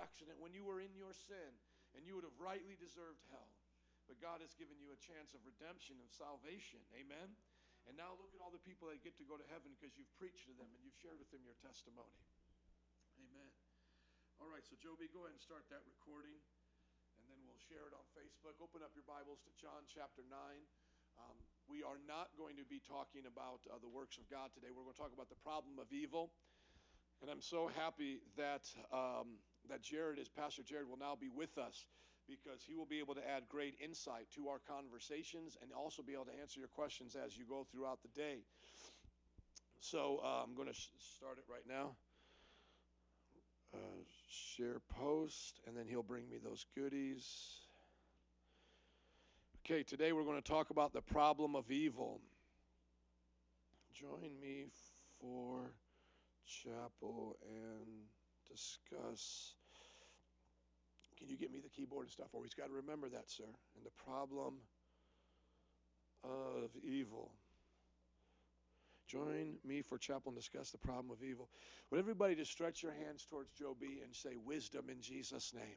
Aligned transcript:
accident 0.00 0.40
when 0.40 0.56
you 0.56 0.64
were 0.64 0.80
in 0.80 0.90
your 0.96 1.12
sin 1.12 1.52
and 1.92 2.08
you 2.08 2.16
would 2.16 2.24
have 2.24 2.36
rightly 2.40 2.74
deserved 2.80 3.20
hell. 3.28 3.52
But 4.08 4.18
God 4.18 4.42
has 4.42 4.56
given 4.58 4.80
you 4.80 4.90
a 4.90 4.98
chance 4.98 5.36
of 5.36 5.44
redemption 5.46 6.00
and 6.00 6.10
salvation. 6.10 6.82
Amen. 6.96 7.30
And 7.86 7.94
now 7.94 8.16
look 8.18 8.34
at 8.34 8.42
all 8.42 8.50
the 8.50 8.62
people 8.66 8.90
that 8.90 9.00
get 9.06 9.14
to 9.22 9.26
go 9.28 9.38
to 9.38 9.46
heaven 9.52 9.70
because 9.78 9.94
you've 9.94 10.10
preached 10.18 10.50
to 10.50 10.54
them 10.58 10.66
and 10.74 10.80
you've 10.82 10.98
shared 10.98 11.20
with 11.20 11.30
them 11.30 11.46
your 11.46 11.56
testimony. 11.62 12.18
Amen. 13.22 13.50
All 14.42 14.50
right, 14.50 14.64
so 14.64 14.74
Joby, 14.80 15.06
go 15.12 15.28
ahead 15.28 15.36
and 15.36 15.44
start 15.44 15.68
that 15.70 15.84
recording 15.86 16.36
and 17.20 17.24
then 17.28 17.38
we'll 17.46 17.60
share 17.70 17.86
it 17.86 17.94
on 17.94 18.04
Facebook. 18.16 18.56
Open 18.58 18.80
up 18.80 18.96
your 18.96 19.06
Bibles 19.06 19.44
to 19.44 19.52
John 19.60 19.84
chapter 19.86 20.24
9. 20.26 20.32
Um, 21.20 21.36
we 21.68 21.84
are 21.84 22.00
not 22.08 22.32
going 22.34 22.56
to 22.58 22.66
be 22.66 22.82
talking 22.82 23.28
about 23.28 23.62
uh, 23.68 23.78
the 23.78 23.90
works 23.92 24.18
of 24.18 24.26
God 24.26 24.50
today. 24.56 24.72
We're 24.72 24.82
going 24.88 24.96
to 24.96 25.02
talk 25.04 25.14
about 25.14 25.28
the 25.28 25.38
problem 25.44 25.78
of 25.78 25.92
evil. 25.92 26.32
And 27.20 27.28
I'm 27.28 27.44
so 27.44 27.68
happy 27.76 28.24
that, 28.40 28.64
um, 28.90 29.38
that 29.70 29.82
Jared, 29.82 30.18
is, 30.18 30.28
Pastor 30.28 30.62
Jared, 30.62 30.88
will 30.88 30.98
now 30.98 31.16
be 31.18 31.28
with 31.28 31.58
us 31.58 31.86
because 32.28 32.62
he 32.62 32.74
will 32.76 32.86
be 32.86 33.00
able 33.00 33.14
to 33.14 33.28
add 33.28 33.48
great 33.48 33.74
insight 33.82 34.26
to 34.34 34.48
our 34.48 34.60
conversations 34.68 35.56
and 35.62 35.72
also 35.72 36.02
be 36.02 36.12
able 36.12 36.26
to 36.26 36.40
answer 36.40 36.60
your 36.60 36.68
questions 36.68 37.16
as 37.16 37.36
you 37.36 37.44
go 37.48 37.66
throughout 37.72 37.98
the 38.02 38.20
day. 38.20 38.38
So 39.80 40.20
uh, 40.22 40.42
I'm 40.44 40.54
going 40.54 40.68
to 40.68 40.74
sh- 40.74 40.90
start 41.16 41.38
it 41.38 41.44
right 41.50 41.66
now. 41.68 41.96
Uh, 43.72 44.02
share 44.28 44.80
post, 44.96 45.60
and 45.66 45.76
then 45.76 45.86
he'll 45.88 46.02
bring 46.02 46.28
me 46.28 46.38
those 46.42 46.66
goodies. 46.76 47.60
Okay, 49.64 49.82
today 49.82 50.12
we're 50.12 50.24
going 50.24 50.40
to 50.40 50.48
talk 50.48 50.70
about 50.70 50.92
the 50.92 51.00
problem 51.00 51.54
of 51.54 51.70
evil. 51.70 52.20
Join 53.92 54.30
me 54.40 54.66
for 55.20 55.70
chapel 56.46 57.36
and 57.48 57.86
discuss. 58.50 59.54
Can 61.20 61.28
you 61.28 61.36
get 61.36 61.52
me 61.52 61.60
the 61.60 61.68
keyboard 61.68 62.04
and 62.04 62.10
stuff? 62.10 62.28
Always 62.32 62.54
got 62.54 62.68
to 62.68 62.72
remember 62.72 63.08
that, 63.10 63.30
sir. 63.30 63.44
And 63.76 63.84
the 63.84 64.04
problem 64.04 64.54
of 66.24 66.70
evil. 66.82 67.30
Join 69.06 69.56
me 69.64 69.82
for 69.82 69.98
chapel 69.98 70.30
and 70.30 70.36
discuss 70.36 70.70
the 70.70 70.78
problem 70.78 71.10
of 71.10 71.22
evil. 71.22 71.48
Would 71.90 72.00
everybody 72.00 72.34
just 72.34 72.50
stretch 72.50 72.82
your 72.82 72.92
hands 72.92 73.26
towards 73.28 73.50
Joe 73.50 73.76
B 73.78 74.00
and 74.02 74.14
say, 74.14 74.30
Wisdom 74.46 74.84
in 74.88 75.00
Jesus' 75.00 75.52
name? 75.52 75.76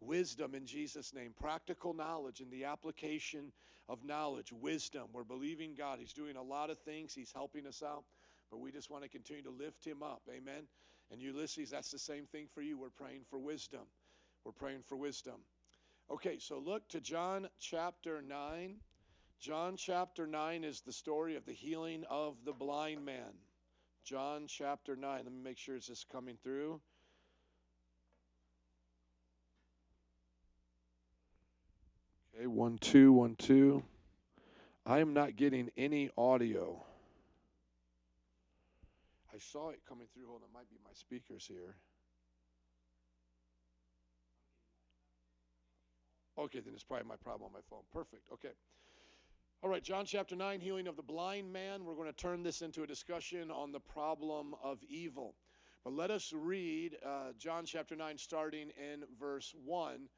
Wisdom 0.00 0.54
in 0.54 0.66
Jesus' 0.66 1.14
name. 1.14 1.34
Practical 1.38 1.92
knowledge 1.92 2.40
and 2.40 2.50
the 2.50 2.64
application 2.64 3.52
of 3.88 4.04
knowledge. 4.04 4.52
Wisdom. 4.52 5.04
We're 5.12 5.24
believing 5.24 5.74
God. 5.76 5.98
He's 6.00 6.12
doing 6.12 6.36
a 6.36 6.42
lot 6.42 6.70
of 6.70 6.78
things, 6.78 7.14
He's 7.14 7.32
helping 7.32 7.66
us 7.66 7.82
out, 7.82 8.04
but 8.50 8.60
we 8.60 8.72
just 8.72 8.90
want 8.90 9.02
to 9.04 9.08
continue 9.08 9.42
to 9.42 9.50
lift 9.50 9.84
Him 9.84 10.02
up. 10.02 10.22
Amen. 10.28 10.64
And 11.10 11.20
Ulysses, 11.20 11.70
that's 11.70 11.90
the 11.90 11.98
same 11.98 12.26
thing 12.26 12.46
for 12.52 12.62
you. 12.62 12.78
We're 12.78 12.90
praying 12.90 13.22
for 13.28 13.38
wisdom. 13.38 13.82
We're 14.48 14.52
praying 14.52 14.84
for 14.86 14.96
wisdom. 14.96 15.34
Okay, 16.10 16.38
so 16.38 16.58
look 16.58 16.88
to 16.88 17.02
John 17.02 17.50
chapter 17.60 18.22
9. 18.22 18.76
John 19.38 19.76
chapter 19.76 20.26
9 20.26 20.64
is 20.64 20.80
the 20.80 20.90
story 20.90 21.36
of 21.36 21.44
the 21.44 21.52
healing 21.52 22.02
of 22.08 22.34
the 22.46 22.54
blind 22.54 23.04
man. 23.04 23.34
John 24.04 24.46
chapter 24.48 24.96
9. 24.96 25.20
Let 25.22 25.26
me 25.30 25.38
make 25.44 25.58
sure 25.58 25.76
it's 25.76 25.86
just 25.86 26.08
coming 26.08 26.38
through. 26.42 26.80
Okay, 32.34 32.46
one, 32.46 32.78
two, 32.78 33.12
one, 33.12 33.36
two. 33.36 33.82
I 34.86 35.00
am 35.00 35.12
not 35.12 35.36
getting 35.36 35.68
any 35.76 36.08
audio. 36.16 36.82
I 39.30 39.36
saw 39.36 39.68
it 39.68 39.82
coming 39.86 40.06
through. 40.14 40.28
Hold 40.28 40.40
on, 40.40 40.48
it 40.48 40.54
might 40.54 40.70
be 40.70 40.78
my 40.82 40.94
speakers 40.94 41.44
here. 41.46 41.74
Okay, 46.38 46.60
then 46.60 46.72
it's 46.72 46.84
probably 46.84 47.08
my 47.08 47.16
problem 47.16 47.48
on 47.48 47.52
my 47.52 47.60
phone. 47.68 47.82
Perfect. 47.92 48.22
Okay. 48.32 48.52
All 49.60 49.68
right, 49.68 49.82
John 49.82 50.04
chapter 50.04 50.36
9, 50.36 50.60
healing 50.60 50.86
of 50.86 50.94
the 50.94 51.02
blind 51.02 51.52
man. 51.52 51.84
We're 51.84 51.96
going 51.96 52.06
to 52.06 52.16
turn 52.16 52.44
this 52.44 52.62
into 52.62 52.84
a 52.84 52.86
discussion 52.86 53.50
on 53.50 53.72
the 53.72 53.80
problem 53.80 54.54
of 54.62 54.78
evil. 54.88 55.34
But 55.82 55.94
let 55.94 56.12
us 56.12 56.32
read 56.32 56.96
uh, 57.04 57.32
John 57.36 57.64
chapter 57.64 57.96
9, 57.96 58.16
starting 58.18 58.70
in 58.78 59.02
verse 59.18 59.52
1, 59.64 60.08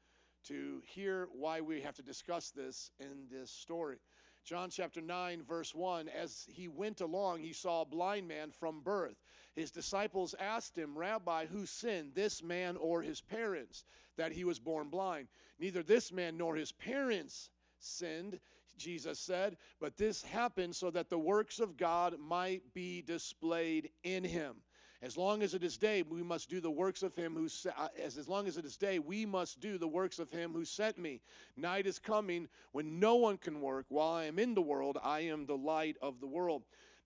to 0.45 0.83
hear 0.85 1.27
why 1.33 1.59
we 1.59 1.81
have 1.81 1.95
to 1.95 2.03
discuss 2.03 2.51
this 2.51 2.91
in 2.99 3.25
this 3.31 3.49
story. 3.49 3.97
John 4.43 4.69
chapter 4.69 5.01
9, 5.01 5.41
verse 5.41 5.73
1 5.73 6.07
As 6.09 6.45
he 6.47 6.67
went 6.67 7.01
along, 7.01 7.39
he 7.39 7.53
saw 7.53 7.81
a 7.81 7.85
blind 7.85 8.27
man 8.27 8.51
from 8.51 8.81
birth. 8.81 9.17
His 9.55 9.71
disciples 9.71 10.33
asked 10.39 10.77
him, 10.77 10.97
Rabbi, 10.97 11.45
who 11.45 11.65
sinned, 11.65 12.11
this 12.15 12.41
man 12.41 12.77
or 12.77 13.01
his 13.01 13.21
parents, 13.21 13.83
that 14.17 14.31
he 14.31 14.43
was 14.43 14.59
born 14.59 14.89
blind? 14.89 15.27
Neither 15.59 15.83
this 15.83 16.11
man 16.11 16.37
nor 16.37 16.55
his 16.55 16.71
parents 16.71 17.49
sinned, 17.79 18.39
Jesus 18.77 19.19
said, 19.19 19.57
but 19.79 19.97
this 19.97 20.23
happened 20.23 20.75
so 20.75 20.89
that 20.91 21.09
the 21.09 21.19
works 21.19 21.59
of 21.59 21.77
God 21.77 22.15
might 22.19 22.73
be 22.73 23.01
displayed 23.01 23.89
in 24.03 24.23
him. 24.23 24.55
As 25.03 25.17
long 25.17 25.41
as 25.41 25.55
it 25.55 25.63
is 25.63 25.77
day, 25.77 26.03
we 26.03 26.21
must 26.21 26.47
do 26.47 26.61
the 26.61 26.69
works 26.69 27.01
of 27.01 27.15
him 27.15 27.33
who 27.33 27.47
uh, 27.75 27.87
as 27.99 28.19
as 28.19 28.29
long 28.29 28.47
as 28.47 28.57
it 28.57 28.65
is 28.65 28.77
day, 28.77 28.99
we 28.99 29.25
must 29.25 29.59
do 29.59 29.79
the 29.79 29.87
works 29.87 30.19
of 30.19 30.29
him 30.29 30.53
who 30.53 30.63
sent 30.63 30.99
me. 30.99 31.21
Night 31.57 31.87
is 31.87 31.97
coming 31.97 32.47
when 32.71 32.99
no 32.99 33.15
one 33.15 33.37
can 33.37 33.61
work. 33.61 33.87
While 33.89 34.13
I 34.13 34.25
am 34.25 34.37
in 34.37 34.53
the 34.53 34.61
world, 34.61 34.99
I 35.03 35.21
am 35.21 35.47
the 35.47 35.57
light 35.57 35.97
of 36.03 36.19
the 36.19 36.27
world. 36.27 36.61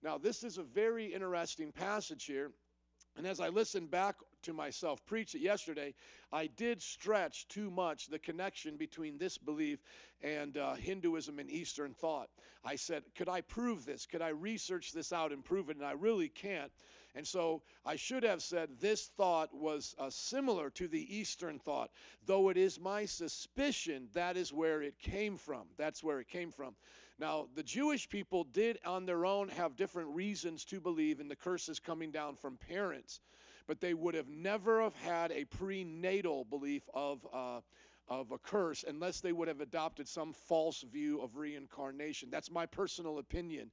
Now, 0.06 0.18
this 0.18 0.44
is 0.44 0.56
a 0.56 0.62
very 0.62 1.06
interesting 1.06 1.72
passage 1.72 2.26
here. 2.26 2.52
And 3.16 3.26
as 3.26 3.40
I 3.40 3.48
listened 3.48 3.90
back 3.90 4.14
to 4.42 4.52
myself, 4.52 5.04
preach 5.04 5.34
it 5.34 5.40
yesterday, 5.40 5.94
I 6.32 6.46
did 6.46 6.80
stretch 6.80 7.48
too 7.48 7.72
much 7.72 8.06
the 8.06 8.20
connection 8.20 8.76
between 8.76 9.18
this 9.18 9.36
belief 9.36 9.80
and 10.22 10.58
uh, 10.58 10.74
Hinduism 10.74 11.40
and 11.40 11.50
Eastern 11.50 11.92
thought. 11.92 12.28
I 12.64 12.76
said, 12.76 13.02
could 13.16 13.28
I 13.28 13.40
prove 13.40 13.84
this? 13.84 14.06
Could 14.06 14.22
I 14.22 14.28
research 14.28 14.92
this 14.92 15.12
out 15.12 15.32
and 15.32 15.44
prove 15.44 15.70
it? 15.70 15.76
And 15.76 15.84
I 15.84 15.92
really 15.92 16.28
can't. 16.28 16.70
And 17.16 17.26
so 17.26 17.62
I 17.84 17.96
should 17.96 18.22
have 18.22 18.42
said 18.42 18.78
this 18.78 19.10
thought 19.16 19.52
was 19.52 19.96
uh, 19.98 20.08
similar 20.08 20.70
to 20.70 20.86
the 20.86 21.16
Eastern 21.16 21.58
thought, 21.58 21.90
though 22.26 22.50
it 22.50 22.56
is 22.56 22.78
my 22.78 23.06
suspicion 23.06 24.06
that 24.12 24.36
is 24.36 24.52
where 24.52 24.82
it 24.82 25.00
came 25.00 25.36
from. 25.36 25.66
That's 25.76 26.04
where 26.04 26.20
it 26.20 26.28
came 26.28 26.52
from. 26.52 26.76
Now, 27.18 27.46
the 27.54 27.62
Jewish 27.62 28.08
people 28.08 28.44
did 28.44 28.78
on 28.84 29.06
their 29.06 29.24
own 29.24 29.48
have 29.48 29.76
different 29.76 30.10
reasons 30.10 30.64
to 30.66 30.80
believe 30.80 31.20
in 31.20 31.28
the 31.28 31.36
curses 31.36 31.80
coming 31.80 32.10
down 32.10 32.36
from 32.36 32.56
parents, 32.56 33.20
but 33.66 33.80
they 33.80 33.94
would 33.94 34.14
have 34.14 34.28
never 34.28 34.82
have 34.82 34.94
had 34.96 35.32
a 35.32 35.44
prenatal 35.44 36.44
belief 36.44 36.82
of. 36.94 37.26
Uh, 37.32 37.60
of 38.08 38.30
a 38.30 38.38
curse 38.38 38.84
unless 38.86 39.20
they 39.20 39.32
would 39.32 39.48
have 39.48 39.60
adopted 39.60 40.06
some 40.06 40.32
false 40.32 40.82
view 40.82 41.20
of 41.20 41.36
reincarnation. 41.36 42.30
That's 42.30 42.52
my 42.52 42.64
personal 42.64 43.18
opinion. 43.18 43.70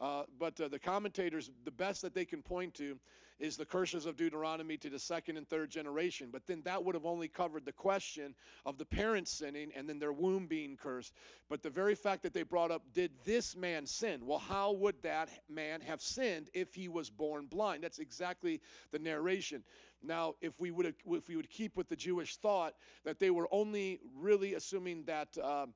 Uh, 0.00 0.24
but 0.38 0.60
uh, 0.60 0.68
the 0.68 0.78
commentators, 0.78 1.50
the 1.64 1.70
best 1.70 2.02
that 2.02 2.14
they 2.14 2.24
can 2.24 2.42
point 2.42 2.74
to 2.74 2.98
is 3.38 3.56
the 3.56 3.64
curses 3.64 4.06
of 4.06 4.16
Deuteronomy 4.16 4.76
to 4.78 4.88
the 4.88 4.98
second 4.98 5.36
and 5.36 5.48
third 5.48 5.70
generation. 5.70 6.28
But 6.32 6.46
then 6.46 6.62
that 6.64 6.82
would 6.82 6.94
have 6.94 7.04
only 7.04 7.28
covered 7.28 7.64
the 7.64 7.72
question 7.72 8.34
of 8.64 8.78
the 8.78 8.84
parents 8.84 9.30
sinning 9.30 9.70
and 9.76 9.88
then 9.88 9.98
their 9.98 10.12
womb 10.12 10.46
being 10.46 10.76
cursed. 10.76 11.12
But 11.48 11.62
the 11.62 11.70
very 11.70 11.94
fact 11.94 12.22
that 12.22 12.32
they 12.32 12.42
brought 12.42 12.70
up, 12.70 12.82
did 12.94 13.10
this 13.24 13.56
man 13.56 13.86
sin? 13.86 14.24
Well, 14.24 14.38
how 14.38 14.72
would 14.72 15.02
that 15.02 15.28
man 15.48 15.80
have 15.82 16.00
sinned 16.00 16.48
if 16.54 16.74
he 16.74 16.88
was 16.88 17.10
born 17.10 17.46
blind? 17.46 17.84
That's 17.84 17.98
exactly 17.98 18.60
the 18.90 18.98
narration. 18.98 19.62
Now, 20.02 20.34
if 20.40 20.60
we 20.60 20.70
would 20.70 20.86
if 20.86 21.28
we 21.28 21.36
would 21.36 21.50
keep 21.50 21.76
with 21.76 21.88
the 21.88 21.96
Jewish 21.96 22.36
thought 22.36 22.74
that 23.04 23.18
they 23.18 23.30
were 23.30 23.48
only 23.50 24.00
really 24.14 24.54
assuming 24.54 25.04
that 25.04 25.36
uh, 25.42 25.66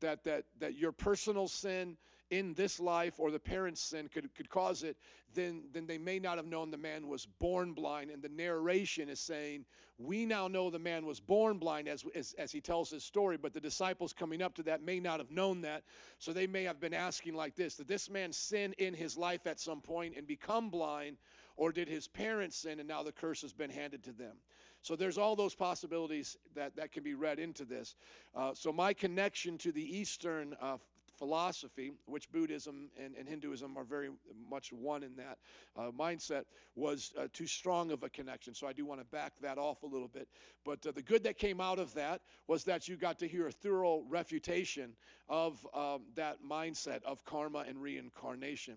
that 0.00 0.24
that 0.24 0.44
that 0.58 0.76
your 0.76 0.92
personal 0.92 1.48
sin 1.48 1.96
in 2.30 2.54
this 2.54 2.80
life 2.80 3.14
or 3.18 3.30
the 3.30 3.38
parents' 3.38 3.80
sin 3.80 4.08
could, 4.08 4.34
could 4.34 4.48
cause 4.48 4.82
it, 4.82 4.96
then, 5.34 5.64
then 5.72 5.86
they 5.86 5.98
may 5.98 6.18
not 6.18 6.36
have 6.36 6.46
known 6.46 6.70
the 6.70 6.76
man 6.76 7.08
was 7.08 7.26
born 7.26 7.72
blind. 7.72 8.10
And 8.10 8.22
the 8.22 8.28
narration 8.28 9.08
is 9.08 9.20
saying, 9.20 9.64
We 9.98 10.24
now 10.24 10.48
know 10.48 10.70
the 10.70 10.78
man 10.78 11.06
was 11.06 11.20
born 11.20 11.58
blind 11.58 11.88
as, 11.88 12.04
as, 12.14 12.34
as 12.38 12.50
he 12.50 12.60
tells 12.60 12.90
his 12.90 13.04
story, 13.04 13.36
but 13.36 13.52
the 13.52 13.60
disciples 13.60 14.12
coming 14.12 14.42
up 14.42 14.54
to 14.54 14.62
that 14.64 14.82
may 14.82 14.98
not 14.98 15.20
have 15.20 15.30
known 15.30 15.60
that. 15.62 15.84
So 16.18 16.32
they 16.32 16.46
may 16.46 16.64
have 16.64 16.80
been 16.80 16.94
asking 16.94 17.34
like 17.34 17.54
this 17.54 17.76
Did 17.76 17.88
this 17.88 18.10
man 18.10 18.32
sin 18.32 18.74
in 18.78 18.94
his 18.94 19.16
life 19.16 19.46
at 19.46 19.60
some 19.60 19.80
point 19.80 20.14
and 20.16 20.26
become 20.26 20.70
blind? 20.70 21.18
Or 21.58 21.72
did 21.72 21.88
his 21.88 22.06
parents 22.06 22.56
sin 22.58 22.80
and 22.80 22.88
now 22.88 23.02
the 23.02 23.12
curse 23.12 23.40
has 23.40 23.54
been 23.54 23.70
handed 23.70 24.02
to 24.04 24.12
them? 24.12 24.36
So 24.82 24.94
there's 24.94 25.18
all 25.18 25.34
those 25.34 25.54
possibilities 25.54 26.36
that, 26.54 26.76
that 26.76 26.92
can 26.92 27.02
be 27.02 27.14
read 27.14 27.38
into 27.38 27.64
this. 27.64 27.96
Uh, 28.34 28.52
so 28.54 28.72
my 28.72 28.92
connection 28.92 29.58
to 29.58 29.72
the 29.72 29.82
Eastern 29.82 30.54
uh, 30.60 30.76
philosophy, 31.18 31.92
which 32.06 32.30
Buddhism 32.30 32.90
and, 33.02 33.14
and, 33.16 33.28
Hinduism 33.28 33.76
are 33.76 33.84
very 33.84 34.10
much 34.50 34.72
one 34.72 35.02
in 35.02 35.16
that 35.16 35.38
uh, 35.76 35.90
mindset, 35.90 36.44
was 36.74 37.12
uh, 37.18 37.26
too 37.32 37.46
strong 37.46 37.90
of 37.90 38.02
a 38.02 38.08
connection. 38.08 38.54
So 38.54 38.66
I 38.66 38.72
do 38.72 38.84
want 38.84 39.00
to 39.00 39.06
back 39.06 39.32
that 39.40 39.58
off 39.58 39.82
a 39.82 39.86
little 39.86 40.08
bit. 40.08 40.28
But 40.64 40.86
uh, 40.86 40.92
the 40.92 41.02
good 41.02 41.24
that 41.24 41.38
came 41.38 41.60
out 41.60 41.78
of 41.78 41.92
that 41.94 42.20
was 42.46 42.64
that 42.64 42.88
you 42.88 42.96
got 42.96 43.18
to 43.20 43.28
hear 43.28 43.48
a 43.48 43.52
thorough 43.52 44.04
refutation 44.08 44.92
of 45.28 45.66
um, 45.74 46.02
that 46.14 46.38
mindset 46.42 47.02
of 47.04 47.24
karma 47.24 47.64
and 47.68 47.80
reincarnation. 47.80 48.76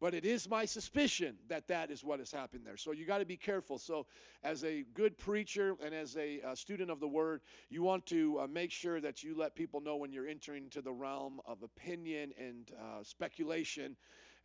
But 0.00 0.14
it 0.14 0.24
is 0.24 0.48
my 0.48 0.64
suspicion 0.64 1.36
that 1.48 1.68
that 1.68 1.90
is 1.90 2.02
what 2.02 2.18
has 2.18 2.32
happened 2.32 2.62
there. 2.64 2.76
So 2.76 2.92
you 2.92 3.04
got 3.04 3.18
to 3.18 3.26
be 3.26 3.36
careful. 3.36 3.78
So, 3.78 4.06
as 4.42 4.64
a 4.64 4.84
good 4.94 5.18
preacher 5.18 5.76
and 5.84 5.94
as 5.94 6.16
a 6.16 6.40
uh, 6.40 6.54
student 6.54 6.90
of 6.90 6.98
the 7.00 7.08
word, 7.08 7.42
you 7.68 7.82
want 7.82 8.06
to 8.06 8.40
uh, 8.40 8.46
make 8.46 8.70
sure 8.70 9.00
that 9.00 9.22
you 9.22 9.36
let 9.36 9.54
people 9.54 9.80
know 9.80 9.96
when 9.96 10.12
you're 10.12 10.26
entering 10.26 10.64
into 10.64 10.80
the 10.80 10.92
realm 10.92 11.40
of 11.46 11.62
opinion 11.62 12.32
and 12.38 12.72
uh, 12.80 13.02
speculation 13.02 13.96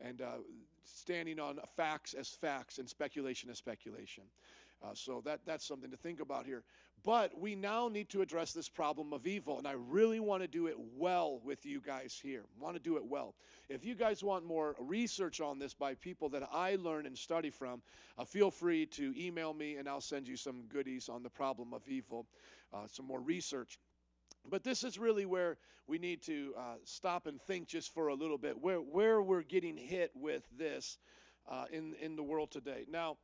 and 0.01 0.21
uh, 0.21 0.37
standing 0.83 1.39
on 1.39 1.59
facts 1.77 2.13
as 2.13 2.27
facts 2.27 2.77
and 2.77 2.89
speculation 2.89 3.49
as 3.49 3.57
speculation. 3.57 4.25
Uh, 4.83 4.89
so 4.93 5.21
that, 5.23 5.39
that's 5.45 5.65
something 5.65 5.89
to 5.89 5.97
think 5.97 6.19
about 6.19 6.45
here. 6.45 6.63
But 7.05 7.39
we 7.39 7.53
now 7.53 7.87
need 7.87 8.09
to 8.09 8.23
address 8.23 8.51
this 8.51 8.67
problem 8.67 9.13
of 9.13 9.27
evil, 9.27 9.59
and 9.59 9.67
I 9.67 9.73
really 9.73 10.19
want 10.19 10.41
to 10.41 10.47
do 10.47 10.65
it 10.65 10.75
well 10.97 11.39
with 11.43 11.63
you 11.63 11.79
guys 11.79 12.19
here. 12.21 12.41
Want 12.59 12.75
to 12.75 12.81
do 12.81 12.97
it 12.97 13.05
well. 13.05 13.35
If 13.69 13.85
you 13.85 13.93
guys 13.93 14.23
want 14.23 14.43
more 14.43 14.75
research 14.79 15.39
on 15.39 15.59
this 15.59 15.75
by 15.75 15.93
people 15.93 16.29
that 16.29 16.49
I 16.51 16.77
learn 16.77 17.05
and 17.05 17.15
study 17.15 17.51
from, 17.51 17.83
uh, 18.17 18.25
feel 18.25 18.49
free 18.49 18.87
to 18.87 19.13
email 19.15 19.53
me, 19.53 19.75
and 19.75 19.87
I'll 19.87 20.01
send 20.01 20.27
you 20.27 20.35
some 20.35 20.63
goodies 20.63 21.07
on 21.07 21.21
the 21.21 21.29
problem 21.29 21.75
of 21.75 21.87
evil, 21.87 22.25
uh, 22.73 22.87
some 22.87 23.05
more 23.05 23.21
research. 23.21 23.77
But 24.49 24.63
this 24.63 24.83
is 24.83 24.97
really 24.97 25.27
where 25.27 25.57
we 25.85 25.99
need 25.99 26.23
to 26.23 26.55
uh, 26.57 26.75
stop 26.85 27.27
and 27.27 27.39
think 27.39 27.67
just 27.67 27.93
for 27.93 28.07
a 28.07 28.15
little 28.15 28.39
bit, 28.39 28.59
where, 28.59 28.79
where 28.79 29.21
we're 29.21 29.43
getting 29.43 29.77
hit 29.77 30.09
with 30.15 30.43
this 30.57 30.97
uh, 31.47 31.65
in, 31.71 31.93
in 32.01 32.15
the 32.15 32.23
world 32.23 32.49
today. 32.49 32.85
Now, 32.89 33.17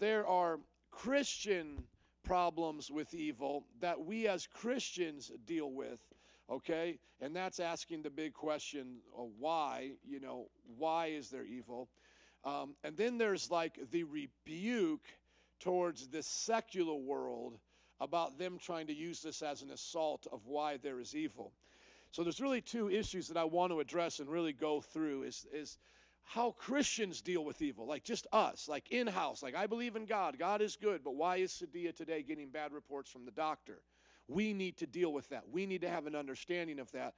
there 0.00 0.26
are 0.26 0.58
Christian 0.90 1.84
problems 2.24 2.90
with 2.90 3.14
evil 3.14 3.64
that 3.80 4.04
we 4.04 4.28
as 4.28 4.46
Christians 4.46 5.30
deal 5.46 5.70
with, 5.70 6.00
okay? 6.50 6.98
And 7.20 7.34
that's 7.34 7.60
asking 7.60 8.02
the 8.02 8.10
big 8.10 8.32
question 8.32 8.98
why, 9.38 9.92
you 10.06 10.20
know, 10.20 10.48
why 10.76 11.06
is 11.06 11.30
there 11.30 11.44
evil? 11.44 11.88
Um, 12.44 12.74
and 12.82 12.96
then 12.96 13.18
there's 13.18 13.50
like 13.50 13.78
the 13.90 14.04
rebuke 14.04 15.06
towards 15.60 16.08
the 16.08 16.22
secular 16.22 16.94
world 16.94 17.58
about 18.00 18.36
them 18.36 18.58
trying 18.58 18.88
to 18.88 18.94
use 18.94 19.22
this 19.22 19.42
as 19.42 19.62
an 19.62 19.70
assault 19.70 20.26
of 20.32 20.46
why 20.46 20.76
there 20.76 20.98
is 20.98 21.14
evil. 21.14 21.52
So 22.10 22.22
there's 22.22 22.40
really 22.40 22.60
two 22.60 22.90
issues 22.90 23.28
that 23.28 23.36
I 23.36 23.44
want 23.44 23.72
to 23.72 23.80
address 23.80 24.18
and 24.18 24.28
really 24.28 24.52
go 24.52 24.80
through 24.80 25.22
is, 25.22 25.46
is 25.52 25.78
how 26.24 26.52
Christians 26.52 27.20
deal 27.20 27.44
with 27.44 27.60
evil, 27.60 27.86
like 27.86 28.04
just 28.04 28.26
us, 28.32 28.68
like 28.68 28.90
in 28.90 29.06
house. 29.06 29.42
Like, 29.42 29.54
I 29.54 29.66
believe 29.66 29.96
in 29.96 30.06
God, 30.06 30.38
God 30.38 30.62
is 30.62 30.76
good, 30.76 31.02
but 31.04 31.14
why 31.14 31.36
is 31.36 31.52
Sadia 31.52 31.94
today 31.94 32.22
getting 32.22 32.48
bad 32.48 32.72
reports 32.72 33.10
from 33.10 33.24
the 33.24 33.30
doctor? 33.30 33.80
We 34.28 34.52
need 34.52 34.76
to 34.78 34.86
deal 34.86 35.12
with 35.12 35.28
that. 35.30 35.44
We 35.50 35.66
need 35.66 35.82
to 35.82 35.88
have 35.88 36.06
an 36.06 36.14
understanding 36.14 36.78
of 36.78 36.90
that. 36.92 37.14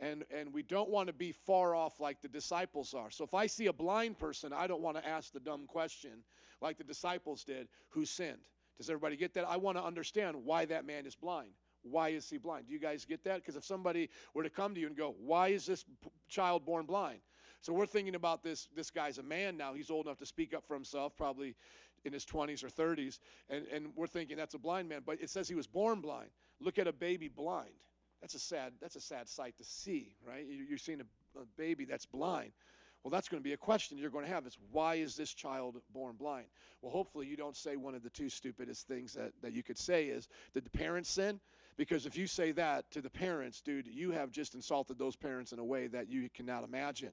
And, 0.00 0.24
and 0.30 0.52
we 0.52 0.62
don't 0.62 0.90
want 0.90 1.08
to 1.08 1.12
be 1.12 1.32
far 1.32 1.74
off 1.74 1.98
like 1.98 2.20
the 2.20 2.28
disciples 2.28 2.94
are. 2.94 3.10
So 3.10 3.24
if 3.24 3.34
I 3.34 3.46
see 3.46 3.66
a 3.66 3.72
blind 3.72 4.18
person, 4.18 4.52
I 4.52 4.66
don't 4.66 4.82
want 4.82 4.96
to 4.96 5.06
ask 5.06 5.32
the 5.32 5.40
dumb 5.40 5.66
question 5.66 6.22
like 6.60 6.78
the 6.78 6.84
disciples 6.84 7.44
did 7.44 7.68
who 7.88 8.04
sinned. 8.04 8.38
Does 8.76 8.88
everybody 8.90 9.16
get 9.16 9.34
that? 9.34 9.48
I 9.48 9.56
want 9.56 9.76
to 9.76 9.82
understand 9.82 10.36
why 10.44 10.64
that 10.66 10.86
man 10.86 11.04
is 11.04 11.16
blind. 11.16 11.50
Why 11.82 12.10
is 12.10 12.28
he 12.28 12.38
blind? 12.38 12.66
Do 12.66 12.72
you 12.72 12.78
guys 12.78 13.04
get 13.04 13.24
that? 13.24 13.40
Because 13.40 13.56
if 13.56 13.64
somebody 13.64 14.08
were 14.34 14.42
to 14.42 14.50
come 14.50 14.74
to 14.74 14.80
you 14.80 14.86
and 14.86 14.96
go, 14.96 15.14
Why 15.18 15.48
is 15.48 15.66
this 15.66 15.84
child 16.28 16.64
born 16.64 16.86
blind? 16.86 17.20
So 17.60 17.72
we're 17.72 17.86
thinking 17.86 18.14
about 18.14 18.42
this. 18.42 18.68
This 18.74 18.90
guy's 18.90 19.18
a 19.18 19.22
man 19.22 19.56
now. 19.56 19.74
He's 19.74 19.90
old 19.90 20.06
enough 20.06 20.18
to 20.18 20.26
speak 20.26 20.54
up 20.54 20.64
for 20.66 20.74
himself, 20.74 21.16
probably 21.16 21.56
in 22.04 22.12
his 22.12 22.24
20s 22.24 22.62
or 22.62 22.68
30s. 22.68 23.18
And, 23.50 23.66
and 23.72 23.88
we're 23.96 24.06
thinking 24.06 24.36
that's 24.36 24.54
a 24.54 24.58
blind 24.58 24.88
man. 24.88 25.02
But 25.04 25.20
it 25.20 25.30
says 25.30 25.48
he 25.48 25.54
was 25.54 25.66
born 25.66 26.00
blind. 26.00 26.30
Look 26.60 26.78
at 26.78 26.86
a 26.86 26.92
baby 26.92 27.28
blind. 27.28 27.74
That's 28.20 28.34
a 28.34 28.38
sad, 28.38 28.72
that's 28.80 28.96
a 28.96 29.00
sad 29.00 29.28
sight 29.28 29.56
to 29.58 29.64
see, 29.64 30.14
right? 30.26 30.44
You're 30.48 30.78
seeing 30.78 31.00
a, 31.00 31.40
a 31.40 31.44
baby 31.56 31.84
that's 31.84 32.06
blind. 32.06 32.52
Well, 33.02 33.10
that's 33.10 33.28
going 33.28 33.40
to 33.40 33.44
be 33.44 33.52
a 33.52 33.58
question 33.58 33.96
you're 33.96 34.10
going 34.10 34.24
to 34.24 34.30
have 34.30 34.46
is 34.46 34.58
why 34.72 34.96
is 34.96 35.16
this 35.16 35.32
child 35.32 35.76
born 35.92 36.16
blind? 36.16 36.46
Well, 36.82 36.90
hopefully 36.90 37.26
you 37.26 37.36
don't 37.36 37.56
say 37.56 37.76
one 37.76 37.94
of 37.94 38.02
the 38.02 38.10
two 38.10 38.28
stupidest 38.28 38.88
things 38.88 39.12
that, 39.14 39.32
that 39.40 39.52
you 39.52 39.62
could 39.62 39.78
say 39.78 40.06
is, 40.06 40.28
did 40.52 40.64
the 40.64 40.70
parents 40.70 41.08
sin? 41.08 41.38
Because 41.76 42.06
if 42.06 42.16
you 42.16 42.26
say 42.26 42.50
that 42.52 42.90
to 42.90 43.00
the 43.00 43.08
parents, 43.08 43.60
dude, 43.60 43.86
you 43.86 44.10
have 44.10 44.32
just 44.32 44.54
insulted 44.54 44.98
those 44.98 45.14
parents 45.14 45.52
in 45.52 45.60
a 45.60 45.64
way 45.64 45.86
that 45.86 46.08
you 46.08 46.28
cannot 46.34 46.64
imagine. 46.64 47.12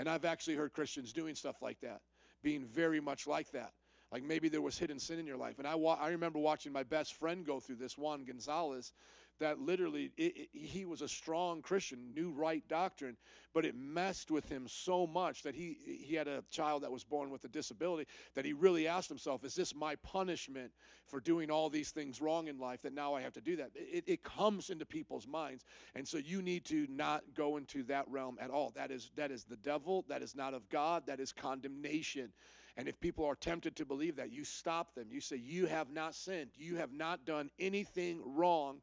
And 0.00 0.08
I've 0.08 0.24
actually 0.24 0.56
heard 0.56 0.72
Christians 0.72 1.12
doing 1.12 1.34
stuff 1.34 1.60
like 1.60 1.78
that, 1.82 2.00
being 2.42 2.64
very 2.64 3.00
much 3.00 3.26
like 3.26 3.50
that. 3.50 3.74
Like 4.10 4.22
maybe 4.22 4.48
there 4.48 4.62
was 4.62 4.78
hidden 4.78 4.98
sin 4.98 5.18
in 5.18 5.26
your 5.26 5.36
life. 5.36 5.58
And 5.58 5.68
I, 5.68 5.74
wa- 5.74 5.98
I 6.00 6.08
remember 6.08 6.38
watching 6.38 6.72
my 6.72 6.84
best 6.84 7.12
friend 7.16 7.44
go 7.44 7.60
through 7.60 7.76
this, 7.76 7.98
Juan 7.98 8.24
Gonzalez, 8.24 8.94
that 9.40 9.58
literally 9.58 10.12
it, 10.16 10.36
it, 10.36 10.48
he 10.52 10.84
was 10.84 11.02
a 11.02 11.08
strong 11.08 11.60
Christian, 11.62 12.12
knew 12.14 12.30
right 12.30 12.62
doctrine, 12.68 13.16
but 13.52 13.64
it 13.64 13.74
messed 13.74 14.30
with 14.30 14.48
him 14.48 14.68
so 14.68 15.06
much 15.06 15.42
that 15.42 15.54
he 15.54 15.76
he 16.06 16.14
had 16.14 16.28
a 16.28 16.44
child 16.50 16.82
that 16.82 16.92
was 16.92 17.02
born 17.02 17.30
with 17.30 17.44
a 17.44 17.48
disability 17.48 18.08
that 18.34 18.44
he 18.44 18.52
really 18.52 18.86
asked 18.86 19.08
himself, 19.08 19.44
"Is 19.44 19.54
this 19.54 19.74
my 19.74 19.96
punishment 19.96 20.72
for 21.06 21.20
doing 21.20 21.50
all 21.50 21.68
these 21.68 21.90
things 21.90 22.20
wrong 22.20 22.46
in 22.46 22.58
life 22.58 22.82
that 22.82 22.92
now 22.92 23.14
I 23.14 23.22
have 23.22 23.32
to 23.34 23.40
do 23.40 23.56
that?" 23.56 23.70
It, 23.74 24.04
it 24.06 24.22
comes 24.22 24.70
into 24.70 24.86
people's 24.86 25.26
minds, 25.26 25.64
and 25.94 26.06
so 26.06 26.18
you 26.18 26.42
need 26.42 26.64
to 26.66 26.86
not 26.88 27.24
go 27.34 27.56
into 27.56 27.82
that 27.84 28.08
realm 28.08 28.38
at 28.40 28.50
all. 28.50 28.70
That 28.76 28.90
is 28.90 29.10
that 29.16 29.30
is 29.30 29.44
the 29.44 29.56
devil. 29.56 30.04
That 30.08 30.22
is 30.22 30.36
not 30.36 30.54
of 30.54 30.68
God. 30.68 31.06
That 31.06 31.18
is 31.18 31.32
condemnation. 31.32 32.32
And 32.76 32.88
if 32.88 33.00
people 33.00 33.26
are 33.26 33.34
tempted 33.34 33.76
to 33.76 33.84
believe 33.84 34.16
that, 34.16 34.30
you 34.30 34.44
stop 34.44 34.94
them. 34.94 35.08
You 35.10 35.20
say, 35.20 35.36
You 35.36 35.66
have 35.66 35.90
not 35.90 36.14
sinned. 36.14 36.50
You 36.56 36.76
have 36.76 36.92
not 36.92 37.24
done 37.26 37.50
anything 37.58 38.22
wrong 38.24 38.80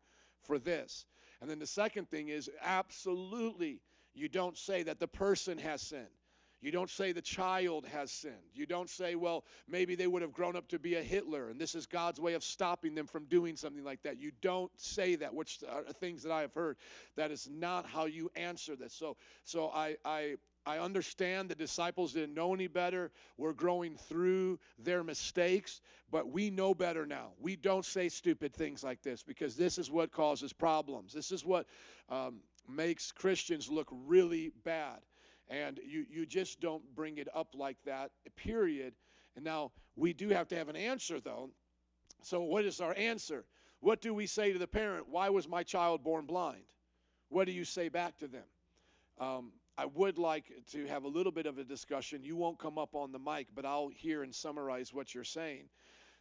for 0.47 0.57
this. 0.57 1.05
And 1.41 1.49
then 1.49 1.59
the 1.59 1.67
second 1.67 2.09
thing 2.09 2.29
is 2.29 2.49
absolutely, 2.63 3.81
you 4.15 4.27
don't 4.27 4.57
say 4.57 4.81
that 4.83 4.99
the 4.99 5.07
person 5.07 5.59
has 5.59 5.81
sinned. 5.81 6.07
You 6.61 6.71
don't 6.71 6.89
say 6.89 7.11
the 7.11 7.21
child 7.21 7.85
has 7.85 8.11
sinned. 8.11 8.35
You 8.53 8.65
don't 8.65 8.89
say, 8.89 9.15
well, 9.15 9.45
maybe 9.67 9.95
they 9.95 10.07
would 10.07 10.21
have 10.23 10.33
grown 10.33 10.55
up 10.55 10.67
to 10.69 10.79
be 10.79 10.95
a 10.95 11.03
Hitler 11.03 11.49
and 11.49 11.59
this 11.59 11.75
is 11.75 11.85
God's 11.85 12.19
way 12.19 12.33
of 12.33 12.43
stopping 12.43 12.95
them 12.95 13.05
from 13.05 13.25
doing 13.25 13.55
something 13.55 13.83
like 13.83 14.01
that. 14.03 14.19
You 14.19 14.31
don't 14.41 14.71
say 14.75 15.15
that, 15.15 15.33
which 15.33 15.63
are 15.69 15.83
things 15.83 16.23
that 16.23 16.31
I 16.31 16.41
have 16.41 16.53
heard. 16.53 16.77
That 17.15 17.31
is 17.31 17.47
not 17.51 17.85
how 17.85 18.05
you 18.05 18.29
answer 18.35 18.75
this. 18.75 18.93
So, 18.93 19.17
so 19.43 19.69
I, 19.69 19.97
I, 20.03 20.35
I 20.65 20.79
understand 20.79 21.47
the 21.47 21.55
disciples 21.55 22.13
didn't 22.13 22.33
know 22.33 22.53
any 22.53 22.67
better. 22.67 23.11
We're 23.37 23.53
growing 23.53 23.95
through 23.95 24.59
their 24.77 25.03
mistakes, 25.03 25.81
but 26.11 26.29
we 26.29 26.49
know 26.49 26.73
better 26.73 27.05
now. 27.05 27.29
We 27.39 27.55
don't 27.55 27.85
say 27.85 28.09
stupid 28.09 28.53
things 28.53 28.83
like 28.83 29.01
this 29.01 29.23
because 29.23 29.55
this 29.55 29.77
is 29.77 29.89
what 29.89 30.11
causes 30.11 30.51
problems. 30.51 31.13
This 31.13 31.31
is 31.31 31.45
what 31.45 31.67
um, 32.09 32.41
makes 32.67 33.11
Christians 33.11 33.69
look 33.69 33.87
really 33.91 34.51
bad. 34.63 34.99
And 35.49 35.79
you, 35.85 36.05
you 36.09 36.25
just 36.25 36.59
don't 36.59 36.83
bring 36.95 37.17
it 37.17 37.27
up 37.33 37.55
like 37.55 37.77
that, 37.85 38.11
period. 38.35 38.93
And 39.35 39.45
now 39.45 39.71
we 39.95 40.13
do 40.13 40.29
have 40.29 40.47
to 40.49 40.57
have 40.57 40.67
an 40.67 40.75
answer, 40.75 41.19
though. 41.19 41.49
So, 42.21 42.41
what 42.41 42.65
is 42.65 42.81
our 42.81 42.93
answer? 42.97 43.45
What 43.79 44.01
do 44.01 44.13
we 44.13 44.25
say 44.25 44.51
to 44.51 44.59
the 44.59 44.67
parent? 44.67 45.07
Why 45.09 45.29
was 45.29 45.47
my 45.47 45.63
child 45.63 46.03
born 46.03 46.25
blind? 46.25 46.63
What 47.29 47.45
do 47.45 47.51
you 47.51 47.63
say 47.63 47.89
back 47.89 48.17
to 48.17 48.27
them? 48.27 48.43
Um, 49.19 49.51
I 49.77 49.85
would 49.85 50.17
like 50.17 50.51
to 50.71 50.87
have 50.87 51.03
a 51.03 51.07
little 51.07 51.31
bit 51.31 51.45
of 51.45 51.59
a 51.59 51.63
discussion. 51.63 52.23
You 52.23 52.35
won't 52.35 52.57
come 52.57 52.77
up 52.77 52.95
on 52.95 53.11
the 53.11 53.19
mic, 53.19 53.47
but 53.53 53.65
I'll 53.65 53.89
hear 53.89 54.23
and 54.23 54.33
summarize 54.33 54.93
what 54.93 55.13
you're 55.13 55.23
saying. 55.23 55.65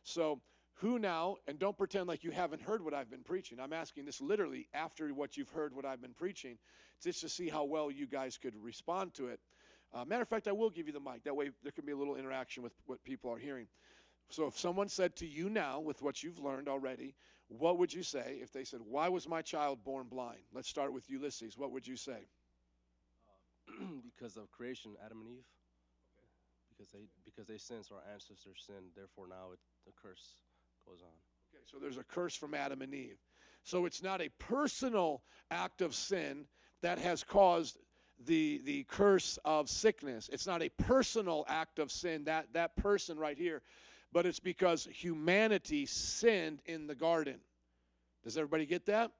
So, 0.02 0.40
who 0.80 0.98
now, 0.98 1.36
and 1.48 1.58
don't 1.58 1.76
pretend 1.76 2.06
like 2.06 2.22
you 2.22 2.30
haven't 2.30 2.60
heard 2.60 2.84
what 2.84 2.92
I've 2.92 3.10
been 3.10 3.22
preaching. 3.22 3.58
I'm 3.58 3.72
asking 3.72 4.04
this 4.04 4.20
literally 4.20 4.68
after 4.74 5.08
what 5.08 5.38
you've 5.38 5.48
heard 5.48 5.74
what 5.74 5.86
I've 5.86 6.02
been 6.02 6.12
preaching, 6.12 6.58
just 7.02 7.20
to 7.20 7.28
see 7.28 7.48
how 7.48 7.64
well 7.64 7.90
you 7.90 8.06
guys 8.06 8.38
could 8.38 8.54
respond 8.56 9.14
to 9.14 9.28
it. 9.28 9.40
Uh, 9.94 10.04
matter 10.04 10.22
of 10.22 10.28
fact, 10.28 10.48
I 10.48 10.52
will 10.52 10.70
give 10.70 10.86
you 10.86 10.92
the 10.92 11.00
mic. 11.00 11.24
That 11.24 11.36
way 11.36 11.50
there 11.62 11.72
can 11.72 11.86
be 11.86 11.92
a 11.92 11.96
little 11.96 12.16
interaction 12.16 12.62
with 12.62 12.72
what 12.86 13.02
people 13.04 13.32
are 13.32 13.38
hearing. 13.38 13.66
So, 14.28 14.46
if 14.46 14.58
someone 14.58 14.88
said 14.88 15.14
to 15.16 15.26
you 15.26 15.48
now, 15.48 15.78
with 15.78 16.02
what 16.02 16.22
you've 16.22 16.40
learned 16.40 16.68
already, 16.68 17.14
what 17.48 17.78
would 17.78 17.94
you 17.94 18.02
say 18.02 18.38
if 18.42 18.52
they 18.52 18.64
said, 18.64 18.80
Why 18.84 19.08
was 19.08 19.28
my 19.28 19.42
child 19.42 19.84
born 19.84 20.08
blind? 20.08 20.40
Let's 20.52 20.68
start 20.68 20.92
with 20.92 21.08
Ulysses. 21.08 21.56
What 21.56 21.70
would 21.70 21.86
you 21.86 21.96
say? 21.96 22.26
because 24.14 24.36
of 24.36 24.50
creation, 24.50 24.92
Adam 25.04 25.20
and 25.20 25.30
Eve. 25.30 25.44
Because 26.76 26.92
they 26.92 27.06
because 27.24 27.46
they 27.46 27.58
sinned, 27.58 27.86
so 27.86 27.94
our 27.94 28.12
ancestors 28.12 28.64
sinned. 28.66 28.90
Therefore, 28.96 29.26
now 29.28 29.52
it, 29.52 29.58
the 29.86 29.92
curse 29.92 30.38
goes 30.86 31.00
on. 31.02 31.14
Okay, 31.54 31.62
so 31.70 31.78
there's 31.80 31.96
a 31.96 32.04
curse 32.04 32.34
from 32.34 32.52
Adam 32.52 32.82
and 32.82 32.94
Eve. 32.94 33.18
So 33.62 33.86
it's 33.86 34.02
not 34.02 34.20
a 34.20 34.28
personal 34.38 35.22
act 35.50 35.80
of 35.80 35.94
sin 35.94 36.46
that 36.82 36.98
has 36.98 37.22
caused 37.24 37.78
the 38.26 38.60
the 38.64 38.84
curse 38.84 39.38
of 39.44 39.68
sickness. 39.68 40.28
It's 40.32 40.46
not 40.46 40.62
a 40.62 40.68
personal 40.70 41.44
act 41.48 41.78
of 41.78 41.90
sin 41.90 42.24
that 42.24 42.52
that 42.52 42.76
person 42.76 43.18
right 43.18 43.36
here, 43.36 43.62
but 44.12 44.26
it's 44.26 44.40
because 44.40 44.88
humanity 44.90 45.86
sinned 45.86 46.60
in 46.66 46.86
the 46.86 46.94
garden. 46.94 47.40
Does 48.24 48.36
everybody 48.36 48.66
get 48.66 48.86
that? 48.86 49.12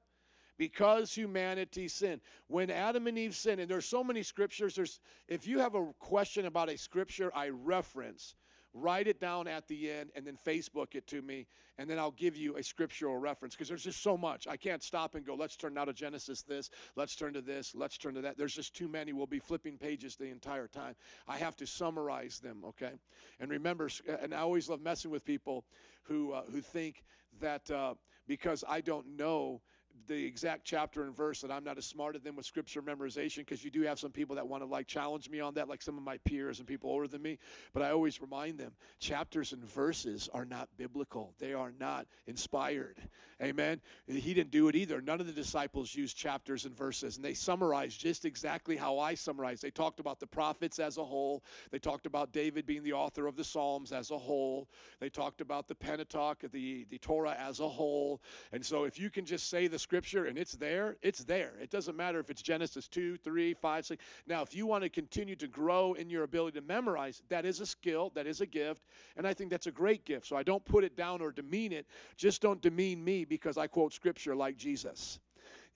because 0.57 1.13
humanity 1.13 1.87
sinned. 1.87 2.21
When 2.47 2.69
Adam 2.69 3.07
and 3.07 3.17
Eve 3.17 3.35
sinned, 3.35 3.61
and 3.61 3.69
there's 3.69 3.85
so 3.85 4.03
many 4.03 4.23
scriptures, 4.23 4.75
there's 4.75 4.99
if 5.27 5.47
you 5.47 5.59
have 5.59 5.75
a 5.75 5.85
question 5.99 6.45
about 6.45 6.69
a 6.69 6.77
scripture 6.77 7.31
I 7.33 7.49
reference, 7.49 8.35
write 8.81 9.07
it 9.07 9.19
down 9.19 9.47
at 9.47 9.67
the 9.67 9.91
end, 9.91 10.11
and 10.15 10.25
then 10.25 10.37
Facebook 10.37 10.95
it 10.95 11.07
to 11.07 11.21
me, 11.21 11.47
and 11.77 11.89
then 11.89 11.99
I'll 11.99 12.11
give 12.11 12.35
you 12.35 12.57
a 12.57 12.63
scriptural 12.63 13.17
reference 13.17 13.55
because 13.55 13.67
there's 13.67 13.83
just 13.83 14.01
so 14.01 14.17
much. 14.17 14.47
I 14.47 14.57
can't 14.57 14.83
stop 14.83 15.15
and 15.15 15.25
go, 15.25 15.35
let's 15.35 15.55
turn 15.55 15.73
now 15.73 15.85
to 15.85 15.93
Genesis 15.93 16.41
this, 16.41 16.69
let's 16.95 17.15
turn 17.15 17.33
to 17.33 17.41
this, 17.41 17.73
let's 17.75 17.97
turn 17.97 18.13
to 18.15 18.21
that. 18.21 18.37
There's 18.37 18.55
just 18.55 18.75
too 18.75 18.87
many. 18.87 19.13
We'll 19.13 19.27
be 19.27 19.39
flipping 19.39 19.77
pages 19.77 20.15
the 20.15 20.29
entire 20.29 20.67
time. 20.67 20.95
I 21.27 21.37
have 21.37 21.55
to 21.57 21.67
summarize 21.67 22.39
them, 22.39 22.63
okay? 22.65 22.93
And 23.39 23.51
remember, 23.51 23.89
and 24.21 24.33
I 24.33 24.39
always 24.39 24.69
love 24.69 24.81
messing 24.81 25.11
with 25.11 25.25
people 25.25 25.65
who, 26.03 26.33
uh, 26.33 26.43
who 26.51 26.61
think 26.61 27.03
that 27.39 27.69
uh, 27.69 27.95
because 28.27 28.63
I 28.67 28.81
don't 28.81 29.17
know 29.17 29.61
the 30.07 30.25
exact 30.25 30.65
chapter 30.65 31.03
and 31.03 31.15
verse 31.15 31.41
that 31.41 31.51
I'm 31.51 31.63
not 31.63 31.77
as 31.77 31.85
smart 31.85 32.15
as 32.15 32.21
them 32.21 32.35
with 32.35 32.45
scripture 32.45 32.81
memorization 32.81 33.37
because 33.37 33.63
you 33.63 33.71
do 33.71 33.81
have 33.83 33.99
some 33.99 34.11
people 34.11 34.35
that 34.35 34.47
want 34.47 34.63
to 34.63 34.67
like 34.67 34.87
challenge 34.87 35.29
me 35.29 35.39
on 35.39 35.53
that, 35.55 35.67
like 35.67 35.81
some 35.81 35.97
of 35.97 36.03
my 36.03 36.17
peers 36.19 36.59
and 36.59 36.67
people 36.67 36.89
older 36.89 37.07
than 37.07 37.21
me. 37.21 37.37
But 37.73 37.83
I 37.83 37.91
always 37.91 38.21
remind 38.21 38.59
them 38.59 38.71
chapters 38.99 39.53
and 39.53 39.63
verses 39.63 40.29
are 40.33 40.45
not 40.45 40.69
biblical, 40.77 41.33
they 41.39 41.53
are 41.53 41.73
not 41.79 42.07
inspired. 42.27 42.97
Amen. 43.41 43.79
He 44.07 44.33
didn't 44.33 44.49
do 44.49 44.67
it 44.67 44.75
either. 44.75 44.99
None 44.99 45.21
of 45.21 45.27
the 45.27 45.31
disciples 45.31 45.93
used 45.93 46.17
chapters 46.17 46.65
and 46.65 46.75
verses, 46.75 47.17
and 47.17 47.25
they 47.25 47.35
summarized 47.35 47.99
just 47.99 48.25
exactly 48.25 48.75
how 48.75 48.97
I 48.97 49.13
summarized. 49.13 49.61
They 49.61 49.69
talked 49.69 49.99
about 49.99 50.19
the 50.19 50.25
prophets 50.25 50.79
as 50.79 50.97
a 50.97 51.03
whole, 51.03 51.43
they 51.69 51.77
talked 51.77 52.07
about 52.07 52.31
David 52.31 52.65
being 52.65 52.81
the 52.81 52.93
author 52.93 53.27
of 53.27 53.35
the 53.35 53.43
Psalms 53.43 53.91
as 53.91 54.09
a 54.09 54.17
whole, 54.17 54.67
they 54.99 55.09
talked 55.09 55.39
about 55.39 55.67
the 55.67 55.75
Pentateuch, 55.75 56.39
the, 56.51 56.87
the 56.89 56.97
Torah 56.97 57.37
as 57.39 57.59
a 57.59 57.67
whole. 57.67 58.21
And 58.51 58.65
so 58.65 58.85
if 58.85 58.99
you 58.99 59.11
can 59.11 59.25
just 59.25 59.49
say 59.49 59.67
the 59.67 59.77
scripture 59.87 60.25
and 60.25 60.37
it's 60.37 60.51
there, 60.51 60.97
it's 61.01 61.23
there. 61.23 61.53
It 61.61 61.69
doesn't 61.69 61.95
matter 61.95 62.19
if 62.19 62.29
it's 62.29 62.41
Genesis 62.41 62.89
2, 62.89 63.15
3, 63.15 63.53
5, 63.53 63.85
6. 63.85 64.03
Now, 64.27 64.41
if 64.41 64.53
you 64.53 64.65
want 64.65 64.83
to 64.83 64.89
continue 64.89 65.37
to 65.37 65.47
grow 65.47 65.93
in 65.93 66.09
your 66.09 66.23
ability 66.23 66.59
to 66.59 66.65
memorize, 66.65 67.23
that 67.29 67.45
is 67.45 67.61
a 67.61 67.65
skill, 67.65 68.11
that 68.13 68.27
is 68.27 68.41
a 68.41 68.45
gift, 68.45 68.83
and 69.15 69.25
I 69.25 69.33
think 69.33 69.49
that's 69.49 69.67
a 69.67 69.71
great 69.71 70.03
gift. 70.03 70.27
So 70.27 70.35
I 70.35 70.43
don't 70.43 70.63
put 70.65 70.83
it 70.83 70.97
down 70.97 71.21
or 71.21 71.31
demean 71.31 71.71
it. 71.71 71.85
Just 72.17 72.41
don't 72.41 72.61
demean 72.61 73.01
me 73.01 73.23
because 73.23 73.57
I 73.57 73.67
quote 73.67 73.93
scripture 73.93 74.35
like 74.35 74.57
Jesus. 74.57 75.19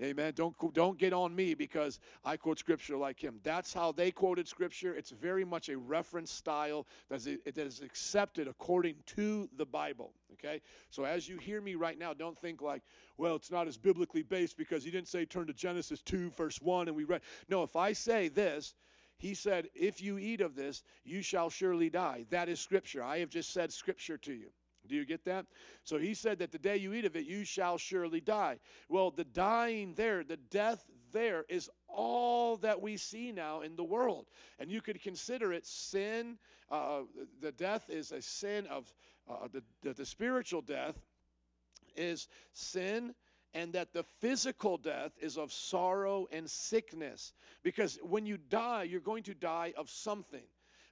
Amen. 0.02 0.34
Don't 0.36 0.56
don't 0.74 0.98
get 0.98 1.14
on 1.14 1.36
me 1.36 1.54
because 1.54 2.00
I 2.26 2.36
quote 2.36 2.58
scripture 2.58 2.98
like 2.98 3.20
him. 3.20 3.40
That's 3.44 3.72
how 3.72 3.92
they 3.92 4.10
quoted 4.10 4.48
scripture. 4.48 4.96
It's 4.96 5.12
very 5.12 5.46
much 5.46 5.70
a 5.70 5.78
reference 5.78 6.32
style 6.32 6.88
that 7.10 7.28
is, 7.28 7.82
accepted 7.82 8.48
according 8.48 8.96
to 9.08 9.48
the 9.58 9.66
Bible. 9.66 10.14
Okay. 10.34 10.62
So 10.90 11.04
as 11.04 11.30
you 11.30 11.38
hear 11.38 11.62
me 11.62 11.76
right 11.76 12.00
now, 12.00 12.14
don't 12.14 12.38
think 12.38 12.62
like, 12.62 12.82
well, 13.18 13.36
it's 13.36 13.52
not 13.52 13.68
as 13.68 13.78
biblically 13.78 14.24
based 14.24 14.58
because 14.58 14.84
he 14.84 14.90
didn't 14.90 15.08
say 15.08 15.26
turn 15.26 15.46
to 15.48 15.54
Genesis 15.54 16.02
two 16.02 16.32
verse 16.32 16.60
one 16.62 16.88
and 16.88 16.98
we 16.98 17.04
read. 17.04 17.22
No, 17.48 17.64
if 17.64 17.76
I 17.76 17.94
say 17.94 18.28
this. 18.28 18.76
He 19.18 19.36
said, 19.36 19.70
If 19.76 20.02
you 20.02 20.18
eat 20.18 20.42
of 20.42 20.56
this, 20.56 20.82
you 21.04 21.22
shall 21.22 21.52
surely 21.52 21.92
die. 21.92 22.26
That 22.32 22.50
is 22.50 22.60
scripture. 22.60 23.04
I 23.04 23.20
have 23.20 23.30
just 23.30 23.54
said 23.54 23.72
scripture 23.72 24.18
to 24.18 24.34
you. 24.34 24.50
Do 24.92 24.98
you 24.98 25.06
get 25.06 25.24
that? 25.24 25.46
So 25.86 25.98
he 25.98 26.14
said 26.14 26.40
that 26.40 26.52
the 26.52 26.60
day 26.60 26.76
you 26.76 26.94
eat 26.94 27.06
of 27.06 27.16
it, 27.16 27.26
you 27.26 27.46
shall 27.46 27.78
surely 27.78 28.20
die. 28.20 28.60
Well, 28.90 29.10
the 29.10 29.24
dying 29.24 29.94
there, 29.96 30.24
the 30.24 30.38
death 30.38 30.86
there, 31.14 31.46
is 31.48 31.70
all 31.88 32.58
that 32.58 32.82
we 32.82 32.98
see 32.98 33.32
now 33.32 33.62
in 33.62 33.78
the 33.78 33.84
world. 33.84 34.28
And 34.60 34.70
you 34.70 34.82
could 34.82 35.02
consider 35.02 35.54
it 35.54 35.66
sin. 35.66 36.38
Uh, 36.70 37.04
the 37.42 37.54
death 37.54 37.90
is 37.90 38.12
a 38.12 38.22
sin 38.22 38.68
of 38.68 38.94
uh, 39.30 39.48
the, 39.52 39.64
the, 39.82 39.94
the 39.94 40.06
spiritual 40.06 40.62
death 40.62 41.00
is 41.96 42.28
sin 42.52 43.16
and 43.54 43.72
that 43.74 43.94
the 43.94 44.04
physical 44.04 44.78
death 44.78 45.12
is 45.22 45.38
of 45.38 45.54
sorrow 45.54 46.28
and 46.32 46.50
sickness. 46.50 47.32
Because 47.64 47.98
when 48.02 48.26
you 48.26 48.38
die, 48.38 48.84
you're 48.84 49.00
going 49.00 49.24
to 49.24 49.34
die 49.34 49.74
of 49.78 49.90
something. 49.90 50.44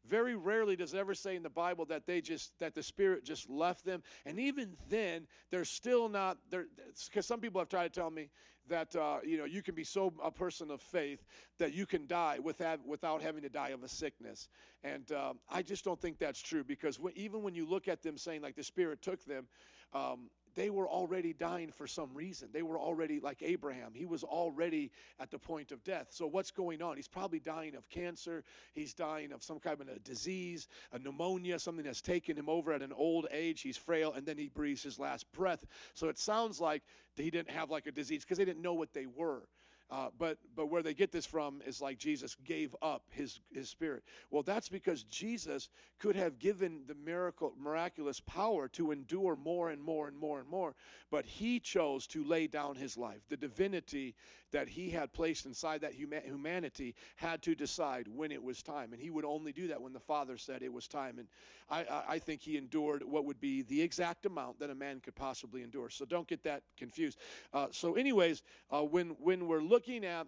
Very 0.07 0.35
rarely 0.35 0.75
does 0.75 0.93
it 0.93 0.97
ever 0.97 1.13
say 1.13 1.35
in 1.35 1.43
the 1.43 1.49
Bible 1.49 1.85
that 1.85 2.05
they 2.05 2.21
just 2.21 2.57
that 2.59 2.73
the 2.73 2.83
Spirit 2.83 3.23
just 3.23 3.49
left 3.49 3.85
them, 3.85 4.01
and 4.25 4.39
even 4.39 4.75
then, 4.89 5.27
they're 5.51 5.65
still 5.65 6.09
not 6.09 6.37
there. 6.49 6.65
Because 7.05 7.25
some 7.25 7.39
people 7.39 7.59
have 7.59 7.69
tried 7.69 7.93
to 7.93 7.99
tell 7.99 8.09
me 8.09 8.29
that 8.69 8.95
uh, 8.95 9.17
you 9.23 9.37
know 9.37 9.45
you 9.45 9.61
can 9.61 9.75
be 9.75 9.83
so 9.83 10.13
a 10.23 10.31
person 10.31 10.71
of 10.71 10.81
faith 10.81 11.25
that 11.57 11.73
you 11.73 11.85
can 11.85 12.07
die 12.07 12.39
without 12.41 12.85
without 12.87 13.21
having 13.21 13.41
to 13.41 13.49
die 13.49 13.69
of 13.69 13.83
a 13.83 13.87
sickness, 13.87 14.47
and 14.83 15.11
um, 15.11 15.39
I 15.49 15.61
just 15.61 15.83
don't 15.83 15.99
think 15.99 16.17
that's 16.17 16.41
true. 16.41 16.63
Because 16.63 16.99
even 17.15 17.43
when 17.43 17.53
you 17.53 17.67
look 17.67 17.87
at 17.87 18.01
them 18.01 18.17
saying 18.17 18.41
like 18.41 18.55
the 18.55 18.63
Spirit 18.63 19.01
took 19.01 19.23
them. 19.25 19.47
Um, 19.91 20.29
they 20.59 20.69
were 20.69 20.89
already 20.89 21.31
dying 21.31 21.71
for 21.71 21.87
some 21.87 22.09
reason. 22.13 22.49
They 22.51 22.63
were 22.63 22.77
already 22.77 23.21
like 23.21 23.41
Abraham. 23.41 23.93
He 23.93 24.05
was 24.05 24.25
already 24.25 24.91
at 25.17 25.31
the 25.31 25.39
point 25.39 25.71
of 25.71 25.81
death. 25.85 26.07
So 26.09 26.27
what's 26.27 26.51
going 26.51 26.81
on? 26.81 26.97
He's 26.97 27.07
probably 27.07 27.39
dying 27.39 27.75
of 27.75 27.89
cancer. 27.89 28.43
He's 28.73 28.93
dying 28.93 29.31
of 29.31 29.41
some 29.41 29.57
kind 29.59 29.79
of 29.79 29.87
a 29.87 29.99
disease, 29.99 30.67
a 30.91 30.99
pneumonia, 30.99 31.59
something 31.59 31.85
that's 31.85 32.01
taken 32.01 32.35
him 32.35 32.49
over 32.49 32.73
at 32.73 32.81
an 32.81 32.91
old 32.91 33.25
age. 33.31 33.61
He's 33.61 33.77
frail, 33.77 34.11
and 34.11 34.25
then 34.25 34.37
he 34.37 34.49
breathes 34.49 34.83
his 34.83 34.99
last 34.99 35.31
breath. 35.31 35.65
So 35.93 36.09
it 36.09 36.19
sounds 36.19 36.59
like 36.59 36.83
he 37.15 37.31
didn't 37.31 37.51
have 37.51 37.69
like 37.69 37.87
a 37.87 37.91
disease 37.93 38.25
because 38.25 38.37
they 38.37 38.43
didn't 38.43 38.61
know 38.61 38.73
what 38.73 38.91
they 38.91 39.05
were. 39.05 39.43
Uh, 39.91 40.09
but 40.19 40.37
but 40.55 40.67
where 40.67 40.83
they 40.83 40.93
get 40.93 41.11
this 41.11 41.25
from 41.25 41.61
is 41.65 41.81
like 41.81 41.97
Jesus 41.97 42.35
gave 42.45 42.75
up 42.81 43.03
his 43.09 43.39
his 43.51 43.69
spirit. 43.69 44.03
Well, 44.29 44.43
that's 44.43 44.69
because 44.69 45.03
Jesus 45.03 45.69
could 45.97 46.15
have 46.15 46.39
given 46.39 46.81
the 46.87 46.95
miracle 46.95 47.53
miraculous 47.59 48.19
power 48.19 48.67
to 48.69 48.91
endure 48.91 49.35
more 49.35 49.69
and 49.69 49.81
more 49.81 50.07
and 50.07 50.17
more 50.17 50.39
and 50.39 50.47
more, 50.47 50.75
but 51.09 51.25
he 51.25 51.59
chose 51.59 52.05
to 52.07 52.23
lay 52.23 52.47
down 52.47 52.75
his 52.75 52.97
life. 52.97 53.21
The 53.29 53.37
divinity 53.37 54.15
that 54.51 54.67
he 54.67 54.89
had 54.89 55.13
placed 55.13 55.45
inside 55.45 55.81
that 55.81 55.93
huma- 55.93 56.25
humanity 56.25 56.95
had 57.15 57.41
to 57.43 57.55
decide 57.55 58.07
when 58.07 58.31
it 58.31 58.43
was 58.43 58.61
time, 58.63 58.93
and 58.93 59.01
he 59.01 59.09
would 59.09 59.25
only 59.25 59.51
do 59.51 59.67
that 59.67 59.81
when 59.81 59.93
the 59.93 59.99
Father 59.99 60.37
said 60.37 60.61
it 60.61 60.73
was 60.73 60.87
time. 60.87 61.19
And 61.19 61.27
I, 61.69 61.81
I, 61.81 62.03
I 62.09 62.19
think 62.19 62.41
he 62.41 62.57
endured 62.57 63.03
what 63.03 63.25
would 63.25 63.39
be 63.39 63.61
the 63.63 63.81
exact 63.81 64.25
amount 64.25 64.59
that 64.59 64.69
a 64.69 64.75
man 64.75 64.99
could 64.99 65.15
possibly 65.15 65.61
endure. 65.61 65.89
So 65.89 66.05
don't 66.05 66.27
get 66.27 66.43
that 66.43 66.63
confused. 66.77 67.19
Uh, 67.53 67.67
so, 67.71 67.93
anyways, 67.93 68.43
uh, 68.71 68.81
when 68.81 69.09
when 69.19 69.47
we're 69.47 69.61
looking 69.61 69.78
at 69.87 70.27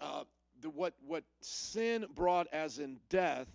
uh, 0.00 0.24
the, 0.60 0.70
what 0.70 0.94
what 1.06 1.24
sin 1.40 2.06
brought 2.14 2.46
as 2.52 2.78
in 2.78 2.98
death. 3.08 3.48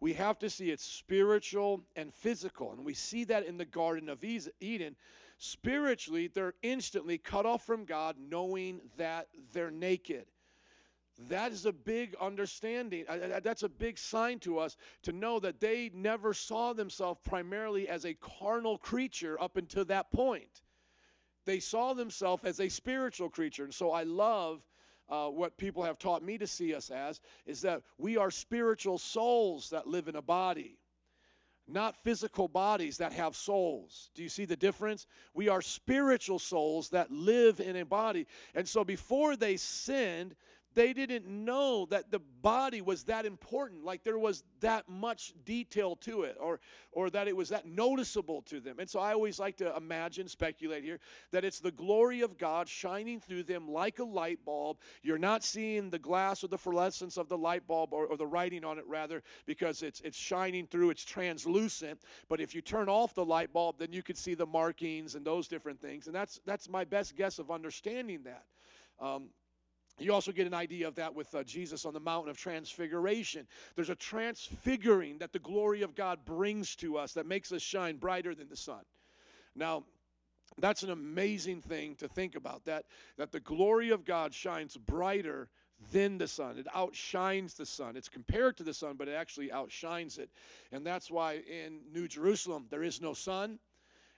We 0.00 0.14
have 0.14 0.38
to 0.40 0.50
see 0.50 0.70
it's 0.70 0.84
spiritual 0.84 1.84
and 1.94 2.12
physical. 2.12 2.72
And 2.72 2.84
we 2.84 2.92
see 2.92 3.22
that 3.24 3.46
in 3.46 3.56
the 3.56 3.64
Garden 3.64 4.08
of 4.08 4.24
Eden 4.24 4.96
Spiritually, 5.44 6.28
they're 6.28 6.54
instantly 6.62 7.18
cut 7.18 7.46
off 7.46 7.66
from 7.66 7.84
God, 7.84 8.14
knowing 8.16 8.80
that 8.96 9.26
they're 9.52 9.72
naked. 9.72 10.26
That 11.28 11.50
is 11.50 11.66
a 11.66 11.72
big 11.72 12.14
understanding. 12.20 13.04
That's 13.42 13.64
a 13.64 13.68
big 13.68 13.98
sign 13.98 14.38
to 14.38 14.60
us 14.60 14.76
to 15.02 15.10
know 15.10 15.40
that 15.40 15.58
they 15.58 15.90
never 15.92 16.32
saw 16.32 16.72
themselves 16.72 17.18
primarily 17.24 17.88
as 17.88 18.04
a 18.04 18.14
carnal 18.14 18.78
creature 18.78 19.36
up 19.42 19.56
until 19.56 19.84
that 19.86 20.12
point. 20.12 20.62
They 21.44 21.60
saw 21.60 21.94
themselves 21.94 22.44
as 22.44 22.60
a 22.60 22.68
spiritual 22.68 23.28
creature. 23.28 23.64
And 23.64 23.74
so 23.74 23.90
I 23.90 24.04
love 24.04 24.62
uh, 25.08 25.28
what 25.28 25.56
people 25.56 25.82
have 25.82 25.98
taught 25.98 26.22
me 26.22 26.38
to 26.38 26.46
see 26.46 26.74
us 26.74 26.90
as 26.90 27.20
is 27.46 27.60
that 27.62 27.82
we 27.98 28.16
are 28.16 28.30
spiritual 28.30 28.98
souls 28.98 29.70
that 29.70 29.86
live 29.86 30.08
in 30.08 30.16
a 30.16 30.22
body 30.22 30.78
not 31.68 31.96
physical 31.96 32.48
bodies 32.48 32.98
that 32.98 33.12
have 33.12 33.36
souls. 33.36 34.10
Do 34.14 34.22
you 34.22 34.28
see 34.28 34.44
the 34.44 34.56
difference? 34.56 35.06
We 35.34 35.48
are 35.48 35.62
spiritual 35.62 36.38
souls 36.38 36.90
that 36.90 37.10
live 37.10 37.60
in 37.60 37.76
a 37.76 37.84
body. 37.84 38.26
And 38.54 38.68
so 38.68 38.84
before 38.84 39.36
they 39.36 39.56
sinned, 39.56 40.34
they 40.74 40.92
didn't 40.92 41.26
know 41.26 41.86
that 41.90 42.10
the 42.10 42.20
body 42.40 42.80
was 42.80 43.04
that 43.04 43.26
important 43.26 43.84
like 43.84 44.02
there 44.02 44.18
was 44.18 44.44
that 44.60 44.88
much 44.88 45.32
detail 45.44 45.96
to 45.96 46.22
it 46.22 46.36
or 46.40 46.60
or 46.92 47.10
that 47.10 47.28
it 47.28 47.36
was 47.36 47.48
that 47.48 47.66
noticeable 47.66 48.42
to 48.42 48.60
them. 48.60 48.78
And 48.78 48.88
so 48.88 49.00
i 49.00 49.12
always 49.12 49.38
like 49.38 49.56
to 49.58 49.74
imagine 49.76 50.28
speculate 50.28 50.84
here 50.84 50.98
that 51.30 51.44
it's 51.44 51.60
the 51.60 51.70
glory 51.70 52.20
of 52.20 52.38
god 52.38 52.68
shining 52.68 53.20
through 53.20 53.44
them 53.44 53.68
like 53.68 53.98
a 53.98 54.04
light 54.04 54.44
bulb. 54.44 54.78
You're 55.02 55.18
not 55.18 55.44
seeing 55.44 55.90
the 55.90 55.98
glass 55.98 56.42
or 56.42 56.48
the 56.48 56.58
fluorescence 56.58 57.16
of 57.16 57.28
the 57.28 57.38
light 57.38 57.66
bulb 57.66 57.92
or, 57.92 58.06
or 58.06 58.16
the 58.16 58.26
writing 58.26 58.64
on 58.64 58.78
it 58.78 58.86
rather 58.86 59.22
because 59.46 59.82
it's 59.82 60.00
it's 60.00 60.18
shining 60.18 60.66
through 60.66 60.90
it's 60.90 61.04
translucent. 61.04 62.00
But 62.28 62.40
if 62.40 62.54
you 62.54 62.60
turn 62.60 62.88
off 62.88 63.14
the 63.14 63.24
light 63.24 63.52
bulb 63.52 63.76
then 63.78 63.92
you 63.92 64.02
can 64.02 64.16
see 64.16 64.34
the 64.34 64.46
markings 64.46 65.14
and 65.14 65.24
those 65.24 65.48
different 65.48 65.80
things. 65.80 66.06
And 66.06 66.14
that's 66.14 66.40
that's 66.44 66.68
my 66.68 66.84
best 66.84 67.16
guess 67.16 67.38
of 67.38 67.50
understanding 67.50 68.22
that. 68.24 68.44
Um, 69.00 69.30
you 69.98 70.12
also 70.12 70.32
get 70.32 70.46
an 70.46 70.54
idea 70.54 70.88
of 70.88 70.94
that 70.96 71.14
with 71.14 71.34
uh, 71.34 71.44
Jesus 71.44 71.84
on 71.84 71.92
the 71.92 72.00
mountain 72.00 72.30
of 72.30 72.36
transfiguration. 72.36 73.46
There's 73.76 73.90
a 73.90 73.94
transfiguring 73.94 75.18
that 75.18 75.32
the 75.32 75.38
glory 75.38 75.82
of 75.82 75.94
God 75.94 76.24
brings 76.24 76.74
to 76.76 76.96
us 76.96 77.12
that 77.12 77.26
makes 77.26 77.52
us 77.52 77.62
shine 77.62 77.96
brighter 77.96 78.34
than 78.34 78.48
the 78.48 78.56
sun. 78.56 78.82
Now, 79.54 79.84
that's 80.58 80.82
an 80.82 80.90
amazing 80.90 81.62
thing 81.62 81.94
to 81.96 82.08
think 82.08 82.34
about 82.34 82.64
that 82.66 82.84
that 83.16 83.32
the 83.32 83.40
glory 83.40 83.90
of 83.90 84.04
God 84.04 84.34
shines 84.34 84.76
brighter 84.76 85.48
than 85.92 86.18
the 86.18 86.28
sun. 86.28 86.58
It 86.58 86.66
outshines 86.74 87.54
the 87.54 87.66
sun. 87.66 87.96
It's 87.96 88.08
compared 88.08 88.56
to 88.58 88.62
the 88.62 88.74
sun, 88.74 88.96
but 88.96 89.08
it 89.08 89.14
actually 89.14 89.50
outshines 89.50 90.18
it. 90.18 90.30
And 90.70 90.86
that's 90.86 91.10
why 91.10 91.42
in 91.48 91.80
New 91.92 92.06
Jerusalem 92.06 92.66
there 92.70 92.82
is 92.82 93.00
no 93.00 93.14
sun 93.14 93.58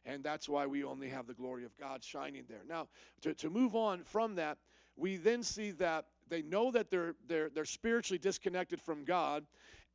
and 0.07 0.23
that's 0.23 0.49
why 0.49 0.67
we 0.67 0.85
only 0.85 1.09
have 1.09 1.27
the 1.27 1.35
glory 1.35 1.65
of 1.65 1.77
God 1.79 2.05
shining 2.05 2.45
there. 2.49 2.63
Now, 2.69 2.89
to, 3.23 3.35
to 3.35 3.49
move 3.49 3.75
on 3.75 4.05
from 4.05 4.35
that, 4.37 4.59
we 4.97 5.17
then 5.17 5.43
see 5.43 5.71
that 5.73 6.07
they 6.29 6.43
know 6.43 6.71
that 6.71 6.91
they're 6.91 7.15
they're 7.27 7.51
they're 7.51 7.65
spiritually 7.65 8.19
disconnected 8.19 8.81
from 8.81 9.05
God, 9.05 9.45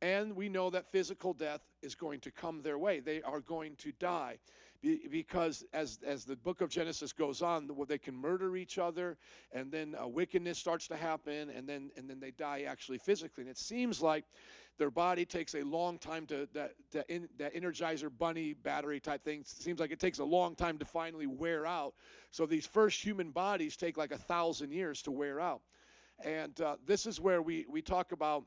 and 0.00 0.34
we 0.34 0.48
know 0.48 0.70
that 0.70 0.90
physical 0.90 1.32
death 1.32 1.60
is 1.82 1.94
going 1.94 2.20
to 2.20 2.30
come 2.30 2.62
their 2.62 2.78
way. 2.78 3.00
They 3.00 3.22
are 3.22 3.40
going 3.40 3.76
to 3.76 3.92
die. 3.92 4.38
Because 5.10 5.62
as, 5.74 5.98
as 6.06 6.24
the 6.24 6.36
book 6.36 6.62
of 6.62 6.70
Genesis 6.70 7.12
goes 7.12 7.42
on, 7.42 7.70
they 7.86 7.98
can 7.98 8.16
murder 8.16 8.56
each 8.56 8.78
other, 8.78 9.18
and 9.52 9.70
then 9.70 9.94
uh, 10.02 10.08
wickedness 10.08 10.58
starts 10.58 10.88
to 10.88 10.96
happen, 10.96 11.50
and 11.50 11.68
then 11.68 11.90
and 11.98 12.08
then 12.08 12.18
they 12.18 12.30
die 12.30 12.62
actually 12.66 12.96
physically. 12.96 13.42
And 13.42 13.50
it 13.50 13.58
seems 13.58 14.00
like 14.00 14.24
their 14.80 14.90
body 14.90 15.26
takes 15.26 15.54
a 15.54 15.62
long 15.62 15.98
time 15.98 16.24
to 16.24 16.48
that 16.54 16.72
that, 16.90 17.04
in, 17.10 17.28
that 17.36 17.54
Energizer 17.54 18.10
Bunny 18.18 18.54
battery 18.54 18.98
type 18.98 19.22
thing. 19.22 19.42
Seems 19.44 19.78
like 19.78 19.90
it 19.90 20.00
takes 20.00 20.20
a 20.20 20.24
long 20.24 20.54
time 20.54 20.78
to 20.78 20.86
finally 20.86 21.26
wear 21.26 21.66
out. 21.66 21.92
So 22.30 22.46
these 22.46 22.64
first 22.64 23.04
human 23.04 23.30
bodies 23.30 23.76
take 23.76 23.98
like 23.98 24.10
a 24.10 24.16
thousand 24.16 24.72
years 24.72 25.02
to 25.02 25.10
wear 25.10 25.38
out. 25.38 25.60
And 26.24 26.58
uh, 26.62 26.76
this 26.86 27.04
is 27.04 27.20
where 27.20 27.42
we, 27.42 27.66
we 27.68 27.82
talk 27.82 28.12
about 28.12 28.44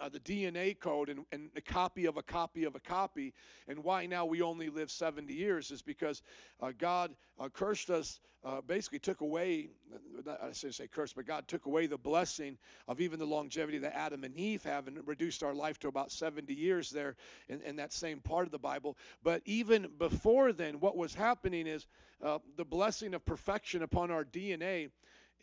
uh, 0.00 0.08
the 0.08 0.20
DNA 0.20 0.78
code 0.78 1.08
and, 1.08 1.24
and 1.32 1.50
a 1.56 1.60
copy 1.60 2.06
of 2.06 2.16
a 2.16 2.22
copy 2.22 2.64
of 2.64 2.74
a 2.74 2.80
copy, 2.80 3.32
and 3.68 3.82
why 3.82 4.06
now 4.06 4.24
we 4.24 4.42
only 4.42 4.68
live 4.68 4.90
70 4.90 5.32
years 5.32 5.70
is 5.70 5.82
because 5.82 6.22
uh, 6.60 6.72
God 6.76 7.14
uh, 7.38 7.48
cursed 7.48 7.90
us, 7.90 8.20
uh, 8.44 8.60
basically 8.60 8.98
took 8.98 9.20
away, 9.20 9.70
not, 10.26 10.42
I 10.42 10.52
shouldn't 10.52 10.74
say 10.74 10.86
cursed, 10.86 11.16
but 11.16 11.26
God 11.26 11.48
took 11.48 11.66
away 11.66 11.86
the 11.86 11.96
blessing 11.96 12.58
of 12.88 13.00
even 13.00 13.18
the 13.18 13.26
longevity 13.26 13.78
that 13.78 13.96
Adam 13.96 14.24
and 14.24 14.36
Eve 14.36 14.62
have 14.64 14.88
and 14.88 14.98
reduced 15.06 15.42
our 15.42 15.54
life 15.54 15.78
to 15.80 15.88
about 15.88 16.12
70 16.12 16.52
years 16.52 16.90
there 16.90 17.16
in, 17.48 17.62
in 17.62 17.76
that 17.76 17.92
same 17.92 18.20
part 18.20 18.46
of 18.46 18.52
the 18.52 18.58
Bible. 18.58 18.96
But 19.22 19.42
even 19.44 19.88
before 19.98 20.52
then, 20.52 20.80
what 20.80 20.96
was 20.96 21.14
happening 21.14 21.66
is 21.66 21.86
uh, 22.22 22.38
the 22.56 22.64
blessing 22.64 23.14
of 23.14 23.24
perfection 23.24 23.82
upon 23.82 24.10
our 24.10 24.24
DNA 24.24 24.90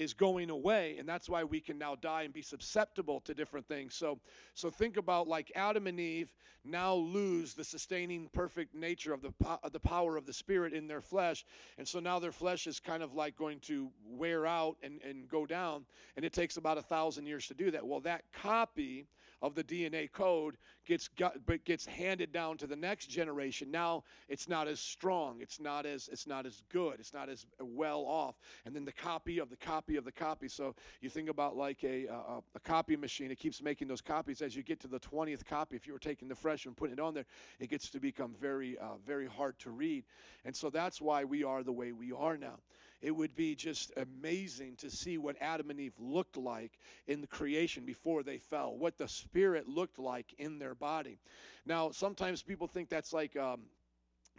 is 0.02 0.16
going 0.16 0.50
away 0.50 0.96
and 0.98 1.08
that's 1.08 1.30
why 1.30 1.44
we 1.44 1.60
can 1.60 1.78
now 1.78 1.94
die 1.94 2.24
and 2.24 2.34
be 2.34 2.42
susceptible 2.42 3.20
to 3.20 3.36
different 3.36 3.68
things. 3.68 3.94
So 3.94 4.18
so 4.56 4.72
think 4.72 4.98
about 4.98 5.28
like 5.28 5.52
adam 5.56 5.86
and 5.86 6.00
eve 6.00 6.34
now 6.66 6.96
lose 6.96 7.54
the 7.54 7.64
sustaining 7.64 8.28
perfect 8.34 8.74
nature 8.74 9.14
of 9.14 9.22
the 9.22 9.32
of 9.62 9.72
the 9.72 9.80
power 9.80 10.18
of 10.18 10.26
the 10.26 10.34
spirit 10.34 10.74
in 10.74 10.88
their 10.88 11.02
flesh 11.02 11.46
and 11.78 11.88
so 11.88 12.00
now 12.00 12.18
their 12.18 12.32
flesh 12.32 12.66
is 12.66 12.80
kind 12.80 13.04
of 13.04 13.14
like 13.14 13.36
going 13.36 13.60
to 13.60 13.92
wear 14.04 14.48
out 14.48 14.76
and 14.82 15.00
and 15.08 15.30
go 15.30 15.46
down 15.46 15.86
and 16.16 16.26
it 16.26 16.34
takes 16.34 16.58
about 16.58 16.80
a 16.80 16.82
thousand 16.82 17.28
years 17.28 17.46
to 17.48 17.54
do 17.54 17.70
that. 17.70 17.86
Well 17.86 18.00
that 18.00 18.24
copy 18.34 19.06
of 19.42 19.56
the 19.56 19.64
DNA 19.64 20.12
code 20.12 20.58
gets 20.86 21.08
got, 21.08 21.46
but 21.46 21.64
gets 21.66 21.86
handed 21.86 22.32
down 22.32 22.58
to 22.58 22.68
the 22.68 22.76
next 22.76 23.08
generation. 23.08 23.72
Now 23.72 24.04
it's 24.30 24.48
not 24.48 24.68
as 24.68 24.80
strong. 24.80 25.38
It's 25.42 25.60
not 25.60 25.86
as 25.86 26.10
it's 26.12 26.28
not 26.28 26.46
as 26.46 26.64
good. 26.72 26.96
It's 27.00 27.14
not 27.14 27.30
as 27.30 27.46
well 27.60 28.02
off. 28.02 28.36
And 28.66 28.76
then 28.76 28.86
the 28.86 28.92
copy 28.92 29.40
of 29.40 29.50
the 29.50 29.56
copy 29.56 29.96
of 29.96 30.06
the 30.06 30.12
copy. 30.12 30.48
So 30.48 30.76
you 31.02 31.10
think 31.10 31.30
about 31.30 31.56
like 31.58 31.84
a 31.84 32.06
a, 32.08 32.42
a 32.56 32.60
copy 32.60 32.96
machine. 32.96 33.32
It 33.32 33.40
keeps 33.40 33.62
making 33.62 33.88
those 33.88 34.02
copies. 34.02 34.42
As 34.42 34.56
you 34.56 34.64
get 34.64 34.80
to 34.82 34.88
the 34.88 35.00
twentieth 35.00 35.46
copy, 35.46 35.76
if 35.76 35.88
you 35.88 35.94
were 35.94 36.00
taking 36.00 36.28
the 36.28 36.36
fresh 36.36 36.66
and 36.66 36.76
putting 36.76 36.94
it 36.94 37.00
on 37.00 37.14
there, 37.14 37.26
it 37.60 37.70
gets 37.70 37.90
to 37.90 38.00
become 38.00 38.36
very 38.40 38.78
uh, 38.78 38.98
very 39.06 39.28
hard 39.28 39.58
to 39.60 39.72
read. 39.72 40.04
And 40.46 40.56
so 40.56 40.70
that's 40.70 41.02
why 41.02 41.24
we 41.24 41.44
are 41.44 41.64
the 41.64 41.72
way 41.72 41.92
we 41.92 42.12
are 42.12 42.38
now 42.38 42.60
it 43.02 43.12
would 43.12 43.36
be 43.36 43.56
just 43.56 43.92
amazing 43.98 44.76
to 44.78 44.90
see 44.90 45.18
what 45.18 45.36
Adam 45.42 45.70
and 45.70 45.80
Eve 45.80 45.96
looked 46.00 46.38
like 46.38 46.78
in 47.08 47.22
the 47.22 47.28
creation 47.28 47.84
before 47.84 48.24
they 48.24 48.38
fell, 48.38 48.78
what 48.78 48.98
the 48.98 49.08
spirit 49.08 49.68
looked 49.68 49.98
like 50.00 50.34
in 50.38 50.60
their 50.60 50.76
body. 50.76 51.20
Now, 51.66 51.92
sometimes 51.92 52.42
people 52.44 52.68
think 52.68 52.90
that's 52.90 53.12
like 53.12 53.36
um, 53.36 53.62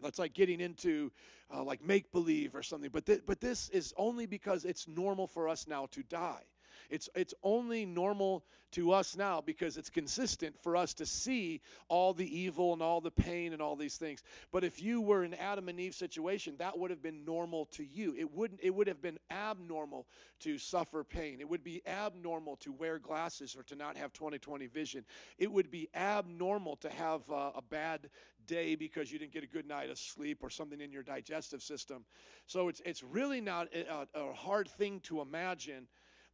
that's 0.02 0.18
like 0.18 0.32
getting 0.32 0.60
into 0.60 1.10
uh, 1.52 1.62
like 1.62 1.84
make 1.84 2.12
believe 2.12 2.54
or 2.54 2.62
something, 2.62 2.90
but 2.90 3.06
th- 3.06 3.22
but 3.26 3.40
this 3.40 3.68
is 3.70 3.92
only 3.96 4.26
because 4.26 4.64
it's 4.64 4.86
normal 4.86 5.26
for 5.26 5.48
us 5.48 5.66
now 5.66 5.86
to 5.92 6.02
die. 6.04 6.42
It's, 6.90 7.08
it's 7.14 7.34
only 7.42 7.84
normal 7.86 8.44
to 8.72 8.90
us 8.92 9.16
now 9.16 9.40
because 9.40 9.76
it's 9.76 9.90
consistent 9.90 10.58
for 10.58 10.76
us 10.76 10.94
to 10.94 11.06
see 11.06 11.60
all 11.88 12.12
the 12.12 12.38
evil 12.38 12.72
and 12.72 12.82
all 12.82 13.00
the 13.00 13.10
pain 13.10 13.52
and 13.52 13.60
all 13.62 13.76
these 13.76 13.96
things. 13.96 14.22
But 14.50 14.64
if 14.64 14.82
you 14.82 15.00
were 15.00 15.24
in 15.24 15.34
Adam 15.34 15.68
and 15.68 15.78
Eve 15.78 15.94
situation, 15.94 16.54
that 16.58 16.78
would 16.78 16.90
have 16.90 17.02
been 17.02 17.24
normal 17.24 17.66
to 17.66 17.84
you. 17.84 18.14
It 18.18 18.32
wouldn't 18.32 18.60
it 18.62 18.74
would 18.74 18.88
have 18.88 19.02
been 19.02 19.18
abnormal 19.30 20.06
to 20.40 20.58
suffer 20.58 21.04
pain. 21.04 21.40
It 21.40 21.48
would 21.48 21.62
be 21.62 21.82
abnormal 21.86 22.56
to 22.56 22.72
wear 22.72 22.98
glasses 22.98 23.54
or 23.56 23.62
to 23.64 23.76
not 23.76 23.96
have 23.96 24.12
20/20 24.12 24.70
vision. 24.70 25.04
It 25.38 25.52
would 25.52 25.70
be 25.70 25.88
abnormal 25.94 26.76
to 26.76 26.90
have 26.90 27.30
uh, 27.30 27.52
a 27.54 27.62
bad 27.62 28.08
day 28.46 28.74
because 28.74 29.12
you 29.12 29.18
didn't 29.18 29.32
get 29.32 29.44
a 29.44 29.48
good 29.48 29.68
night 29.68 29.90
of 29.90 29.98
sleep 29.98 30.38
or 30.42 30.50
something 30.50 30.80
in 30.80 30.90
your 30.90 31.02
digestive 31.02 31.62
system. 31.62 32.04
So 32.46 32.68
it's 32.68 32.80
it's 32.86 33.02
really 33.02 33.40
not 33.40 33.68
a, 33.74 34.08
a 34.14 34.32
hard 34.32 34.68
thing 34.68 35.00
to 35.00 35.20
imagine 35.20 35.86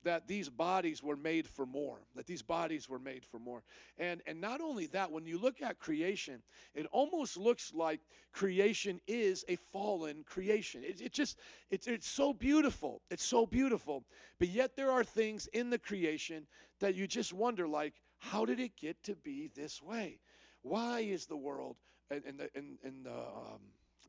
that 0.05 0.27
these 0.27 0.49
bodies 0.49 1.03
were 1.03 1.17
made 1.17 1.47
for 1.47 1.67
more 1.67 1.99
that 2.15 2.27
these 2.27 2.43
bodies 2.43 2.89
were 2.89 2.99
made 2.99 3.25
for 3.25 3.39
more. 3.39 3.63
And 3.99 4.23
and 4.27 4.41
not 4.41 4.61
only 4.61 4.87
that 4.89 5.11
when 5.11 5.27
you 5.27 5.39
look 5.39 5.63
at 5.63 5.79
creation 5.79 6.43
it 6.75 6.87
almost 6.93 7.37
looks 7.37 7.73
like 7.75 8.01
creation 8.33 9.01
is 9.07 9.45
a 9.49 9.57
fallen 9.57 10.25
creation. 10.25 10.83
It, 10.85 11.01
it 11.01 11.13
just 11.13 11.39
it's 11.71 11.87
it's 11.87 12.09
so 12.09 12.33
beautiful 12.33 13.03
it's 13.11 13.25
so 13.25 13.47
beautiful. 13.47 14.05
But 14.39 14.49
yet 14.49 14.77
there 14.77 14.91
are 14.91 15.05
things 15.05 15.49
in 15.53 15.71
the 15.71 15.79
creation 15.79 16.47
that 16.81 16.95
you 16.95 17.07
just 17.07 17.33
wonder 17.33 17.67
like 17.67 17.95
how 18.19 18.45
did 18.45 18.61
it 18.61 18.77
get 18.77 19.03
to 19.05 19.15
be 19.17 19.51
this 19.55 19.83
way? 19.83 20.21
Why 20.63 21.01
is 21.01 21.27
the 21.27 21.37
world 21.37 21.77
and 22.11 22.25
in, 22.25 22.31
in 22.31 22.37
the 22.37 22.59
in, 22.59 22.79
in 22.85 23.03
the 23.03 23.13
um, 23.13 23.61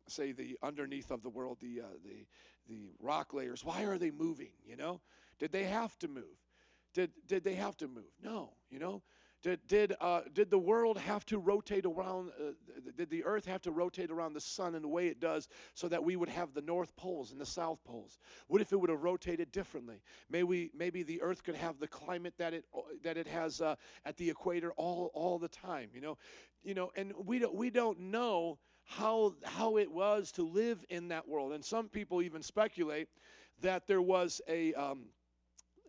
say 0.07 0.31
the 0.31 0.57
underneath 0.63 1.11
of 1.11 1.21
the 1.23 1.29
world 1.29 1.57
the 1.61 1.81
uh, 1.81 1.85
the 2.03 2.25
the 2.67 2.91
rock 2.99 3.33
layers 3.33 3.63
why 3.63 3.83
are 3.83 3.97
they 3.97 4.11
moving 4.11 4.51
you 4.65 4.75
know 4.75 4.99
did 5.39 5.51
they 5.51 5.63
have 5.63 5.97
to 5.99 6.07
move? 6.07 6.37
Did, 6.93 7.11
did 7.27 7.43
they 7.43 7.55
have 7.55 7.77
to 7.77 7.87
move? 7.87 8.11
No, 8.21 8.51
you 8.69 8.79
know. 8.79 9.01
Did, 9.41 9.65
did, 9.67 9.95
uh, 10.01 10.21
did 10.33 10.51
the 10.51 10.59
world 10.59 10.97
have 10.97 11.25
to 11.27 11.37
rotate 11.37 11.85
around, 11.85 12.31
uh, 12.37 12.51
did 12.97 13.09
the 13.09 13.23
earth 13.23 13.45
have 13.45 13.61
to 13.61 13.71
rotate 13.71 14.11
around 14.11 14.33
the 14.33 14.41
sun 14.41 14.75
in 14.75 14.81
the 14.81 14.87
way 14.89 15.07
it 15.07 15.21
does 15.21 15.47
so 15.73 15.87
that 15.87 16.03
we 16.03 16.17
would 16.17 16.27
have 16.27 16.53
the 16.53 16.61
north 16.61 16.93
poles 16.97 17.31
and 17.31 17.39
the 17.39 17.45
south 17.45 17.81
poles? 17.85 18.19
What 18.47 18.59
if 18.59 18.73
it 18.73 18.75
would 18.81 18.89
have 18.89 19.01
rotated 19.01 19.53
differently? 19.53 20.01
May 20.29 20.43
we, 20.43 20.71
maybe 20.75 21.03
the 21.03 21.21
earth 21.21 21.43
could 21.43 21.55
have 21.55 21.79
the 21.79 21.87
climate 21.87 22.33
that 22.37 22.53
it, 22.53 22.65
that 23.01 23.15
it 23.15 23.27
has 23.27 23.61
uh, 23.61 23.75
at 24.03 24.17
the 24.17 24.29
equator 24.29 24.71
all, 24.71 25.09
all 25.13 25.39
the 25.39 25.47
time, 25.47 25.89
you 25.93 26.01
know? 26.01 26.17
You 26.61 26.73
know, 26.73 26.91
and 26.97 27.13
we 27.25 27.39
don't, 27.39 27.55
we 27.55 27.69
don't 27.69 27.97
know 27.97 28.59
how, 28.83 29.35
how 29.45 29.77
it 29.77 29.89
was 29.89 30.33
to 30.33 30.43
live 30.43 30.83
in 30.89 31.07
that 31.09 31.25
world. 31.29 31.53
And 31.53 31.63
some 31.63 31.87
people 31.87 32.21
even 32.21 32.43
speculate 32.43 33.07
that 33.61 33.87
there 33.87 34.01
was 34.01 34.41
a, 34.49 34.73
um, 34.73 35.05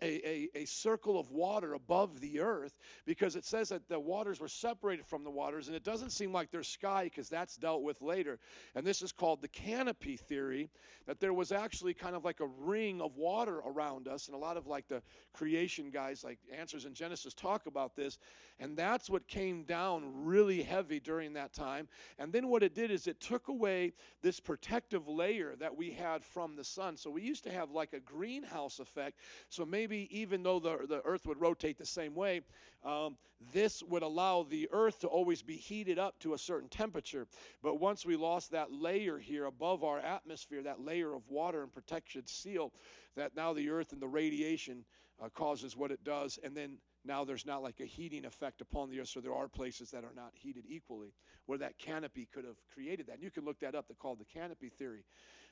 a, 0.03 0.29
a, 0.29 0.49
a, 0.55 0.65
circle 0.65 1.19
of 1.19 1.31
water 1.31 1.75
above 1.75 2.21
the 2.21 2.41
earth 2.41 2.79
because 3.07 3.37
it 3.37 3.45
says 3.45 3.69
that 3.69 3.89
the 3.89 3.99
waters 3.99 4.41
were 4.41 4.49
separated 4.49 5.07
from 5.07 5.25
the 5.25 5.31
waters, 5.31 5.69
and 5.69 5.77
it 5.77 5.85
doesn't 5.85 6.11
seem 6.11 6.33
like 6.33 6.51
there's 6.51 6.69
sky 6.69 7.05
because 7.05 7.29
that's 7.29 7.57
dealt 7.57 7.83
with 7.83 8.01
later. 8.01 8.39
And 8.75 8.87
this 8.87 9.03
is 9.03 9.13
called 9.13 9.43
the 9.43 9.49
canopy 9.49 10.17
theory 10.17 10.71
that 11.07 11.21
there 11.21 11.33
was 11.33 11.53
actually 11.53 11.95
kind 11.95 12.15
of 12.15 12.25
like 12.25 12.41
a 12.41 12.47
ring 12.47 13.01
of 13.01 13.17
water 13.17 13.61
around 13.67 14.09
us, 14.09 14.27
and 14.27 14.35
a 14.35 14.39
lot 14.39 14.57
of 14.57 14.67
like 14.67 14.89
the 14.89 15.03
creation 15.33 15.91
guys, 15.91 16.25
like 16.25 16.39
Answers 16.57 16.85
in 16.85 16.95
Genesis, 16.95 17.35
talk 17.35 17.67
about 17.67 17.97
this. 17.97 18.19
And 18.59 18.77
that's 18.77 19.09
what 19.09 19.27
came 19.27 19.65
down 19.65 20.05
really 20.15 20.63
heavy 20.63 21.01
during 21.01 21.33
that 21.33 21.55
time. 21.55 21.89
And 22.19 22.31
then 22.31 22.49
what 22.49 22.63
it 22.63 22.75
did 22.75 22.91
is 22.91 23.07
it 23.07 23.19
took 23.19 23.49
away 23.49 23.95
this 24.23 24.39
protective 24.39 25.09
layer 25.09 25.55
that 25.59 25.75
we 25.75 25.91
had 25.91 26.23
from 26.23 26.57
the 26.57 26.65
sun. 26.65 26.97
So 26.97 27.11
we 27.11 27.23
used 27.23 27.43
to 27.45 27.51
have 27.51 27.71
like 27.71 27.95
a 27.95 28.01
greenhouse 28.01 28.79
effect. 28.79 29.19
So 29.49 29.65
maybe 29.65 29.89
maybe 29.90 30.09
even 30.16 30.42
though 30.42 30.59
the, 30.61 30.87
the 30.88 31.03
earth 31.05 31.26
would 31.26 31.40
rotate 31.40 31.76
the 31.79 31.87
same 31.87 32.14
way, 32.14 32.40
um, 32.85 33.16
this 33.53 33.83
would 33.83 34.03
allow 34.03 34.44
the 34.44 34.68
earth 34.72 35.00
to 35.00 35.09
always 35.09 35.42
be 35.42 35.57
heated 35.57 35.98
up 35.98 36.18
to 36.20 36.35
a 36.35 36.38
certain 36.38 36.68
temperature. 36.68 37.26
But 37.62 37.81
once 37.81 38.07
we 38.07 38.16
lost 38.16 38.53
that 38.53 38.72
layer 38.72 39.18
here 39.18 39.46
above 39.46 39.83
our 39.83 39.98
atmosphere, 39.98 40.62
that 40.62 40.81
layer 40.81 41.12
of 41.14 41.29
water 41.29 41.62
and 41.62 41.72
protection 41.72 42.26
seal, 42.26 42.72
that 43.16 43.35
now 43.35 43.53
the 43.53 43.70
earth 43.70 43.92
and 43.92 44.00
the 44.00 44.09
radiation 44.09 44.85
uh, 45.22 45.29
causes 45.29 45.76
what 45.76 45.90
it 45.90 46.05
does. 46.05 46.38
And 46.42 46.57
then 46.57 46.79
now 47.05 47.24
there's 47.24 47.46
not 47.46 47.62
like 47.62 47.81
a 47.81 47.87
heating 47.87 48.24
effect 48.24 48.61
upon 48.61 48.90
the 48.90 49.00
earth, 49.00 49.09
so 49.09 49.20
there 49.20 49.35
are 49.35 49.48
places 49.48 49.90
that 49.90 50.05
are 50.05 50.14
not 50.14 50.33
heated 50.35 50.64
equally, 50.68 51.14
where 51.46 51.59
that 51.59 51.79
canopy 51.79 52.29
could 52.33 52.44
have 52.44 52.57
created 52.72 53.07
that. 53.07 53.14
And 53.14 53.22
you 53.22 53.31
can 53.31 53.44
look 53.44 53.59
that 53.61 53.74
up. 53.74 53.88
They're 53.88 53.96
called 53.96 54.20
the 54.20 54.24
canopy 54.26 54.68
theory 54.68 55.05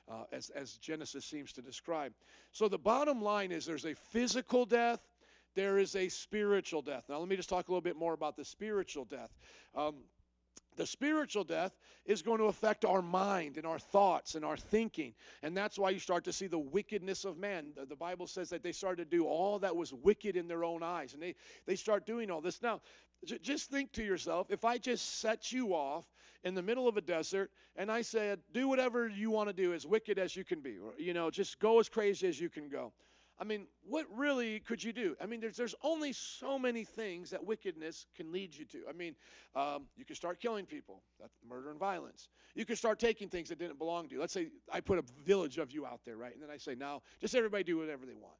uh, 0.09 0.23
as, 0.31 0.49
as 0.49 0.73
Genesis 0.77 1.25
seems 1.25 1.53
to 1.53 1.61
describe. 1.61 2.13
So 2.51 2.67
the 2.67 2.77
bottom 2.77 3.21
line 3.21 3.51
is 3.51 3.65
there's 3.65 3.85
a 3.85 3.93
physical 3.93 4.65
death, 4.65 4.99
there 5.55 5.77
is 5.77 5.95
a 5.95 6.09
spiritual 6.09 6.81
death. 6.81 7.05
Now, 7.09 7.19
let 7.19 7.27
me 7.27 7.35
just 7.35 7.49
talk 7.49 7.67
a 7.67 7.71
little 7.71 7.81
bit 7.81 7.95
more 7.97 8.13
about 8.13 8.35
the 8.35 8.45
spiritual 8.45 9.05
death. 9.05 9.31
Um, 9.75 9.95
the 10.79 10.85
spiritual 10.85 11.43
death 11.43 11.77
is 12.05 12.21
going 12.21 12.37
to 12.37 12.45
affect 12.45 12.85
our 12.85 13.01
mind 13.01 13.57
and 13.57 13.67
our 13.67 13.79
thoughts 13.79 14.35
and 14.35 14.45
our 14.45 14.55
thinking. 14.55 15.13
And 15.43 15.55
that's 15.55 15.77
why 15.77 15.89
you 15.89 15.99
start 15.99 16.23
to 16.23 16.33
see 16.33 16.47
the 16.47 16.57
wickedness 16.57 17.25
of 17.25 17.37
man. 17.37 17.73
The, 17.75 17.85
the, 17.85 17.97
Bible 17.97 18.27
says 18.27 18.49
that 18.51 18.63
they 18.63 18.71
started 18.71 19.11
to 19.11 19.17
do 19.17 19.25
all 19.25 19.59
that 19.59 19.75
was 19.75 19.93
wicked 19.93 20.37
in 20.37 20.47
their 20.47 20.63
own 20.63 20.81
eyes. 20.81 21.13
And 21.13 21.21
they, 21.21 21.35
they 21.65 21.75
start 21.75 22.05
doing 22.05 22.31
all 22.31 22.39
this. 22.39 22.61
Now, 22.61 22.79
just 23.25 23.69
think 23.69 23.91
to 23.93 24.03
yourself 24.03 24.47
if 24.49 24.63
I 24.63 24.77
just 24.77 25.19
set 25.19 25.51
you 25.51 25.73
off 25.73 26.05
in 26.43 26.55
the 26.55 26.61
middle 26.61 26.87
of 26.87 26.97
a 26.97 27.01
desert 27.01 27.51
and 27.75 27.91
I 27.91 28.01
said, 28.01 28.39
do 28.53 28.67
whatever 28.67 29.07
you 29.07 29.29
want 29.29 29.49
to 29.49 29.53
do, 29.53 29.73
as 29.73 29.85
wicked 29.85 30.17
as 30.17 30.35
you 30.35 30.43
can 30.43 30.61
be, 30.61 30.77
you 30.97 31.13
know, 31.13 31.29
just 31.29 31.59
go 31.59 31.79
as 31.79 31.89
crazy 31.89 32.27
as 32.27 32.39
you 32.39 32.49
can 32.49 32.69
go. 32.69 32.93
I 33.41 33.45
mean, 33.45 33.67
what 33.87 34.05
really 34.13 34.59
could 34.59 34.83
you 34.83 34.91
do? 34.91 35.15
I 35.21 35.25
mean, 35.25 35.39
there's 35.39 35.55
there's 35.55 35.75
only 35.81 36.11
so 36.11 36.59
many 36.59 36.83
things 36.83 37.29
that 37.29 37.45
wickedness 37.45 38.05
can 38.15 38.33
lead 38.33 38.53
you 38.53 38.65
to. 38.65 38.79
I 38.89 38.91
mean, 38.91 39.15
um, 39.55 39.85
you 39.95 40.03
can 40.03 40.17
start 40.17 40.41
killing 40.41 40.65
people, 40.65 41.01
that's 41.19 41.37
murder 41.47 41.71
and 41.71 41.79
violence. 41.79 42.27
You 42.53 42.65
can 42.65 42.75
start 42.75 42.99
taking 42.99 43.29
things 43.29 43.47
that 43.47 43.57
didn't 43.57 43.77
belong 43.77 44.09
to 44.09 44.15
you. 44.15 44.19
Let's 44.19 44.33
say 44.33 44.49
I 44.71 44.81
put 44.81 44.99
a 44.99 45.03
village 45.25 45.57
of 45.57 45.71
you 45.71 45.85
out 45.85 46.01
there, 46.05 46.17
right? 46.17 46.33
And 46.33 46.43
then 46.43 46.49
I 46.49 46.57
say, 46.57 46.75
now 46.75 47.01
just 47.21 47.33
everybody 47.33 47.63
do 47.63 47.77
whatever 47.77 48.05
they 48.05 48.13
want. 48.13 48.35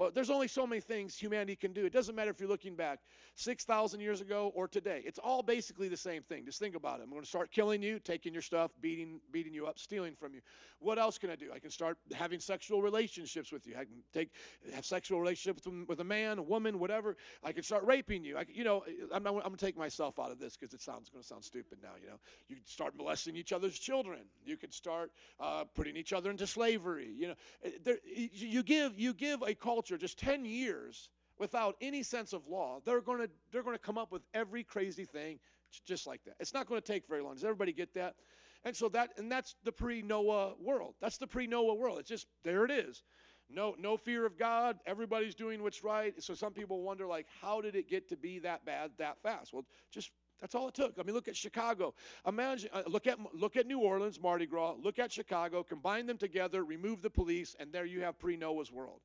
Well, 0.00 0.10
there's 0.10 0.30
only 0.30 0.48
so 0.48 0.66
many 0.66 0.80
things 0.80 1.14
humanity 1.14 1.56
can 1.56 1.74
do. 1.74 1.84
It 1.84 1.92
doesn't 1.92 2.14
matter 2.14 2.30
if 2.30 2.40
you're 2.40 2.48
looking 2.48 2.74
back 2.74 3.00
6,000 3.34 4.00
years 4.00 4.22
ago 4.22 4.50
or 4.54 4.66
today. 4.66 5.02
It's 5.04 5.18
all 5.18 5.42
basically 5.42 5.88
the 5.88 5.96
same 5.98 6.22
thing. 6.22 6.46
Just 6.46 6.58
think 6.58 6.74
about 6.74 7.00
it. 7.00 7.02
I'm 7.02 7.10
going 7.10 7.20
to 7.20 7.28
start 7.28 7.50
killing 7.50 7.82
you, 7.82 7.98
taking 7.98 8.32
your 8.32 8.40
stuff, 8.40 8.70
beating, 8.80 9.20
beating 9.30 9.52
you 9.52 9.66
up, 9.66 9.78
stealing 9.78 10.14
from 10.14 10.32
you. 10.32 10.40
What 10.78 10.98
else 10.98 11.18
can 11.18 11.28
I 11.28 11.36
do? 11.36 11.50
I 11.54 11.58
can 11.58 11.70
start 11.70 11.98
having 12.14 12.40
sexual 12.40 12.80
relationships 12.80 13.52
with 13.52 13.66
you. 13.66 13.74
I 13.74 13.84
can 13.84 14.02
take 14.14 14.30
have 14.74 14.86
sexual 14.86 15.20
relationships 15.20 15.66
with, 15.86 16.00
a 16.00 16.04
man, 16.04 16.38
a 16.38 16.42
woman, 16.42 16.78
whatever. 16.78 17.18
I 17.44 17.52
can 17.52 17.62
start 17.62 17.84
raping 17.84 18.24
you. 18.24 18.38
I 18.38 18.46
you 18.50 18.64
know, 18.64 18.84
I'm, 19.12 19.22
not, 19.22 19.34
I'm 19.34 19.42
going 19.42 19.56
to 19.56 19.66
take 19.66 19.76
myself 19.76 20.18
out 20.18 20.30
of 20.30 20.38
this 20.38 20.56
because 20.56 20.72
it 20.72 20.80
sounds 20.80 21.10
going 21.10 21.20
to 21.20 21.28
sound 21.28 21.44
stupid 21.44 21.76
now. 21.82 21.90
You 22.00 22.08
know, 22.08 22.20
you 22.48 22.56
can 22.56 22.64
start 22.64 22.96
molesting 22.96 23.36
each 23.36 23.52
other's 23.52 23.78
children. 23.78 24.20
You 24.46 24.56
can 24.56 24.70
start 24.70 25.12
uh, 25.38 25.64
putting 25.74 25.94
each 25.94 26.14
other 26.14 26.30
into 26.30 26.46
slavery. 26.46 27.10
You 27.14 27.28
know, 27.28 27.34
Uh, 27.62 27.68
there, 27.84 27.98
you 28.06 28.62
give 28.62 28.98
you 28.98 29.12
give 29.12 29.42
a 29.42 29.54
culture 29.90 30.00
just 30.00 30.18
10 30.18 30.44
years 30.44 31.10
without 31.38 31.76
any 31.80 32.02
sense 32.02 32.32
of 32.32 32.46
law, 32.46 32.80
they're 32.84 33.00
going 33.00 33.18
to 33.18 33.30
they're 33.52 33.62
going 33.62 33.76
to 33.76 33.82
come 33.82 33.98
up 33.98 34.12
with 34.12 34.22
every 34.34 34.62
crazy 34.62 35.04
thing 35.04 35.38
just 35.86 36.06
like 36.06 36.22
that. 36.24 36.34
It's 36.40 36.54
not 36.54 36.66
going 36.66 36.80
to 36.80 36.86
take 36.86 37.06
very 37.08 37.22
long. 37.22 37.34
Does 37.34 37.44
everybody 37.44 37.72
get 37.72 37.94
that? 37.94 38.14
And 38.64 38.76
so 38.76 38.88
that 38.90 39.10
and 39.16 39.30
that's 39.30 39.56
the 39.64 39.72
pre-Noah 39.72 40.54
world. 40.60 40.94
That's 41.00 41.16
the 41.16 41.26
pre-Noah 41.26 41.74
world. 41.74 41.98
It's 41.98 42.08
just 42.08 42.26
there 42.44 42.64
it 42.64 42.70
is. 42.70 43.02
No 43.48 43.74
no 43.78 43.96
fear 43.96 44.26
of 44.26 44.38
God. 44.38 44.78
Everybody's 44.86 45.34
doing 45.34 45.62
what's 45.62 45.82
right. 45.82 46.14
So 46.22 46.34
some 46.34 46.52
people 46.52 46.82
wonder 46.82 47.06
like 47.06 47.26
how 47.40 47.60
did 47.60 47.74
it 47.74 47.88
get 47.88 48.08
to 48.10 48.16
be 48.16 48.38
that 48.40 48.64
bad 48.64 48.90
that 48.98 49.22
fast? 49.22 49.52
Well, 49.52 49.64
just 49.90 50.10
that's 50.40 50.54
all 50.54 50.68
it 50.68 50.74
took. 50.74 50.94
I 50.98 51.02
mean, 51.02 51.14
look 51.14 51.28
at 51.28 51.36
Chicago. 51.36 51.94
Imagine, 52.26 52.70
uh, 52.72 52.82
look 52.86 53.06
at 53.06 53.18
look 53.34 53.56
at 53.56 53.66
New 53.66 53.80
Orleans, 53.80 54.20
Mardi 54.20 54.46
Gras. 54.46 54.74
Look 54.82 54.98
at 54.98 55.12
Chicago. 55.12 55.62
Combine 55.62 56.06
them 56.06 56.16
together. 56.16 56.64
Remove 56.64 57.02
the 57.02 57.10
police, 57.10 57.56
and 57.58 57.72
there 57.72 57.84
you 57.84 58.02
have 58.02 58.18
pre-Noah's 58.18 58.72
world. 58.72 59.00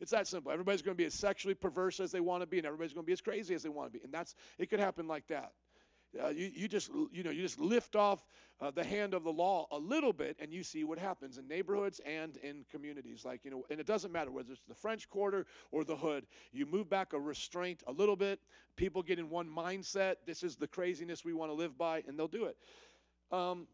It's 0.00 0.10
that 0.10 0.26
simple. 0.26 0.52
Everybody's 0.52 0.82
going 0.82 0.94
to 0.96 1.00
be 1.00 1.06
as 1.06 1.14
sexually 1.14 1.54
perverse 1.54 2.00
as 2.00 2.12
they 2.12 2.20
want 2.20 2.42
to 2.42 2.46
be, 2.46 2.58
and 2.58 2.66
everybody's 2.66 2.92
going 2.92 3.04
to 3.04 3.06
be 3.06 3.12
as 3.12 3.20
crazy 3.20 3.54
as 3.54 3.62
they 3.62 3.68
want 3.68 3.92
to 3.92 3.98
be. 3.98 4.04
And 4.04 4.12
that's 4.12 4.34
it. 4.58 4.68
Could 4.68 4.80
happen 4.80 5.08
like 5.08 5.26
that. 5.28 5.52
Uh, 6.22 6.28
you, 6.28 6.50
you 6.54 6.68
just 6.68 6.90
you 7.12 7.22
know 7.22 7.30
you 7.30 7.42
just 7.42 7.60
lift 7.60 7.94
off 7.94 8.24
uh, 8.60 8.70
the 8.70 8.84
hand 8.84 9.12
of 9.12 9.22
the 9.22 9.32
law 9.32 9.66
a 9.70 9.78
little 9.78 10.12
bit 10.12 10.36
and 10.38 10.52
you 10.52 10.62
see 10.62 10.84
what 10.84 10.98
happens 10.98 11.36
in 11.36 11.46
neighborhoods 11.46 12.00
and 12.06 12.36
in 12.38 12.64
communities 12.70 13.24
like 13.24 13.44
you 13.44 13.50
know 13.50 13.64
and 13.70 13.80
it 13.80 13.86
doesn't 13.86 14.12
matter 14.12 14.30
whether 14.30 14.52
it's 14.52 14.62
the 14.68 14.74
french 14.74 15.10
quarter 15.10 15.46
or 15.72 15.84
the 15.84 15.96
hood 15.96 16.26
you 16.52 16.64
move 16.64 16.88
back 16.88 17.12
a 17.12 17.20
restraint 17.20 17.82
a 17.86 17.92
little 17.92 18.16
bit 18.16 18.40
people 18.76 19.02
get 19.02 19.18
in 19.18 19.28
one 19.28 19.48
mindset 19.48 20.14
this 20.26 20.42
is 20.42 20.56
the 20.56 20.66
craziness 20.66 21.24
we 21.24 21.34
want 21.34 21.50
to 21.50 21.54
live 21.54 21.76
by 21.76 22.02
and 22.06 22.18
they'll 22.18 22.28
do 22.28 22.44
it 22.46 22.56
um, 23.30 23.66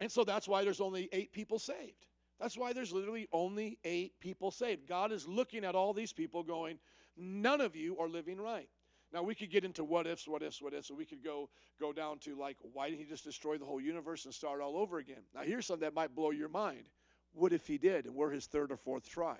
and 0.00 0.10
so 0.10 0.24
that's 0.24 0.48
why 0.48 0.64
there's 0.64 0.80
only 0.80 1.08
eight 1.12 1.32
people 1.32 1.58
saved 1.58 2.06
that's 2.40 2.56
why 2.56 2.72
there's 2.72 2.92
literally 2.92 3.28
only 3.32 3.78
eight 3.84 4.12
people 4.20 4.50
saved 4.50 4.86
god 4.86 5.12
is 5.12 5.26
looking 5.26 5.64
at 5.64 5.74
all 5.74 5.92
these 5.92 6.12
people 6.12 6.42
going 6.42 6.78
none 7.16 7.60
of 7.60 7.74
you 7.76 7.98
are 7.98 8.08
living 8.08 8.40
right 8.40 8.68
now 9.12 9.22
we 9.22 9.34
could 9.34 9.50
get 9.50 9.64
into 9.64 9.84
what 9.84 10.06
ifs, 10.06 10.26
what 10.26 10.42
ifs, 10.42 10.60
what 10.60 10.74
ifs, 10.74 10.90
and 10.90 10.98
we 10.98 11.04
could 11.04 11.22
go 11.22 11.48
go 11.80 11.92
down 11.92 12.18
to 12.20 12.34
like, 12.34 12.56
why 12.72 12.88
didn't 12.88 13.00
he 13.00 13.06
just 13.06 13.24
destroy 13.24 13.56
the 13.56 13.64
whole 13.64 13.80
universe 13.80 14.24
and 14.24 14.34
start 14.34 14.60
all 14.60 14.76
over 14.76 14.98
again? 14.98 15.22
Now 15.34 15.42
here's 15.42 15.66
something 15.66 15.86
that 15.86 15.94
might 15.94 16.14
blow 16.14 16.30
your 16.30 16.48
mind. 16.48 16.84
What 17.32 17.52
if 17.52 17.66
he 17.66 17.78
did, 17.78 18.06
and 18.06 18.14
we're 18.14 18.30
his 18.30 18.46
third 18.46 18.72
or 18.72 18.76
fourth 18.76 19.08
try? 19.08 19.36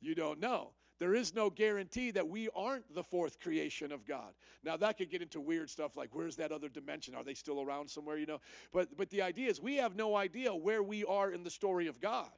You 0.00 0.14
don't 0.14 0.40
know. 0.40 0.72
There 0.98 1.14
is 1.14 1.34
no 1.34 1.50
guarantee 1.50 2.10
that 2.12 2.28
we 2.28 2.48
aren't 2.54 2.94
the 2.94 3.02
fourth 3.02 3.38
creation 3.40 3.92
of 3.92 4.06
God. 4.06 4.32
Now 4.64 4.76
that 4.78 4.96
could 4.96 5.10
get 5.10 5.22
into 5.22 5.40
weird 5.40 5.68
stuff 5.68 5.96
like 5.96 6.14
where's 6.14 6.36
that 6.36 6.52
other 6.52 6.68
dimension? 6.68 7.14
Are 7.14 7.24
they 7.24 7.34
still 7.34 7.60
around 7.60 7.88
somewhere? 7.88 8.16
You 8.16 8.26
know. 8.26 8.40
But 8.72 8.96
but 8.96 9.10
the 9.10 9.22
idea 9.22 9.50
is 9.50 9.60
we 9.60 9.76
have 9.76 9.96
no 9.96 10.16
idea 10.16 10.54
where 10.54 10.82
we 10.82 11.04
are 11.04 11.30
in 11.30 11.44
the 11.44 11.50
story 11.50 11.86
of 11.86 12.00
God. 12.00 12.30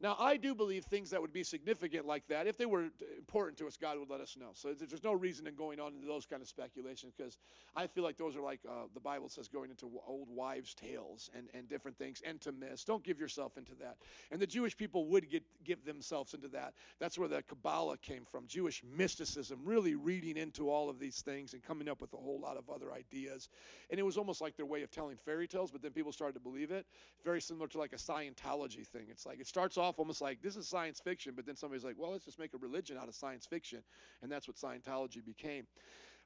Now, 0.00 0.16
I 0.18 0.36
do 0.36 0.54
believe 0.54 0.84
things 0.84 1.10
that 1.10 1.20
would 1.20 1.32
be 1.32 1.42
significant 1.42 2.06
like 2.06 2.28
that, 2.28 2.46
if 2.46 2.56
they 2.56 2.66
were 2.66 2.84
important 3.16 3.58
to 3.58 3.66
us, 3.66 3.76
God 3.76 3.98
would 3.98 4.08
let 4.08 4.20
us 4.20 4.36
know. 4.38 4.50
So 4.52 4.72
there's 4.72 5.02
no 5.02 5.12
reason 5.12 5.46
in 5.48 5.56
going 5.56 5.80
on 5.80 5.94
into 5.94 6.06
those 6.06 6.24
kind 6.24 6.40
of 6.40 6.46
speculations 6.46 7.14
because 7.16 7.36
I 7.74 7.88
feel 7.88 8.04
like 8.04 8.16
those 8.16 8.36
are 8.36 8.40
like 8.40 8.60
uh, 8.68 8.84
the 8.94 9.00
Bible 9.00 9.28
says 9.28 9.48
going 9.48 9.70
into 9.70 9.90
old 10.06 10.28
wives' 10.30 10.72
tales 10.72 11.30
and, 11.36 11.48
and 11.52 11.68
different 11.68 11.98
things 11.98 12.22
and 12.24 12.40
to 12.42 12.52
miss. 12.52 12.84
Don't 12.84 13.02
give 13.02 13.18
yourself 13.18 13.58
into 13.58 13.74
that. 13.80 13.96
And 14.30 14.40
the 14.40 14.46
Jewish 14.46 14.76
people 14.76 15.06
would 15.06 15.28
get 15.28 15.42
give 15.64 15.84
themselves 15.84 16.32
into 16.32 16.48
that. 16.48 16.74
That's 17.00 17.18
where 17.18 17.28
the 17.28 17.42
Kabbalah 17.42 17.98
came 17.98 18.24
from, 18.24 18.46
Jewish 18.46 18.84
mysticism, 18.96 19.60
really 19.64 19.96
reading 19.96 20.36
into 20.36 20.70
all 20.70 20.88
of 20.88 21.00
these 21.00 21.22
things 21.22 21.54
and 21.54 21.62
coming 21.62 21.88
up 21.88 22.00
with 22.00 22.12
a 22.14 22.18
whole 22.18 22.38
lot 22.38 22.56
of 22.56 22.70
other 22.70 22.92
ideas. 22.92 23.48
And 23.90 23.98
it 23.98 24.04
was 24.04 24.16
almost 24.16 24.40
like 24.40 24.56
their 24.56 24.66
way 24.66 24.82
of 24.82 24.92
telling 24.92 25.16
fairy 25.16 25.48
tales, 25.48 25.72
but 25.72 25.82
then 25.82 25.90
people 25.90 26.12
started 26.12 26.34
to 26.34 26.40
believe 26.40 26.70
it. 26.70 26.86
Very 27.24 27.40
similar 27.40 27.66
to 27.68 27.78
like 27.78 27.92
a 27.92 27.96
Scientology 27.96 28.86
thing. 28.86 29.06
It's 29.10 29.26
like 29.26 29.40
it 29.40 29.48
starts 29.48 29.76
off 29.76 29.87
off 29.88 29.98
almost 29.98 30.20
like 30.20 30.42
this 30.42 30.56
is 30.56 30.68
science 30.68 31.00
fiction, 31.00 31.32
but 31.34 31.46
then 31.46 31.56
somebody's 31.56 31.84
like, 31.84 31.96
well, 31.98 32.12
let's 32.12 32.24
just 32.24 32.38
make 32.38 32.54
a 32.54 32.58
religion 32.58 32.96
out 33.00 33.08
of 33.08 33.14
science 33.14 33.46
fiction. 33.46 33.82
And 34.22 34.30
that's 34.30 34.46
what 34.46 34.56
Scientology 34.56 35.24
became. 35.24 35.66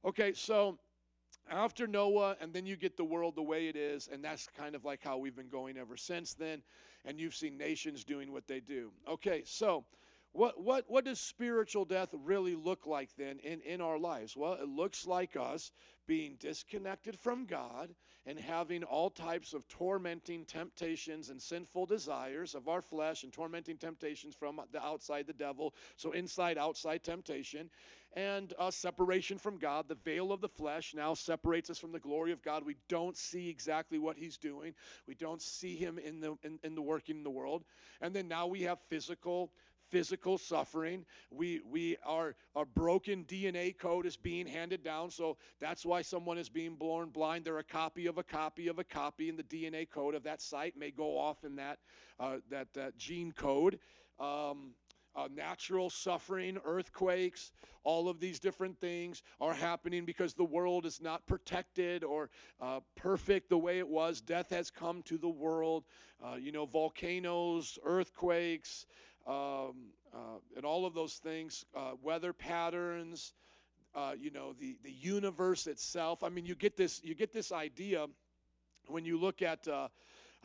Okay, 0.05 0.33
so 0.35 0.79
after 1.51 1.87
Noah, 1.87 2.37
and 2.40 2.53
then 2.53 2.66
you 2.66 2.77
get 2.77 2.96
the 2.96 3.05
world 3.05 3.37
the 3.37 3.42
way 3.42 3.68
it 3.68 3.77
is, 3.77 4.09
and 4.12 4.22
that's 4.22 4.48
kind 4.57 4.75
of 4.75 4.85
like 4.85 5.01
how 5.03 5.16
we've 5.16 5.37
been 5.37 5.48
going 5.48 5.79
ever 5.79 5.96
since 5.96 6.35
then. 6.35 6.62
And 7.05 7.18
you've 7.18 7.35
seen 7.35 7.57
nations 7.57 8.05
doing 8.05 8.33
what 8.33 8.46
they 8.46 8.61
do. 8.61 8.90
Okay, 9.09 9.42
so 9.44 9.85
what 10.33 10.61
what 10.61 10.85
what 10.88 11.05
does 11.05 11.21
spiritual 11.21 11.85
death 11.85 12.09
really 12.25 12.55
look 12.55 12.87
like 12.87 13.11
then 13.16 13.38
in, 13.40 13.61
in 13.61 13.81
our 13.81 13.99
lives? 13.99 14.37
Well, 14.37 14.55
it 14.55 14.68
looks 14.68 15.07
like 15.07 15.37
us 15.37 15.73
being 16.07 16.37
disconnected 16.40 17.18
from 17.18 17.45
God 17.45 17.95
and 18.25 18.38
having 18.38 18.83
all 18.85 19.11
types 19.11 19.53
of 19.53 19.68
tormenting 19.68 20.45
temptations 20.45 21.29
and 21.29 21.40
sinful 21.40 21.87
desires 21.87 22.55
of 22.55 22.68
our 22.68 22.81
flesh 22.81 23.25
and 23.25 23.33
tormenting 23.33 23.77
temptations 23.77 24.35
from 24.35 24.61
the 24.73 24.83
outside 24.83 25.27
the 25.27 25.33
devil. 25.33 25.75
So 25.97 26.12
inside 26.12 26.57
outside 26.57 27.03
temptation 27.03 27.68
and 28.14 28.53
uh, 28.59 28.71
separation 28.71 29.38
from 29.38 29.59
God. 29.59 29.88
The 29.88 29.97
veil 29.97 30.33
of 30.33 30.40
the 30.40 30.49
flesh 30.49 30.95
now 30.95 31.14
separates 31.14 31.71
us 31.71 31.79
from 31.79 31.92
the 31.92 31.99
glory 31.99 32.33
of 32.33 32.42
God. 32.42 32.64
We 32.64 32.77
don't 32.88 33.16
see 33.16 33.49
exactly 33.49 33.99
what 33.99 34.16
He's 34.16 34.37
doing. 34.37 34.75
We 35.07 35.14
don't 35.14 35.42
see 35.42 35.77
Him 35.77 35.99
in 35.99 36.21
the 36.21 36.37
in, 36.42 36.59
in 36.62 36.75
the 36.75 36.83
working 36.83 37.16
in 37.16 37.25
the 37.25 37.31
world. 37.31 37.64
And 38.01 38.14
then 38.14 38.29
now 38.29 38.47
we 38.47 38.62
have 38.62 38.79
physical 38.88 39.53
physical 39.92 40.38
suffering. 40.38 41.05
We, 41.31 41.61
we 41.70 41.98
are, 42.05 42.35
our 42.57 42.64
broken 42.64 43.24
DNA 43.24 43.76
code 43.76 44.07
is 44.07 44.16
being 44.16 44.46
handed 44.46 44.83
down. 44.83 45.11
So 45.11 45.37
that's 45.61 45.85
why 45.85 46.00
someone 46.00 46.38
is 46.38 46.48
being 46.48 46.76
born 46.76 47.11
blind. 47.11 47.44
They're 47.44 47.59
a 47.59 47.62
copy 47.62 48.07
of 48.07 48.16
a 48.16 48.22
copy 48.22 48.68
of 48.68 48.78
a 48.78 48.85
copy, 48.85 49.28
and 49.28 49.38
the 49.38 49.42
DNA 49.44 49.88
code 49.88 50.14
of 50.14 50.22
that 50.22 50.40
sight 50.40 50.78
may 50.78 50.90
go 50.90 51.18
off 51.18 51.44
in 51.44 51.57
that, 51.57 51.78
uh, 52.18 52.38
that, 52.50 52.72
that 52.72 52.96
gene 52.96 53.33
code. 53.33 53.78
Um, 54.18 54.72
uh, 55.14 55.28
natural 55.35 55.90
suffering, 55.90 56.59
earthquakes, 56.64 57.52
all 57.85 58.09
of 58.09 58.20
these 58.20 58.38
different 58.38 58.78
things 58.81 59.22
are 59.40 59.52
happening 59.52 60.05
because 60.05 60.35
the 60.35 60.44
world 60.44 60.87
is 60.87 61.02
not 61.02 61.26
protected 61.26 62.05
or 62.05 62.31
uh, 62.61 62.81
perfect 62.96 63.50
the 63.50 63.59
way 63.59 63.78
it 63.78 63.88
was. 63.88 64.20
Death 64.20 64.48
has 64.50 64.70
come 64.70 65.02
to 65.02 65.18
the 65.18 65.28
world. 65.28 65.85
Uh, 66.24 66.37
you 66.37 66.52
know, 66.52 66.64
volcanoes, 66.64 67.78
earthquakes, 67.85 68.87
um, 69.26 69.92
uh, 70.14 70.38
and 70.56 70.64
all 70.64 70.85
of 70.85 70.94
those 70.94 71.14
things, 71.14 71.64
uh, 71.74 71.92
weather 72.02 72.32
patterns, 72.32 73.35
uh, 73.94 74.12
you 74.18 74.30
know, 74.30 74.52
the, 74.52 74.76
the 74.82 74.92
universe 74.92 75.66
itself. 75.66 76.22
I 76.22 76.28
mean, 76.28 76.44
you 76.44 76.54
get 76.54 76.76
this, 76.76 77.00
you 77.04 77.14
get 77.14 77.32
this 77.32 77.52
idea 77.52 78.06
when 78.88 79.04
you 79.04 79.18
look 79.18 79.42
at, 79.42 79.66
uh, 79.68 79.88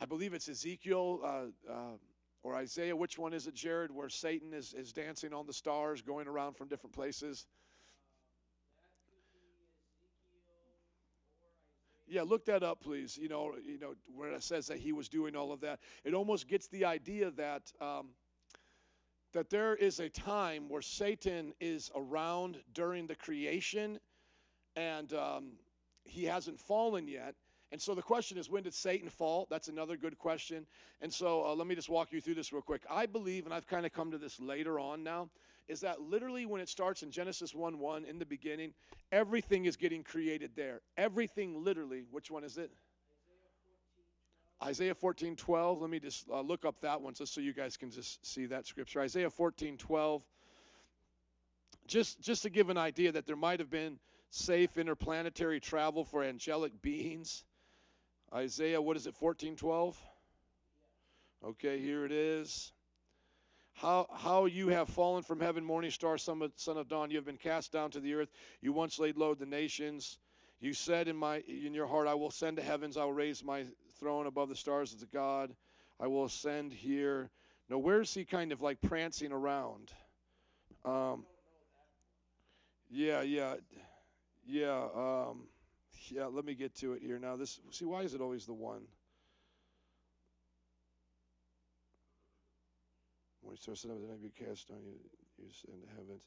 I 0.00 0.04
believe 0.04 0.34
it's 0.34 0.48
Ezekiel 0.48 1.20
uh, 1.24 1.72
uh, 1.72 1.96
or 2.42 2.54
Isaiah. 2.54 2.94
Which 2.94 3.18
one 3.18 3.32
is 3.32 3.46
it, 3.46 3.54
Jared, 3.54 3.90
where 3.90 4.08
Satan 4.08 4.52
is, 4.54 4.74
is 4.74 4.92
dancing 4.92 5.32
on 5.32 5.46
the 5.46 5.52
stars, 5.52 6.02
going 6.02 6.28
around 6.28 6.56
from 6.56 6.68
different 6.68 6.94
places? 6.94 7.46
Yeah, 12.10 12.22
look 12.22 12.46
that 12.46 12.62
up, 12.62 12.80
please. 12.80 13.18
You 13.18 13.28
know, 13.28 13.54
you 13.62 13.78
know 13.78 13.94
where 14.14 14.32
it 14.32 14.42
says 14.42 14.66
that 14.68 14.78
he 14.78 14.92
was 14.92 15.10
doing 15.10 15.36
all 15.36 15.52
of 15.52 15.60
that. 15.60 15.80
It 16.04 16.14
almost 16.14 16.48
gets 16.48 16.66
the 16.68 16.86
idea 16.86 17.30
that 17.32 17.70
um, 17.82 18.08
that 19.32 19.50
there 19.50 19.74
is 19.74 20.00
a 20.00 20.08
time 20.08 20.68
where 20.68 20.82
Satan 20.82 21.52
is 21.60 21.90
around 21.94 22.58
during 22.72 23.06
the 23.06 23.14
creation 23.14 23.98
and 24.76 25.12
um, 25.12 25.52
he 26.04 26.24
hasn't 26.24 26.58
fallen 26.58 27.08
yet. 27.08 27.34
And 27.70 27.80
so 27.80 27.94
the 27.94 28.02
question 28.02 28.38
is, 28.38 28.48
when 28.48 28.62
did 28.62 28.72
Satan 28.72 29.10
fall? 29.10 29.46
That's 29.50 29.68
another 29.68 29.96
good 29.96 30.16
question. 30.18 30.66
And 31.02 31.12
so 31.12 31.44
uh, 31.44 31.54
let 31.54 31.66
me 31.66 31.74
just 31.74 31.90
walk 31.90 32.12
you 32.12 32.20
through 32.20 32.34
this 32.34 32.52
real 32.52 32.62
quick. 32.62 32.82
I 32.90 33.04
believe, 33.04 33.44
and 33.44 33.52
I've 33.52 33.66
kind 33.66 33.84
of 33.84 33.92
come 33.92 34.10
to 34.10 34.18
this 34.18 34.40
later 34.40 34.80
on 34.80 35.02
now, 35.02 35.28
is 35.68 35.80
that 35.80 36.00
literally 36.00 36.46
when 36.46 36.62
it 36.62 36.68
starts 36.68 37.02
in 37.02 37.10
Genesis 37.10 37.54
1 37.54 37.78
1 37.78 38.04
in 38.06 38.18
the 38.18 38.24
beginning, 38.24 38.72
everything 39.12 39.66
is 39.66 39.76
getting 39.76 40.02
created 40.02 40.52
there. 40.56 40.80
Everything 40.96 41.62
literally, 41.62 42.04
which 42.10 42.30
one 42.30 42.42
is 42.42 42.56
it? 42.56 42.70
Isaiah 44.62 44.94
14, 44.94 45.36
12. 45.36 45.80
Let 45.80 45.90
me 45.90 46.00
just 46.00 46.28
uh, 46.30 46.40
look 46.40 46.64
up 46.64 46.80
that 46.80 47.00
one 47.00 47.14
just 47.14 47.32
so 47.32 47.40
you 47.40 47.52
guys 47.52 47.76
can 47.76 47.90
just 47.90 48.24
see 48.26 48.46
that 48.46 48.66
scripture. 48.66 49.00
Isaiah 49.00 49.30
14, 49.30 49.76
12. 49.76 50.24
Just, 51.86 52.20
just 52.20 52.42
to 52.42 52.50
give 52.50 52.68
an 52.68 52.76
idea 52.76 53.12
that 53.12 53.26
there 53.26 53.36
might 53.36 53.60
have 53.60 53.70
been 53.70 53.98
safe 54.30 54.76
interplanetary 54.76 55.60
travel 55.60 56.04
for 56.04 56.22
angelic 56.22 56.82
beings. 56.82 57.44
Isaiah, 58.34 58.82
what 58.82 58.96
is 58.96 59.06
it, 59.06 59.14
14, 59.14 59.56
12? 59.56 60.02
Okay, 61.44 61.78
here 61.80 62.04
it 62.04 62.12
is. 62.12 62.72
How, 63.74 64.08
how 64.12 64.46
you 64.46 64.68
have 64.68 64.88
fallen 64.88 65.22
from 65.22 65.40
heaven, 65.40 65.64
morning 65.64 65.92
star, 65.92 66.18
son 66.18 66.42
of, 66.42 66.52
son 66.56 66.76
of 66.76 66.88
dawn. 66.88 67.10
You 67.10 67.16
have 67.16 67.24
been 67.24 67.36
cast 67.36 67.72
down 67.72 67.92
to 67.92 68.00
the 68.00 68.12
earth. 68.14 68.30
You 68.60 68.72
once 68.72 68.98
laid 68.98 69.16
low 69.16 69.34
the 69.34 69.46
nations. 69.46 70.18
You 70.60 70.72
said 70.72 71.06
in 71.06 71.16
my 71.16 71.44
in 71.46 71.72
your 71.72 71.86
heart, 71.86 72.08
I 72.08 72.14
will 72.14 72.32
send 72.32 72.56
to 72.56 72.62
heavens. 72.62 72.96
I 72.96 73.04
will 73.04 73.12
raise 73.12 73.44
my 73.44 73.64
throne 73.98 74.26
above 74.26 74.48
the 74.48 74.56
stars 74.56 74.92
of 74.92 75.00
the 75.00 75.06
God. 75.06 75.54
I 76.00 76.06
will 76.06 76.24
ascend 76.24 76.72
here. 76.72 77.30
Now, 77.68 77.78
where's 77.78 78.14
he 78.14 78.24
kind 78.24 78.52
of 78.52 78.62
like 78.62 78.80
prancing 78.80 79.32
around? 79.32 79.92
Um, 80.84 81.24
yeah, 82.90 83.22
yeah, 83.22 83.56
yeah, 84.46 84.86
um, 84.94 85.42
yeah. 86.08 86.26
Let 86.26 86.44
me 86.44 86.54
get 86.54 86.74
to 86.76 86.94
it 86.94 87.02
here 87.02 87.18
now. 87.18 87.36
This 87.36 87.60
see 87.70 87.84
why 87.84 88.02
is 88.02 88.14
it 88.14 88.20
always 88.20 88.46
the 88.46 88.54
one? 88.54 88.82
When 93.42 93.52
you 93.52 93.74
start 93.74 93.78
the 93.80 93.88
night, 93.88 94.22
be 94.22 94.28
cast 94.28 94.68
down, 94.68 94.78
you, 94.84 94.92
you 95.38 95.48
ascend 95.50 95.82
to 95.82 95.88
heavens. 95.90 96.22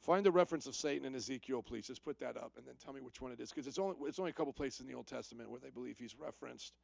Find 0.00 0.24
the 0.24 0.30
reference 0.30 0.66
of 0.66 0.76
Satan 0.76 1.06
in 1.06 1.14
Ezekiel, 1.14 1.62
please. 1.62 1.86
Just 1.86 2.04
put 2.04 2.18
that 2.20 2.36
up, 2.36 2.52
and 2.56 2.66
then 2.66 2.74
tell 2.82 2.92
me 2.92 3.00
which 3.00 3.20
one 3.20 3.32
it 3.32 3.40
is, 3.40 3.50
because 3.50 3.66
it's 3.66 3.78
only 3.78 3.96
it's 4.06 4.18
only 4.18 4.30
a 4.30 4.34
couple 4.34 4.52
places 4.52 4.80
in 4.80 4.86
the 4.86 4.94
Old 4.94 5.06
Testament 5.06 5.50
where 5.50 5.60
they 5.60 5.70
believe 5.70 5.96
he's 5.98 6.14
referenced, 6.18 6.74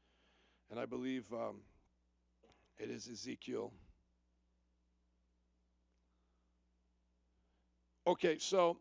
and 0.71 0.79
I 0.79 0.87
believe 0.87 1.33
um, 1.33 1.61
it 2.79 2.91
is 2.91 3.09
Ezekiel. 3.09 3.73
Okay, 8.07 8.37
so 8.39 8.77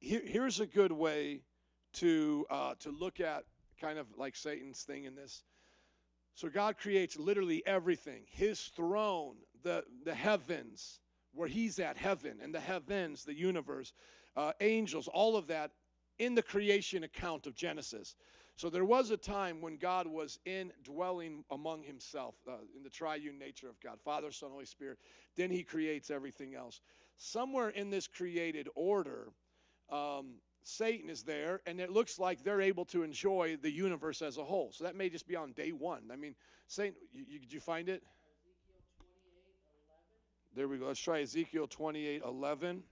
here, 0.00 0.22
here's 0.24 0.60
a 0.60 0.66
good 0.66 0.92
way 0.92 1.42
to 1.94 2.44
uh, 2.50 2.74
to 2.80 2.90
look 2.90 3.20
at 3.20 3.44
kind 3.80 3.98
of 3.98 4.06
like 4.16 4.34
Satan's 4.34 4.82
thing 4.82 5.04
in 5.04 5.14
this. 5.14 5.44
So 6.34 6.48
God 6.48 6.78
creates 6.78 7.18
literally 7.18 7.62
everything. 7.66 8.24
His 8.30 8.60
throne, 8.60 9.36
the 9.62 9.84
the 10.04 10.14
heavens, 10.14 11.00
where 11.34 11.48
He's 11.48 11.78
at, 11.78 11.96
heaven 11.96 12.38
and 12.42 12.54
the 12.54 12.60
heavens, 12.60 13.24
the 13.24 13.34
universe, 13.34 13.92
uh, 14.36 14.52
angels, 14.60 15.08
all 15.08 15.36
of 15.36 15.46
that 15.48 15.70
in 16.18 16.34
the 16.34 16.42
creation 16.42 17.04
account 17.04 17.46
of 17.46 17.54
Genesis. 17.54 18.16
So 18.56 18.68
there 18.68 18.84
was 18.84 19.10
a 19.10 19.16
time 19.16 19.60
when 19.60 19.76
God 19.76 20.06
was 20.06 20.38
indwelling 20.44 21.44
among 21.50 21.82
Himself 21.82 22.34
uh, 22.48 22.56
in 22.76 22.82
the 22.82 22.90
triune 22.90 23.38
nature 23.38 23.68
of 23.68 23.80
God, 23.80 23.98
Father, 24.04 24.30
Son, 24.30 24.50
Holy 24.50 24.66
Spirit. 24.66 24.98
Then 25.36 25.50
He 25.50 25.62
creates 25.62 26.10
everything 26.10 26.54
else. 26.54 26.80
Somewhere 27.16 27.70
in 27.70 27.90
this 27.90 28.06
created 28.06 28.68
order, 28.74 29.32
um, 29.90 30.34
Satan 30.62 31.10
is 31.10 31.22
there, 31.22 31.60
and 31.66 31.80
it 31.80 31.90
looks 31.90 32.18
like 32.18 32.44
they're 32.44 32.60
able 32.60 32.84
to 32.86 33.02
enjoy 33.02 33.56
the 33.60 33.70
universe 33.70 34.22
as 34.22 34.38
a 34.38 34.44
whole. 34.44 34.70
So 34.72 34.84
that 34.84 34.94
may 34.94 35.08
just 35.08 35.26
be 35.26 35.34
on 35.34 35.52
day 35.52 35.72
one. 35.72 36.10
I 36.12 36.16
mean, 36.16 36.34
Satan, 36.68 36.94
you, 37.12 37.24
you, 37.28 37.38
did 37.40 37.52
you 37.52 37.60
find 37.60 37.88
it? 37.88 38.02
There 40.54 40.68
we 40.68 40.78
go. 40.78 40.86
Let's 40.86 41.00
try 41.00 41.22
Ezekiel 41.22 41.66
28 41.66 42.22
11. 42.24 42.82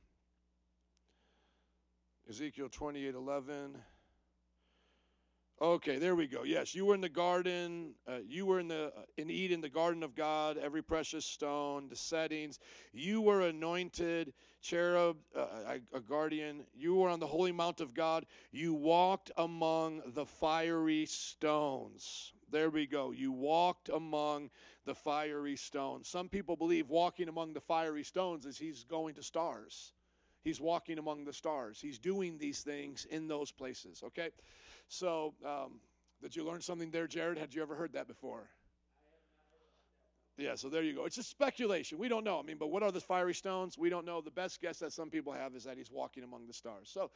Ezekiel 2.29 2.69
28 2.71 3.15
11. 3.15 3.77
Okay, 5.63 5.99
there 5.99 6.15
we 6.17 6.27
go. 6.27 6.43
Yes, 6.43 6.75
you 6.75 6.87
were 6.87 6.95
in 6.95 7.03
the 7.03 7.09
garden. 7.11 7.93
Uh, 8.09 8.21
you 8.27 8.47
were 8.47 8.61
in 8.61 8.69
the 8.69 8.87
uh, 8.97 9.03
in 9.19 9.29
Eden, 9.29 9.61
the 9.61 9.69
garden 9.69 10.03
of 10.03 10.15
God. 10.15 10.57
Every 10.57 10.83
precious 10.83 11.27
stone, 11.27 11.87
the 11.91 11.97
settings. 11.97 12.59
You 12.95 13.21
were 13.21 13.43
anointed 13.43 14.33
cherub, 14.63 15.19
uh, 15.37 15.47
a, 15.93 15.99
a 15.99 16.01
guardian. 16.01 16.65
You 16.75 16.95
were 16.95 17.11
on 17.11 17.21
the 17.21 17.27
holy 17.27 17.53
mount 17.53 17.83
of 17.83 17.93
God. 17.93 18.25
You 18.53 18.73
walked 18.73 19.33
among 19.37 20.01
the 20.15 20.25
fiery 20.25 21.05
stones. 21.05 22.33
There 22.51 22.71
we 22.71 22.87
go. 22.87 23.11
You 23.11 23.31
walked 23.31 23.91
among 23.91 24.49
the 24.87 24.95
fiery 24.95 25.57
stones. 25.57 26.09
Some 26.09 26.31
people 26.31 26.57
believe 26.57 26.89
walking 26.89 27.29
among 27.29 27.53
the 27.53 27.61
fiery 27.61 28.03
stones 28.03 28.47
is 28.47 28.57
he's 28.57 28.85
going 28.85 29.15
to 29.17 29.23
stars. 29.23 29.93
He's 30.43 30.59
walking 30.59 30.99
among 30.99 31.27
the 31.27 31.35
stars. 31.35 31.81
He's 31.83 31.99
doing 31.99 32.39
these 32.39 32.63
things 32.63 33.07
in 33.11 33.29
those 33.29 33.53
places. 33.53 34.03
Okay. 34.03 34.31
So, 34.91 35.35
um, 35.47 35.79
did 36.21 36.35
you 36.35 36.45
learn 36.45 36.61
something 36.61 36.91
there, 36.91 37.07
Jared? 37.07 37.39
Had 37.39 37.55
you 37.55 37.63
ever 37.63 37.77
heard 37.77 37.93
that 37.93 38.09
before? 38.09 38.51
Yeah, 40.37 40.57
so 40.57 40.69
there 40.69 40.83
you 40.83 40.95
go. 40.95 41.05
It's 41.05 41.15
just 41.15 41.31
speculation. 41.31 41.97
We 41.97 42.09
don't 42.09 42.25
know. 42.25 42.41
I 42.41 42.43
mean, 42.43 42.57
but 42.59 42.73
what 42.73 42.83
are 42.83 42.91
the 42.91 43.01
fiery 43.01 43.35
stones? 43.35 43.79
We 43.79 43.89
don't 43.89 44.05
know. 44.05 44.21
The 44.21 44.33
best 44.33 44.61
guess 44.61 44.81
that 44.81 44.93
some 44.93 45.09
people 45.09 45.33
have 45.33 45.55
is 45.55 45.63
that 45.63 45.77
he's 45.77 45.93
walking 45.93 46.25
among 46.25 46.49
the 46.49 46.53
stars. 46.53 46.91
So, 46.93 47.13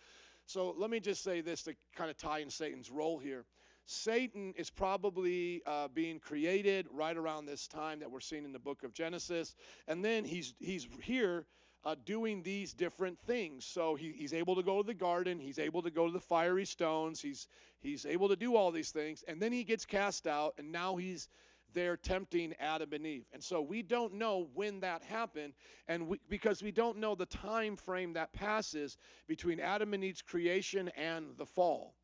so 0.46 0.72
let 0.78 0.88
me 0.88 1.00
just 1.00 1.24
say 1.24 1.40
this 1.40 1.64
to 1.64 1.74
kind 1.96 2.10
of 2.10 2.16
tie 2.16 2.38
in 2.38 2.48
Satan's 2.48 2.92
role 2.92 3.18
here. 3.18 3.44
Satan 3.86 4.54
is 4.56 4.70
probably 4.70 5.60
uh, 5.66 5.88
being 5.88 6.20
created 6.20 6.86
right 6.92 7.16
around 7.16 7.46
this 7.46 7.66
time 7.66 7.98
that 7.98 8.10
we're 8.10 8.20
seeing 8.20 8.44
in 8.44 8.52
the 8.52 8.58
book 8.60 8.84
of 8.84 8.94
Genesis, 8.94 9.56
and 9.88 10.04
then 10.04 10.24
he's 10.24 10.54
he's 10.60 10.86
here 11.02 11.46
uh, 11.84 11.94
doing 12.04 12.42
these 12.42 12.72
different 12.72 13.18
things. 13.26 13.64
So 13.64 13.94
he, 13.94 14.12
he's 14.12 14.32
able 14.32 14.56
to 14.56 14.62
go 14.62 14.82
to 14.82 14.86
the 14.86 14.94
garden, 14.94 15.38
he's 15.38 15.58
able 15.58 15.82
to 15.82 15.90
go 15.90 16.06
to 16.06 16.12
the 16.12 16.20
fiery 16.20 16.64
stones, 16.64 17.20
he's, 17.20 17.48
he's 17.80 18.06
able 18.06 18.28
to 18.28 18.36
do 18.36 18.56
all 18.56 18.70
these 18.70 18.90
things, 18.90 19.22
and 19.28 19.40
then 19.40 19.52
he 19.52 19.64
gets 19.64 19.84
cast 19.84 20.26
out, 20.26 20.54
and 20.58 20.72
now 20.72 20.96
he's 20.96 21.28
there 21.74 21.96
tempting 21.96 22.54
Adam 22.60 22.92
and 22.92 23.06
Eve. 23.06 23.26
And 23.32 23.42
so 23.42 23.60
we 23.60 23.82
don't 23.82 24.14
know 24.14 24.48
when 24.54 24.80
that 24.80 25.02
happened, 25.02 25.54
and 25.88 26.06
we, 26.08 26.20
because 26.28 26.62
we 26.62 26.70
don't 26.70 26.98
know 26.98 27.14
the 27.14 27.26
time 27.26 27.76
frame 27.76 28.12
that 28.14 28.32
passes 28.32 28.96
between 29.26 29.60
Adam 29.60 29.92
and 29.92 30.04
Eve's 30.04 30.22
creation 30.22 30.88
and 30.96 31.36
the 31.36 31.46
fall. 31.46 31.94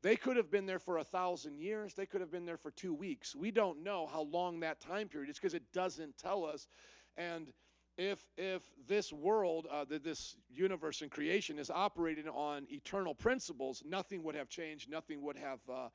They 0.00 0.16
could 0.16 0.36
have 0.36 0.50
been 0.50 0.66
there 0.66 0.78
for 0.78 0.98
a 0.98 1.04
thousand 1.04 1.58
years. 1.58 1.94
They 1.94 2.06
could 2.06 2.20
have 2.20 2.30
been 2.30 2.46
there 2.46 2.56
for 2.56 2.70
two 2.70 2.94
weeks. 2.94 3.34
We 3.34 3.50
don't 3.50 3.82
know 3.82 4.06
how 4.06 4.22
long 4.22 4.60
that 4.60 4.80
time 4.80 5.08
period 5.08 5.28
is 5.28 5.36
because 5.36 5.54
it 5.54 5.72
doesn't 5.72 6.16
tell 6.16 6.44
us. 6.44 6.68
And 7.16 7.48
if 7.98 8.24
if 8.38 8.62
this 8.86 9.12
world, 9.12 9.66
uh, 9.70 9.84
this 9.88 10.36
universe 10.48 11.02
and 11.02 11.10
creation 11.10 11.58
is 11.58 11.68
operating 11.68 12.28
on 12.28 12.66
eternal 12.70 13.14
principles, 13.14 13.82
nothing 13.84 14.22
would 14.22 14.36
have 14.36 14.48
changed. 14.48 14.88
Nothing 14.88 15.20
would 15.22 15.36
have 15.36 15.58
uh, 15.68 15.88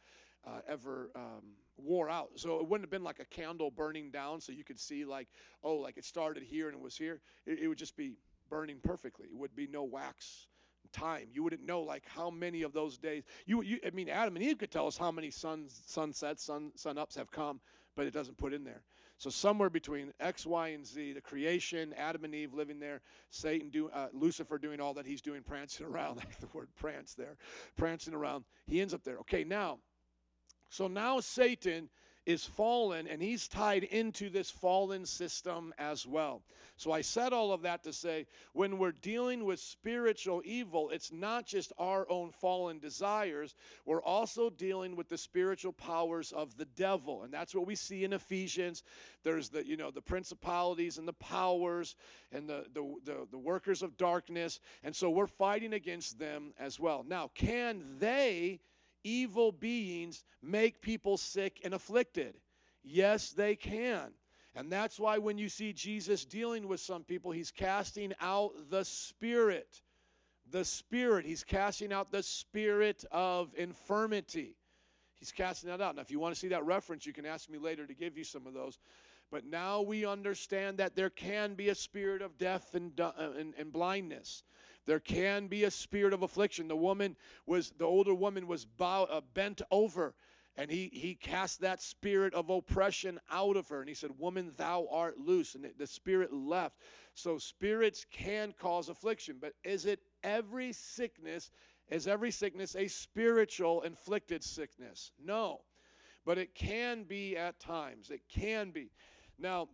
uh, 0.46 0.60
ever 0.68 1.10
um, 1.16 1.56
wore 1.78 2.10
out. 2.10 2.32
So 2.36 2.60
it 2.60 2.68
wouldn't 2.68 2.84
have 2.84 2.92
been 2.92 3.04
like 3.04 3.20
a 3.20 3.26
candle 3.26 3.72
burning 3.72 4.12
down, 4.12 4.42
so 4.42 4.52
you 4.52 4.66
could 4.66 4.80
see 4.80 5.06
like, 5.06 5.30
oh, 5.64 5.76
like 5.76 5.98
it 5.98 6.04
started 6.04 6.44
here 6.44 6.68
and 6.68 6.76
it 6.76 6.82
was 6.82 6.98
here. 6.98 7.22
It, 7.46 7.60
it 7.60 7.68
would 7.68 7.78
just 7.78 7.96
be 7.96 8.18
burning 8.50 8.78
perfectly. 8.84 9.28
It 9.28 9.38
would 9.38 9.56
be 9.56 9.68
no 9.68 9.84
wax 9.84 10.48
time. 10.92 11.30
You 11.32 11.42
wouldn't 11.42 11.66
know 11.66 11.82
like 11.82 12.04
how 12.06 12.30
many 12.30 12.64
of 12.64 12.74
those 12.74 12.98
days. 12.98 13.24
You, 13.46 13.64
you 13.64 13.80
I 13.86 13.92
mean, 13.92 14.10
Adam 14.10 14.36
and 14.36 14.44
Eve 14.44 14.58
could 14.58 14.72
tell 14.72 14.88
us 14.88 14.98
how 14.98 15.12
many 15.12 15.32
suns, 15.32 15.82
sunsets, 15.88 16.44
sun, 16.44 16.72
sun 16.76 16.98
ups 16.98 17.16
have 17.16 17.32
come, 17.32 17.62
but 17.96 18.06
it 18.06 18.14
doesn't 18.14 18.38
put 18.38 18.54
in 18.54 18.66
there. 18.66 18.84
So 19.18 19.30
somewhere 19.30 19.70
between 19.70 20.12
X, 20.20 20.46
Y, 20.46 20.70
and 20.70 20.86
Z, 20.86 21.14
the 21.14 21.22
creation, 21.22 21.94
Adam 21.98 22.24
and 22.26 22.36
Eve 22.36 22.54
living 22.54 22.80
there, 22.80 23.02
Satan 23.30 23.70
do, 23.70 23.90
uh, 23.90 24.08
Lucifer 24.14 24.58
doing 24.58 24.82
all 24.82 24.94
that 24.96 25.06
he's 25.06 25.22
doing, 25.22 25.42
prancing 25.48 25.86
around. 25.86 26.22
the 26.40 26.48
word 26.54 26.70
prance 26.76 27.14
there, 27.14 27.38
prancing 27.78 28.14
around. 28.14 28.46
He 28.66 28.82
ends 28.82 28.94
up 28.94 29.04
there. 29.04 29.18
Okay, 29.20 29.44
now, 29.44 29.80
so 30.70 30.88
now 30.88 31.20
Satan 31.20 31.90
is 32.26 32.46
fallen 32.46 33.08
and 33.08 33.22
he's 33.22 33.48
tied 33.48 33.84
into 33.84 34.30
this 34.30 34.50
fallen 34.50 35.06
system 35.06 35.74
as 35.78 36.06
well. 36.06 36.42
So 36.76 36.92
I 36.92 37.02
said 37.02 37.34
all 37.34 37.52
of 37.52 37.62
that 37.64 37.84
to 37.84 37.94
say 37.94 38.26
when 38.54 38.78
we're 38.78 38.92
dealing 38.94 39.46
with 39.46 39.60
spiritual 39.60 40.42
evil, 40.44 40.90
it's 40.90 41.12
not 41.12 41.46
just 41.46 41.72
our 41.78 42.10
own 42.10 42.32
fallen 42.32 42.80
desires, 42.80 43.56
we're 43.86 44.02
also 44.02 44.50
dealing 44.50 44.96
with 44.96 45.08
the 45.08 45.18
spiritual 45.18 45.74
powers 45.74 46.32
of 46.32 46.58
the 46.58 46.66
devil. 46.66 47.24
And 47.24 47.34
that's 47.34 47.54
what 47.54 47.68
we 47.68 47.76
see 47.76 48.04
in 48.04 48.14
Ephesians. 48.14 48.84
There's 49.24 49.50
the, 49.50 49.66
you 49.66 49.78
know, 49.78 49.92
the 49.92 50.02
principalities 50.02 50.98
and 50.98 51.08
the 51.08 51.14
powers 51.14 51.96
and 52.32 52.50
the 52.50 52.66
the, 52.74 52.96
the, 53.06 53.28
the 53.32 53.38
workers 53.38 53.84
of 53.84 53.98
darkness. 53.98 54.60
And 54.84 54.96
so 54.96 55.10
we're 55.10 55.28
fighting 55.28 55.74
against 55.74 56.20
them 56.20 56.54
as 56.60 56.80
well. 56.80 57.06
Now, 57.08 57.30
can 57.36 57.98
they 58.00 58.60
evil 59.04 59.52
beings 59.52 60.24
make 60.42 60.82
people 60.82 61.18
sick 61.18 61.60
and 61.64 61.74
afflicted? 61.74 62.36
Yes, 62.84 63.32
they 63.32 63.56
can. 63.56 64.12
And 64.56 64.72
that's 64.72 65.00
why 65.00 65.18
when 65.18 65.38
you 65.38 65.50
see 65.50 65.74
Jesus 65.74 66.26
dealing 66.26 66.68
with 66.68 66.80
some 66.80 67.04
people, 67.04 67.32
he's 67.32 67.52
casting 67.52 68.14
out 68.22 68.52
the 68.70 68.86
spirit. 68.86 69.82
The 70.52 70.64
spirit. 70.64 71.26
He's 71.26 71.44
casting 71.44 71.92
out 71.92 72.12
the 72.12 72.22
spirit 72.22 73.04
of 73.12 73.54
infirmity. 73.56 74.56
He's 75.16 75.32
casting 75.32 75.70
that 75.70 75.82
out. 75.82 75.96
Now, 75.96 76.02
if 76.02 76.12
you 76.12 76.20
want 76.20 76.36
to 76.36 76.40
see 76.40 76.50
that 76.50 76.66
reference, 76.66 77.06
you 77.06 77.14
can 77.14 77.26
ask 77.26 77.50
me 77.50 77.58
later 77.58 77.88
to 77.88 77.94
give 77.94 78.18
you 78.18 78.24
some 78.24 78.46
of 78.46 78.54
those. 78.54 78.78
But 79.32 79.46
now 79.46 79.82
we 79.82 80.06
understand 80.06 80.78
that 80.78 80.96
there 80.96 81.10
can 81.10 81.56
be 81.56 81.70
a 81.70 81.76
spirit 81.76 82.22
of 82.22 82.38
death 82.38 82.76
and, 82.76 83.00
uh, 83.00 83.14
and, 83.18 83.56
and 83.58 83.72
blindness. 83.72 84.44
There 84.86 85.00
can 85.00 85.48
be 85.48 85.64
a 85.64 85.72
spirit 85.72 86.14
of 86.14 86.24
affliction. 86.24 86.68
The 86.68 86.76
woman 86.76 87.16
was, 87.46 87.72
the 87.78 87.86
older 87.86 88.14
woman 88.14 88.48
was 88.48 88.66
bow, 88.66 89.04
uh, 89.06 89.22
bent 89.34 89.62
over 89.72 90.14
and 90.56 90.70
he 90.70 90.90
he 90.94 91.16
cast 91.16 91.62
that 91.62 91.82
spirit 91.82 92.34
of 92.34 92.50
oppression 92.50 93.20
out 93.32 93.58
of 93.58 93.68
her. 93.70 93.80
And 93.80 93.90
he 93.90 93.96
said 93.96 94.12
woman 94.20 94.52
thou 94.58 94.88
art 94.92 95.18
loose. 95.18 95.56
And 95.56 95.68
the 95.78 95.88
spirit 95.88 96.32
left. 96.32 96.78
So 97.16 97.38
spirits 97.38 98.06
can 98.12 98.54
cause 98.60 98.90
affliction 98.90 99.38
but 99.42 99.54
is 99.64 99.86
it 99.86 100.00
every 100.24 100.72
sickness 100.72 101.52
is 101.90 102.08
every 102.08 102.32
sickness 102.32 102.76
a 102.76 102.88
spiritual 102.88 103.82
inflicted 103.82 104.44
sickness? 104.44 105.12
No. 105.24 105.62
But 106.26 106.38
it 106.38 106.56
can 106.56 107.04
be 107.04 107.36
at 107.36 107.60
times. 107.60 108.10
It 108.10 108.22
can 108.30 108.72
be. 108.72 108.92
Now 109.40 109.70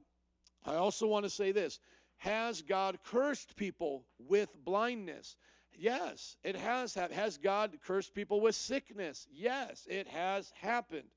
i 0.65 0.75
also 0.75 1.07
want 1.07 1.23
to 1.23 1.29
say 1.29 1.53
this 1.53 1.79
has 2.19 2.61
god 2.61 2.99
cursed 3.03 3.55
people 3.55 4.05
with 4.19 4.49
blindness 4.63 5.35
Yes, 5.79 6.35
it 6.43 6.57
has. 6.57 6.93
Has 6.93 7.37
God 7.37 7.77
cursed 7.85 8.13
people 8.13 8.41
with 8.41 8.55
sickness? 8.55 9.27
Yes, 9.31 9.87
it 9.89 10.07
has 10.07 10.51
happened. 10.59 11.07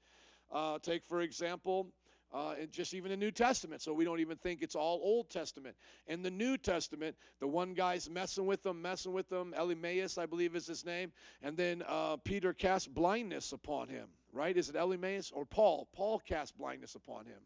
Uh, 0.53 0.79
take, 0.79 1.05
for 1.05 1.23
example, 1.23 1.89
uh, 2.33 2.55
and 2.61 2.71
just 2.71 2.95
even 2.95 3.11
the 3.11 3.17
New 3.17 3.33
Testament, 3.33 3.83
so 3.83 3.93
we 3.93 4.05
don't 4.05 4.21
even 4.21 4.37
think 4.37 4.63
it's 4.63 4.77
all 4.77 5.01
Old 5.03 5.31
Testament. 5.31 5.75
In 6.07 6.23
the 6.23 6.31
New 6.31 6.57
Testament, 6.57 7.17
the 7.41 7.47
one 7.47 7.75
guy's 7.75 8.09
messing 8.09 8.47
with 8.47 8.63
them, 8.63 8.81
messing 8.81 9.13
with 9.13 9.29
them. 9.29 9.53
Elimaeus, 9.59 10.17
I 10.17 10.27
believe, 10.27 10.55
is 10.55 10.67
his 10.67 10.85
name. 10.85 11.13
And 11.43 11.57
then 11.57 11.83
uh, 11.89 12.17
Peter 12.19 12.53
cast 12.53 12.95
blindness 12.95 13.53
upon 13.53 13.89
him, 13.89 14.09
right? 14.33 14.57
Is 14.57 14.69
it 14.69 14.77
Elimaeus 14.77 15.33
or 15.33 15.45
Paul? 15.45 15.89
Paul 15.93 16.21
cast 16.21 16.57
blindness 16.57 16.95
upon 16.95 17.27
him. 17.27 17.41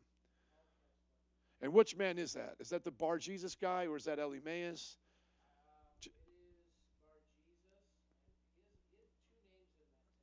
And 1.66 1.74
which 1.74 1.96
man 1.96 2.16
is 2.16 2.32
that? 2.34 2.54
Is 2.60 2.68
that 2.68 2.84
the 2.84 2.92
Bar 2.92 3.18
Jesus 3.18 3.56
guy 3.56 3.88
or 3.88 3.96
is 3.96 4.04
that 4.04 4.20
Elimaeus? 4.20 4.98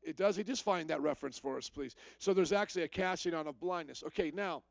It 0.02 0.16
does. 0.16 0.38
He 0.38 0.46
just 0.46 0.64
find 0.64 0.90
that 0.90 1.02
reference 1.02 1.38
for 1.38 1.58
us, 1.58 1.68
please. 1.68 1.98
So 2.18 2.34
there's 2.34 2.54
actually 2.54 2.84
a 2.84 2.88
casting 2.88 3.34
on 3.34 3.46
of 3.46 3.60
blindness. 3.60 4.06
Okay, 4.08 4.32
now, 4.34 4.64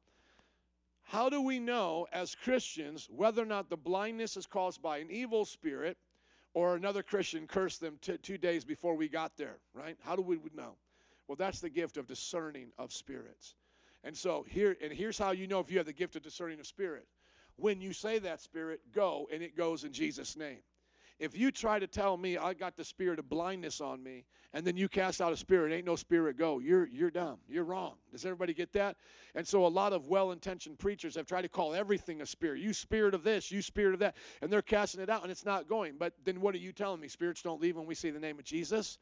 how 1.02 1.28
do 1.28 1.42
we 1.42 1.58
know 1.58 2.06
as 2.10 2.34
Christians 2.34 3.06
whether 3.14 3.42
or 3.42 3.46
not 3.46 3.68
the 3.68 3.76
blindness 3.76 4.38
is 4.38 4.46
caused 4.46 4.80
by 4.80 4.96
an 4.96 5.10
evil 5.10 5.44
spirit 5.44 5.98
or 6.54 6.74
another 6.74 7.02
Christian 7.02 7.46
cursed 7.46 7.82
them 7.82 7.98
t- 8.00 8.16
two 8.16 8.38
days 8.38 8.64
before 8.64 8.94
we 8.94 9.10
got 9.10 9.36
there, 9.36 9.58
right? 9.74 9.98
How 10.00 10.16
do 10.16 10.22
we 10.22 10.38
know? 10.54 10.76
Well, 11.28 11.36
that's 11.36 11.60
the 11.60 11.68
gift 11.68 11.98
of 11.98 12.06
discerning 12.06 12.68
of 12.78 12.94
spirits. 12.94 13.56
And 14.04 14.16
so 14.16 14.44
here, 14.48 14.76
and 14.82 14.92
here's 14.92 15.18
how 15.18 15.30
you 15.30 15.46
know 15.46 15.60
if 15.60 15.70
you 15.70 15.78
have 15.78 15.86
the 15.86 15.92
gift 15.92 16.16
of 16.16 16.22
discerning 16.22 16.58
of 16.60 16.66
spirit. 16.66 17.06
When 17.56 17.80
you 17.80 17.92
say 17.92 18.18
that 18.20 18.40
spirit, 18.40 18.80
go, 18.92 19.28
and 19.32 19.42
it 19.42 19.56
goes 19.56 19.84
in 19.84 19.92
Jesus' 19.92 20.36
name. 20.36 20.58
If 21.18 21.38
you 21.38 21.52
try 21.52 21.78
to 21.78 21.86
tell 21.86 22.16
me 22.16 22.36
I 22.36 22.52
got 22.52 22.76
the 22.76 22.84
spirit 22.84 23.20
of 23.20 23.28
blindness 23.28 23.80
on 23.80 24.02
me, 24.02 24.24
and 24.52 24.66
then 24.66 24.76
you 24.76 24.88
cast 24.88 25.20
out 25.20 25.32
a 25.32 25.36
spirit, 25.36 25.72
ain't 25.72 25.86
no 25.86 25.94
spirit 25.94 26.36
go. 26.36 26.58
You're 26.58 26.88
you're 26.88 27.12
dumb. 27.12 27.38
You're 27.48 27.62
wrong. 27.62 27.94
Does 28.10 28.24
everybody 28.24 28.54
get 28.54 28.72
that? 28.72 28.96
And 29.36 29.46
so 29.46 29.64
a 29.64 29.68
lot 29.68 29.92
of 29.92 30.08
well-intentioned 30.08 30.80
preachers 30.80 31.14
have 31.14 31.26
tried 31.26 31.42
to 31.42 31.48
call 31.48 31.74
everything 31.74 32.22
a 32.22 32.26
spirit. 32.26 32.60
You 32.60 32.72
spirit 32.72 33.14
of 33.14 33.22
this, 33.22 33.52
you 33.52 33.62
spirit 33.62 33.94
of 33.94 34.00
that, 34.00 34.16
and 34.40 34.52
they're 34.52 34.62
casting 34.62 35.00
it 35.00 35.10
out, 35.10 35.22
and 35.22 35.30
it's 35.30 35.44
not 35.44 35.68
going. 35.68 35.94
But 35.96 36.14
then 36.24 36.40
what 36.40 36.56
are 36.56 36.58
you 36.58 36.72
telling 36.72 37.00
me? 37.00 37.06
Spirits 37.06 37.42
don't 37.42 37.60
leave 37.60 37.76
when 37.76 37.86
we 37.86 37.94
say 37.94 38.10
the 38.10 38.18
name 38.18 38.40
of 38.40 38.44
Jesus. 38.44 38.98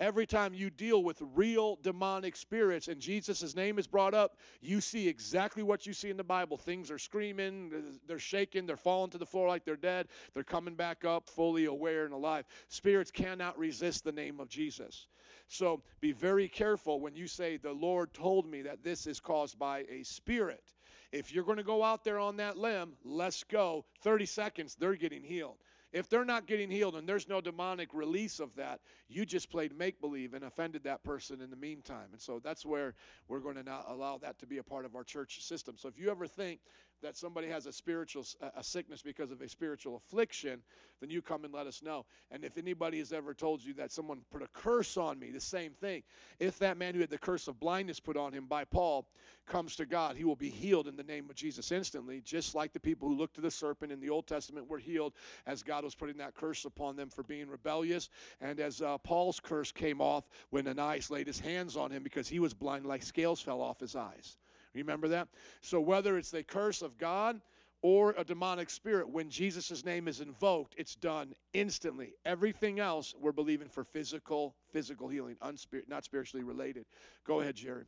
Every 0.00 0.26
time 0.26 0.54
you 0.54 0.70
deal 0.70 1.04
with 1.04 1.22
real 1.34 1.76
demonic 1.76 2.34
spirits 2.34 2.88
and 2.88 3.00
Jesus' 3.00 3.54
name 3.54 3.78
is 3.78 3.86
brought 3.86 4.12
up, 4.12 4.38
you 4.60 4.80
see 4.80 5.06
exactly 5.06 5.62
what 5.62 5.86
you 5.86 5.92
see 5.92 6.10
in 6.10 6.16
the 6.16 6.24
Bible. 6.24 6.56
Things 6.56 6.90
are 6.90 6.98
screaming, 6.98 7.72
they're 8.06 8.18
shaking, 8.18 8.66
they're 8.66 8.76
falling 8.76 9.10
to 9.10 9.18
the 9.18 9.26
floor 9.26 9.46
like 9.46 9.64
they're 9.64 9.76
dead, 9.76 10.08
they're 10.32 10.42
coming 10.42 10.74
back 10.74 11.04
up 11.04 11.28
fully 11.28 11.66
aware 11.66 12.04
and 12.04 12.12
alive. 12.14 12.44
Spirits 12.68 13.12
cannot 13.12 13.56
resist 13.56 14.02
the 14.02 14.12
name 14.12 14.40
of 14.40 14.48
Jesus. 14.48 15.06
So 15.46 15.82
be 16.00 16.12
very 16.12 16.48
careful 16.48 17.00
when 17.00 17.14
you 17.14 17.28
say, 17.28 17.56
The 17.56 17.72
Lord 17.72 18.12
told 18.12 18.48
me 18.48 18.62
that 18.62 18.82
this 18.82 19.06
is 19.06 19.20
caused 19.20 19.58
by 19.58 19.84
a 19.88 20.02
spirit. 20.02 20.64
If 21.12 21.32
you're 21.32 21.44
going 21.44 21.58
to 21.58 21.62
go 21.62 21.84
out 21.84 22.02
there 22.02 22.18
on 22.18 22.36
that 22.38 22.56
limb, 22.56 22.94
let's 23.04 23.44
go. 23.44 23.84
30 24.02 24.26
seconds, 24.26 24.74
they're 24.74 24.96
getting 24.96 25.22
healed. 25.22 25.58
If 25.94 26.08
they're 26.08 26.24
not 26.24 26.46
getting 26.46 26.70
healed 26.70 26.96
and 26.96 27.08
there's 27.08 27.28
no 27.28 27.40
demonic 27.40 27.94
release 27.94 28.40
of 28.40 28.52
that, 28.56 28.80
you 29.08 29.24
just 29.24 29.48
played 29.48 29.78
make 29.78 30.00
believe 30.00 30.34
and 30.34 30.44
offended 30.44 30.82
that 30.82 31.04
person 31.04 31.40
in 31.40 31.50
the 31.50 31.56
meantime. 31.56 32.08
And 32.10 32.20
so 32.20 32.40
that's 32.42 32.66
where 32.66 32.94
we're 33.28 33.38
going 33.38 33.54
to 33.54 33.62
not 33.62 33.86
allow 33.88 34.18
that 34.18 34.36
to 34.40 34.46
be 34.46 34.58
a 34.58 34.62
part 34.64 34.84
of 34.84 34.96
our 34.96 35.04
church 35.04 35.44
system. 35.44 35.76
So 35.78 35.88
if 35.88 35.96
you 35.96 36.10
ever 36.10 36.26
think 36.26 36.58
that 37.02 37.16
somebody 37.16 37.48
has 37.48 37.66
a 37.66 37.72
spiritual 37.72 38.24
a 38.56 38.62
sickness 38.62 39.02
because 39.02 39.30
of 39.30 39.40
a 39.40 39.48
spiritual 39.48 39.96
affliction, 39.96 40.62
then 41.00 41.10
you 41.10 41.20
come 41.20 41.44
and 41.44 41.52
let 41.52 41.66
us 41.66 41.82
know. 41.82 42.06
And 42.30 42.44
if 42.44 42.56
anybody 42.56 42.98
has 42.98 43.12
ever 43.12 43.34
told 43.34 43.62
you 43.62 43.74
that 43.74 43.92
someone 43.92 44.20
put 44.30 44.42
a 44.42 44.48
curse 44.48 44.96
on 44.96 45.18
me, 45.18 45.30
the 45.30 45.40
same 45.40 45.72
thing. 45.72 46.02
If 46.38 46.58
that 46.60 46.76
man 46.76 46.94
who 46.94 47.00
had 47.00 47.10
the 47.10 47.18
curse 47.18 47.48
of 47.48 47.60
blindness 47.60 48.00
put 48.00 48.16
on 48.16 48.32
him 48.32 48.46
by 48.46 48.64
Paul 48.64 49.06
comes 49.46 49.76
to 49.76 49.86
God, 49.86 50.16
he 50.16 50.24
will 50.24 50.36
be 50.36 50.48
healed 50.48 50.88
in 50.88 50.96
the 50.96 51.02
name 51.02 51.28
of 51.28 51.36
Jesus 51.36 51.72
instantly, 51.72 52.22
just 52.24 52.54
like 52.54 52.72
the 52.72 52.80
people 52.80 53.08
who 53.08 53.16
looked 53.16 53.34
to 53.34 53.40
the 53.40 53.50
serpent 53.50 53.92
in 53.92 54.00
the 54.00 54.08
Old 54.08 54.26
Testament 54.26 54.68
were 54.68 54.78
healed 54.78 55.12
as 55.46 55.62
God 55.62 55.84
was 55.84 55.94
putting 55.94 56.16
that 56.18 56.34
curse 56.34 56.64
upon 56.64 56.96
them 56.96 57.10
for 57.10 57.22
being 57.22 57.48
rebellious. 57.48 58.08
And 58.40 58.60
as 58.60 58.80
uh, 58.80 58.98
Paul's 58.98 59.40
curse 59.40 59.72
came 59.72 60.00
off 60.00 60.28
when 60.50 60.66
Ananias 60.66 61.10
laid 61.10 61.26
his 61.26 61.40
hands 61.40 61.76
on 61.76 61.90
him 61.90 62.02
because 62.02 62.28
he 62.28 62.38
was 62.38 62.54
blind, 62.54 62.86
like 62.86 63.02
scales 63.02 63.40
fell 63.40 63.60
off 63.60 63.80
his 63.80 63.96
eyes. 63.96 64.38
Remember 64.74 65.08
that? 65.08 65.28
So 65.60 65.80
whether 65.80 66.18
it's 66.18 66.30
the 66.30 66.42
curse 66.42 66.82
of 66.82 66.98
God 66.98 67.40
or 67.82 68.14
a 68.16 68.24
demonic 68.24 68.70
spirit, 68.70 69.08
when 69.08 69.28
Jesus' 69.28 69.84
name 69.84 70.08
is 70.08 70.20
invoked, 70.20 70.74
it's 70.76 70.96
done 70.96 71.34
instantly. 71.52 72.14
Everything 72.24 72.80
else 72.80 73.14
we're 73.20 73.32
believing 73.32 73.68
for 73.68 73.84
physical, 73.84 74.54
physical 74.72 75.08
healing, 75.08 75.36
unspir- 75.42 75.88
not 75.88 76.04
spiritually 76.04 76.44
related. 76.44 76.86
Go 77.24 77.40
ahead, 77.40 77.56
Jared. 77.56 77.86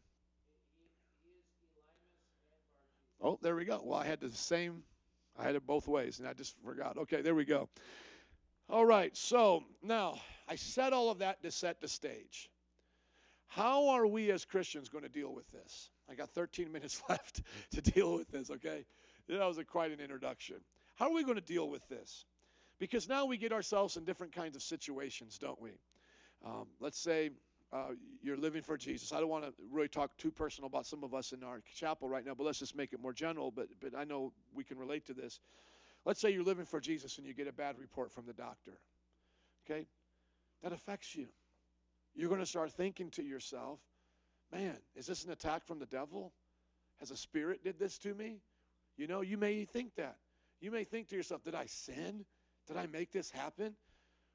Oh, 3.21 3.39
there 3.43 3.57
we 3.57 3.65
go. 3.65 3.81
Well, 3.83 3.99
I 3.99 4.07
had 4.07 4.21
the 4.21 4.31
same, 4.31 4.83
I 5.39 5.45
had 5.45 5.55
it 5.55 5.67
both 5.67 5.89
ways, 5.89 6.19
and 6.19 6.29
I 6.29 6.35
just 6.35 6.55
forgot. 6.63 6.99
Okay, 6.99 7.23
there 7.23 7.35
we 7.35 7.45
go. 7.45 7.69
All 8.69 8.85
right, 8.85 9.17
so 9.17 9.65
now 9.83 10.21
I 10.49 10.57
said 10.57 10.93
all 10.93 11.11
of 11.11 11.19
that 11.19 11.43
to 11.43 11.51
set 11.51 11.81
the 11.81 11.89
stage. 11.89 12.51
How 13.47 13.89
are 13.89 14.07
we 14.07 14.31
as 14.31 14.45
Christians 14.45 14.89
going 14.89 15.05
to 15.05 15.11
deal 15.11 15.33
with 15.33 15.51
this? 15.53 15.91
I 16.11 16.15
got 16.15 16.31
13 16.31 16.71
minutes 16.73 17.03
left 17.09 17.43
to 17.73 17.81
deal 17.81 18.15
with 18.15 18.29
this, 18.29 18.51
okay? 18.51 18.85
That 19.29 19.47
was 19.47 19.59
a, 19.59 19.65
quite 19.65 19.93
an 19.93 20.01
introduction. 20.01 20.57
How 20.95 21.07
are 21.07 21.15
we 21.15 21.23
going 21.23 21.37
to 21.37 21.41
deal 21.41 21.69
with 21.69 21.87
this? 21.89 22.25
Because 22.79 23.09
now 23.09 23.25
we 23.25 23.37
get 23.37 23.53
ourselves 23.53 23.97
in 23.97 24.05
different 24.05 24.35
kinds 24.35 24.55
of 24.55 24.63
situations, 24.63 25.39
don't 25.39 25.61
we? 25.61 25.71
Um, 26.45 26.67
let's 26.81 26.99
say 26.99 27.31
uh, 27.73 27.93
you're 28.23 28.37
living 28.37 28.63
for 28.63 28.77
Jesus. 28.77 29.13
I 29.13 29.21
don't 29.21 29.29
want 29.29 29.45
to 29.45 29.53
really 29.71 29.89
talk 29.89 30.17
too 30.19 30.31
personal 30.31 30.67
about 30.67 30.87
some 30.87 31.03
of 31.03 31.15
us 31.15 31.33
in 31.33 31.43
our 31.43 31.63
chapel 31.75 32.09
right 32.09 32.25
now, 32.25 32.35
but 32.35 32.45
let's 32.45 32.59
just 32.59 32.77
make 32.77 32.93
it 32.93 33.01
more 33.01 33.13
general. 33.13 33.51
But, 33.51 33.69
but 33.81 33.97
I 33.97 34.05
know 34.05 34.33
we 34.55 34.63
can 34.63 34.79
relate 34.79 35.07
to 35.07 35.15
this. 35.15 35.41
Let's 36.05 36.21
say 36.21 36.31
you're 36.31 36.45
living 36.45 36.67
for 36.67 36.81
Jesus 36.81 37.19
and 37.19 37.27
you 37.27 37.35
get 37.35 37.49
a 37.49 37.53
bad 37.53 37.79
report 37.79 38.13
from 38.13 38.27
the 38.27 38.33
doctor. 38.33 38.79
Okay? 39.65 39.87
That 40.63 40.73
affects 40.73 41.17
you. 41.17 41.27
You're 42.15 42.29
going 42.29 42.41
to 42.41 42.47
start 42.47 42.73
thinking 42.73 43.11
to 43.11 43.23
yourself, 43.23 43.81
man, 44.53 44.77
is 44.95 45.07
this 45.07 45.25
an 45.25 45.33
attack 45.33 45.67
from 45.67 45.79
the 45.79 45.87
devil? 45.87 46.33
Has 47.01 47.11
a 47.11 47.17
spirit 47.17 47.63
did 47.63 47.79
this 47.79 47.99
to 47.99 48.15
me? 48.15 48.41
You 48.97 49.07
know, 49.07 49.21
you 49.21 49.37
may 49.37 49.65
think 49.65 49.95
that. 49.97 50.17
You 50.61 50.71
may 50.71 50.85
think 50.85 51.09
to 51.09 51.17
yourself, 51.17 51.43
did 51.45 51.55
I 51.55 51.67
sin? 51.67 52.25
Did 52.67 52.77
I 52.77 52.87
make 52.87 53.13
this 53.13 53.31
happen? 53.31 53.75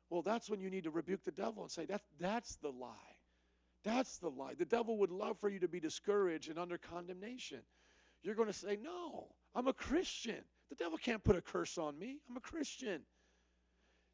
Well, 0.09 0.21
that's 0.21 0.49
when 0.49 0.59
you 0.59 0.69
need 0.69 0.83
to 0.83 0.91
rebuke 0.91 1.23
the 1.23 1.31
devil 1.31 1.63
and 1.63 1.71
say, 1.71 1.85
that, 1.85 2.01
that's 2.19 2.57
the 2.57 2.69
lie. 2.69 3.15
That's 3.83 4.17
the 4.17 4.29
lie. 4.29 4.53
The 4.53 4.65
devil 4.65 4.97
would 4.97 5.09
love 5.09 5.39
for 5.39 5.49
you 5.49 5.59
to 5.59 5.67
be 5.67 5.79
discouraged 5.79 6.49
and 6.49 6.59
under 6.59 6.77
condemnation. 6.77 7.61
You're 8.21 8.35
going 8.35 8.47
to 8.47 8.53
say, 8.53 8.77
no, 8.81 9.29
I'm 9.55 9.67
a 9.67 9.73
Christian. 9.73 10.43
The 10.69 10.75
devil 10.75 10.97
can't 10.97 11.23
put 11.23 11.35
a 11.35 11.41
curse 11.41 11.77
on 11.77 11.97
me. 11.97 12.19
I'm 12.29 12.37
a 12.37 12.41
Christian. 12.41 13.01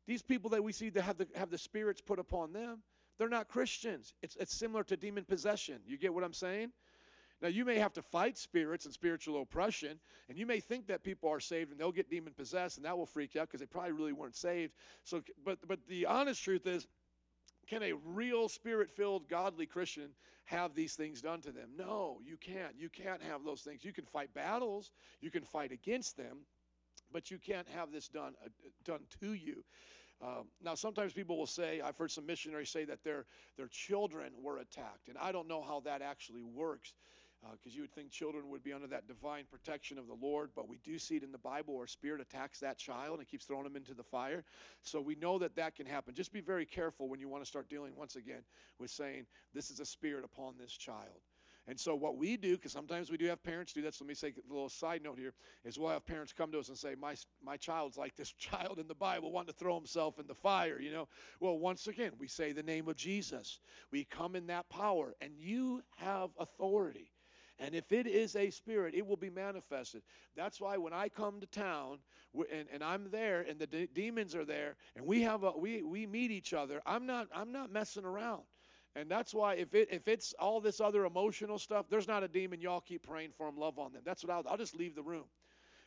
These 0.07 0.21
people 0.21 0.51
that 0.51 0.63
we 0.63 0.71
see 0.71 0.89
that 0.89 1.01
have 1.01 1.17
the, 1.17 1.27
have 1.35 1.49
the 1.49 1.57
spirits 1.57 1.99
put 1.99 2.17
upon 2.17 2.53
them, 2.53 2.83
they're 3.17 3.29
not 3.29 3.47
Christians. 3.47 4.13
It's, 4.21 4.35
it's 4.35 4.55
similar 4.55 4.83
to 4.85 4.97
demon 4.97 5.25
possession. 5.25 5.79
You 5.85 5.97
get 5.97 6.13
what 6.13 6.23
I'm 6.23 6.33
saying? 6.33 6.71
Now, 7.41 7.49
you 7.49 7.65
may 7.65 7.77
have 7.77 7.93
to 7.93 8.01
fight 8.01 8.37
spirits 8.37 8.85
and 8.85 8.93
spiritual 8.93 9.41
oppression, 9.41 9.99
and 10.27 10.37
you 10.37 10.47
may 10.47 10.59
think 10.59 10.87
that 10.87 11.03
people 11.03 11.29
are 11.29 11.39
saved 11.39 11.71
and 11.71 11.79
they'll 11.79 11.91
get 11.91 12.09
demon 12.09 12.33
possessed, 12.33 12.77
and 12.77 12.85
that 12.85 12.97
will 12.97 13.05
freak 13.05 13.35
you 13.35 13.41
out 13.41 13.47
because 13.47 13.59
they 13.59 13.67
probably 13.67 13.91
really 13.91 14.13
weren't 14.13 14.35
saved. 14.35 14.73
So, 15.03 15.21
but, 15.45 15.59
but 15.67 15.79
the 15.87 16.07
honest 16.07 16.43
truth 16.43 16.65
is, 16.65 16.87
can 17.67 17.83
a 17.83 17.93
real 17.93 18.49
spirit 18.49 18.89
filled, 18.89 19.27
godly 19.27 19.67
Christian 19.67 20.09
have 20.45 20.73
these 20.73 20.95
things 20.95 21.21
done 21.21 21.41
to 21.41 21.51
them? 21.51 21.69
No, 21.77 22.19
you 22.25 22.37
can't. 22.37 22.73
You 22.75 22.89
can't 22.89 23.21
have 23.21 23.43
those 23.43 23.61
things. 23.61 23.83
You 23.83 23.93
can 23.93 24.05
fight 24.05 24.33
battles, 24.33 24.91
you 25.21 25.29
can 25.29 25.43
fight 25.43 25.71
against 25.71 26.17
them, 26.17 26.39
but 27.11 27.29
you 27.29 27.37
can't 27.37 27.67
have 27.75 27.91
this 27.91 28.07
done, 28.07 28.33
uh, 28.43 28.49
done 28.83 29.01
to 29.21 29.33
you. 29.33 29.63
Um, 30.21 30.47
now, 30.63 30.73
sometimes 30.73 31.13
people 31.13 31.37
will 31.37 31.45
say, 31.45 31.79
I've 31.81 31.97
heard 31.97 32.11
some 32.11 32.25
missionaries 32.25 32.69
say 32.69 32.85
that 32.85 33.03
their, 33.03 33.25
their 33.55 33.67
children 33.67 34.31
were 34.41 34.57
attacked, 34.57 35.09
and 35.09 35.17
I 35.17 35.31
don't 35.31 35.47
know 35.47 35.61
how 35.61 35.81
that 35.81 36.01
actually 36.01 36.41
works. 36.41 36.93
because 37.51 37.75
you 37.75 37.81
would 37.81 37.93
think 37.93 38.09
children 38.09 38.49
would 38.49 38.63
be 38.63 38.73
under 38.73 38.87
that 38.87 39.07
divine 39.07 39.45
protection 39.49 39.99
of 39.99 40.07
the 40.07 40.15
Lord, 40.15 40.49
but 40.55 40.67
we 40.67 40.79
do 40.83 40.97
see 40.97 41.17
it 41.17 41.23
in 41.23 41.31
the 41.31 41.37
Bible 41.37 41.77
where 41.77 41.85
spirit 41.85 42.19
attacks 42.19 42.59
that 42.61 42.79
child 42.79 43.19
and 43.19 43.27
keeps 43.27 43.45
throwing 43.45 43.63
them 43.63 43.75
into 43.75 43.93
the 43.93 44.03
fire. 44.03 44.43
So 44.81 44.99
we 44.99 45.15
know 45.15 45.37
that 45.37 45.55
that 45.55 45.75
can 45.75 45.85
happen. 45.85 46.15
Just 46.15 46.33
be 46.33 46.41
very 46.41 46.65
careful 46.65 47.07
when 47.07 47.19
you 47.19 47.29
want 47.29 47.43
to 47.43 47.47
start 47.47 47.69
dealing 47.69 47.95
once 47.95 48.15
again 48.15 48.41
with 48.79 48.89
saying, 48.89 49.27
This 49.53 49.69
is 49.69 49.79
a 49.79 49.85
spirit 49.85 50.25
upon 50.25 50.55
this 50.57 50.71
child. 50.71 51.21
And 51.67 51.77
so 51.77 51.95
what 51.95 52.17
we 52.17 52.37
do, 52.37 52.55
because 52.55 52.71
sometimes 52.71 53.11
we 53.11 53.17
do 53.17 53.25
have 53.25 53.43
parents 53.43 53.73
do 53.73 53.81
that. 53.81 53.93
So 53.93 54.05
let 54.05 54.09
me 54.09 54.15
say 54.15 54.29
a 54.29 54.53
little 54.53 54.69
side 54.69 55.03
note 55.03 55.19
here: 55.19 55.33
is 55.65 55.77
we'll 55.77 55.89
have 55.89 56.05
parents 56.05 56.31
come 56.31 56.51
to 56.53 56.59
us 56.59 56.69
and 56.69 56.77
say, 56.77 56.95
"My 56.95 57.15
my 57.43 57.57
child's 57.57 57.97
like 57.97 58.15
this 58.15 58.31
child 58.37 58.79
in 58.79 58.87
the 58.87 58.95
Bible, 58.95 59.31
wanting 59.31 59.53
to 59.53 59.59
throw 59.59 59.75
himself 59.75 60.17
in 60.19 60.27
the 60.27 60.35
fire." 60.35 60.79
You 60.79 60.91
know. 60.91 61.07
Well, 61.39 61.57
once 61.59 61.87
again, 61.87 62.11
we 62.17 62.27
say 62.27 62.53
the 62.53 62.63
name 62.63 62.87
of 62.87 62.95
Jesus. 62.95 63.59
We 63.91 64.05
come 64.05 64.35
in 64.35 64.47
that 64.47 64.69
power, 64.69 65.15
and 65.19 65.33
you 65.37 65.83
have 65.97 66.29
authority. 66.39 67.11
And 67.59 67.73
if 67.73 67.91
it 67.91 68.05
is 68.05 68.35
a 68.35 68.51
spirit, 68.51 68.93
it 68.93 69.05
will 69.05 69.17
be 69.17 69.31
manifested. 69.31 70.03
That's 70.35 70.61
why 70.61 70.77
when 70.77 70.93
I 70.93 71.09
come 71.09 71.39
to 71.41 71.47
town 71.47 71.99
and, 72.51 72.67
and 72.71 72.83
I'm 72.83 73.09
there 73.09 73.41
and 73.41 73.57
the 73.57 73.65
de- 73.65 73.87
demons 73.87 74.35
are 74.35 74.45
there 74.45 74.75
and 74.95 75.05
we 75.05 75.23
have 75.23 75.43
a 75.43 75.51
we 75.57 75.81
we 75.81 76.05
meet 76.05 76.29
each 76.29 76.53
other, 76.53 76.81
I'm 76.85 77.07
not 77.07 77.27
I'm 77.33 77.51
not 77.51 77.71
messing 77.71 78.05
around. 78.05 78.43
And 78.97 79.11
that's 79.11 79.31
why 79.31 79.53
if 79.53 79.75
it 79.75 79.89
if 79.91 80.07
it's 80.07 80.33
all 80.39 80.59
this 80.59 80.81
other 80.81 81.05
emotional 81.05 81.59
stuff, 81.59 81.85
there's 81.87 82.07
not 82.07 82.23
a 82.23 82.27
demon. 82.27 82.59
Y'all 82.59 82.81
keep 82.81 83.03
praying 83.03 83.29
for 83.37 83.45
them, 83.45 83.55
love 83.55 83.77
on 83.77 83.93
them. 83.93 84.01
That's 84.03 84.23
what 84.23 84.33
I'll, 84.33 84.43
I'll 84.49 84.57
just 84.57 84.75
leave 84.75 84.95
the 84.95 85.03
room 85.03 85.25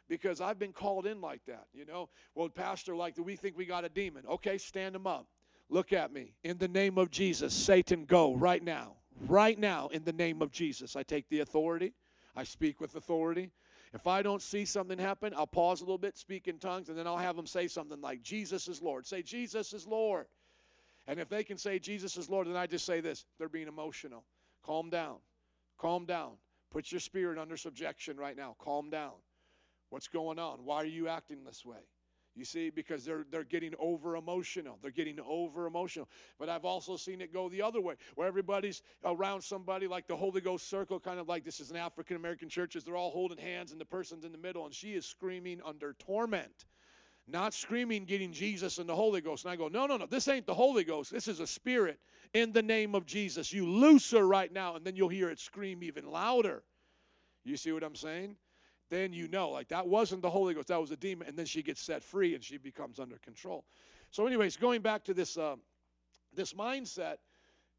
because 0.09 0.41
I've 0.41 0.61
been 0.61 0.73
called 0.73 1.07
in 1.07 1.21
like 1.21 1.45
that. 1.47 1.67
You 1.75 1.85
know, 1.85 2.09
well, 2.37 2.49
pastor, 2.49 2.95
like 2.95 3.17
do 3.17 3.25
we 3.25 3.35
think 3.35 3.57
we 3.57 3.67
got 3.67 3.85
a 3.85 3.89
demon. 3.89 4.23
Okay, 4.29 4.59
stand 4.59 4.95
them 4.95 5.09
up. 5.09 5.27
Look 5.69 5.93
at 5.93 6.13
me. 6.13 6.35
In 6.45 6.59
the 6.59 6.69
name 6.69 6.99
of 6.99 7.11
Jesus, 7.11 7.53
Satan, 7.53 8.05
go 8.05 8.35
right 8.35 8.63
now. 8.63 8.95
Right 9.27 9.59
now, 9.59 9.89
in 9.89 10.05
the 10.05 10.13
name 10.13 10.41
of 10.41 10.53
Jesus, 10.53 10.95
I 10.95 11.03
take 11.03 11.29
the 11.29 11.41
authority. 11.41 11.93
I 12.37 12.45
speak 12.45 12.81
with 12.81 12.95
authority. 12.95 13.51
If 13.93 14.07
I 14.07 14.23
don't 14.23 14.41
see 14.41 14.65
something 14.65 14.99
happen, 14.99 15.35
I'll 15.37 15.49
pause 15.49 15.81
a 15.81 15.85
little 15.85 15.99
bit, 15.99 16.17
speak 16.17 16.47
in 16.47 16.59
tongues, 16.59 16.89
and 16.89 16.97
then 16.97 17.09
I'll 17.09 17.19
have 17.19 17.35
them 17.35 17.47
say 17.47 17.67
something 17.67 18.01
like, 18.01 18.23
Jesus 18.23 18.69
is 18.69 18.81
Lord. 18.81 19.05
Say, 19.05 19.23
Jesus 19.23 19.73
is 19.73 19.87
Lord. 19.87 20.27
And 21.11 21.19
if 21.19 21.29
they 21.29 21.43
can 21.43 21.59
say 21.59 21.81
Jesus 21.81 22.17
is 22.17 22.31
Lord, 22.31 22.47
then 22.47 22.55
I 22.55 22.69
just 22.69 22.87
say 22.87 23.01
this 23.01 23.27
they're 23.37 23.49
being 23.49 23.67
emotional. 23.67 24.25
Calm 24.65 24.91
down. 24.91 25.17
Calm 25.77 26.07
down. 26.07 26.35
Put 26.71 26.93
your 26.93 27.01
spirit 27.01 27.37
under 27.37 27.57
subjection 27.57 28.17
right 28.17 28.37
now. 28.37 28.55
Calm 28.61 28.91
down. 28.91 29.15
What's 29.89 30.07
going 30.07 30.39
on? 30.39 30.61
Why 30.65 30.77
are 30.77 30.85
you 30.85 31.09
acting 31.09 31.43
this 31.43 31.67
way? 31.67 31.81
You 32.37 32.45
see, 32.45 32.71
because 32.71 33.05
they're 33.05 33.27
they're 33.29 33.43
getting 33.43 33.75
over 33.81 34.15
emotional. 34.15 34.79
They're 34.81 34.93
getting 34.93 35.19
over 35.19 35.67
emotional. 35.67 36.09
But 36.39 36.49
I've 36.49 36.65
also 36.65 36.97
seen 36.97 37.21
it 37.21 37.33
go 37.33 37.49
the 37.49 37.63
other 37.63 37.81
way, 37.81 37.97
where 38.15 38.29
everybody's 38.29 38.81
around 39.05 39.43
somebody 39.43 39.89
like 39.89 40.07
the 40.07 40.17
Holy 40.17 40.41
Ghost 40.41 40.71
circle, 40.71 41.01
kind 41.01 41.19
of 41.19 41.27
like 41.27 41.45
this 41.45 41.59
is 41.59 41.73
an 41.73 41.77
African 41.77 42.15
American 42.15 42.49
churches. 42.49 42.85
They're 42.85 42.95
all 42.95 43.11
holding 43.11 43.39
hands, 43.39 43.73
and 43.73 43.81
the 43.81 43.85
person's 43.85 44.25
in 44.25 44.31
the 44.31 44.39
middle, 44.39 44.65
and 44.65 44.73
she 44.73 44.93
is 44.93 45.07
screaming 45.07 45.61
under 45.65 45.95
torment 45.95 46.67
not 47.31 47.55
screaming, 47.55 48.05
getting 48.05 48.33
Jesus 48.33 48.79
and 48.79 48.89
the 48.89 48.95
Holy 48.95 49.21
Ghost. 49.21 49.45
And 49.45 49.53
I 49.53 49.57
go, 49.57 49.69
no, 49.69 49.87
no, 49.87 49.97
no, 49.97 50.07
this 50.07 50.29
ain't 50.29 50.47
the 50.47 50.55
Holy 50.55 50.85
Ghost. 50.85 51.11
This 51.11 51.29
is 51.29 51.41
a 51.41 51.47
spirit 51.47 51.99
in 52.35 52.53
the 52.53 52.63
name 52.63 52.95
of 52.95 53.07
Jesus. 53.07 53.53
You 53.53 53.69
loose 53.69 54.11
her 54.13 54.27
right 54.27 54.53
now, 54.53 54.77
and 54.77 54.85
then 54.85 54.97
you'll 54.97 55.09
hear 55.09 55.31
it 55.31 55.39
scream 55.39 55.83
even 55.83 56.11
louder. 56.11 56.63
You 57.45 57.57
see 57.57 57.73
what 57.73 57.83
I'm 57.83 57.97
saying? 57.97 58.37
Then 58.91 59.13
you 59.13 59.29
know, 59.29 59.51
like 59.51 59.69
that 59.69 59.87
wasn't 59.87 60.23
the 60.23 60.31
Holy 60.31 60.55
Ghost, 60.55 60.69
that 60.69 60.81
was 60.81 60.91
a 60.91 60.97
demon. 60.97 61.29
And 61.29 61.37
then 61.37 61.47
she 61.47 61.63
gets 61.63 61.81
set 61.81 62.03
free 62.03 62.35
and 62.35 62.43
she 62.43 62.59
becomes 62.59 62.99
under 62.99 63.17
control. 63.19 63.65
So, 64.11 64.27
anyways, 64.27 64.57
going 64.57 64.83
back 64.83 65.05
to 65.05 65.15
this, 65.15 65.39
uh, 65.39 65.57
this 66.35 66.53
mindset 66.53 67.17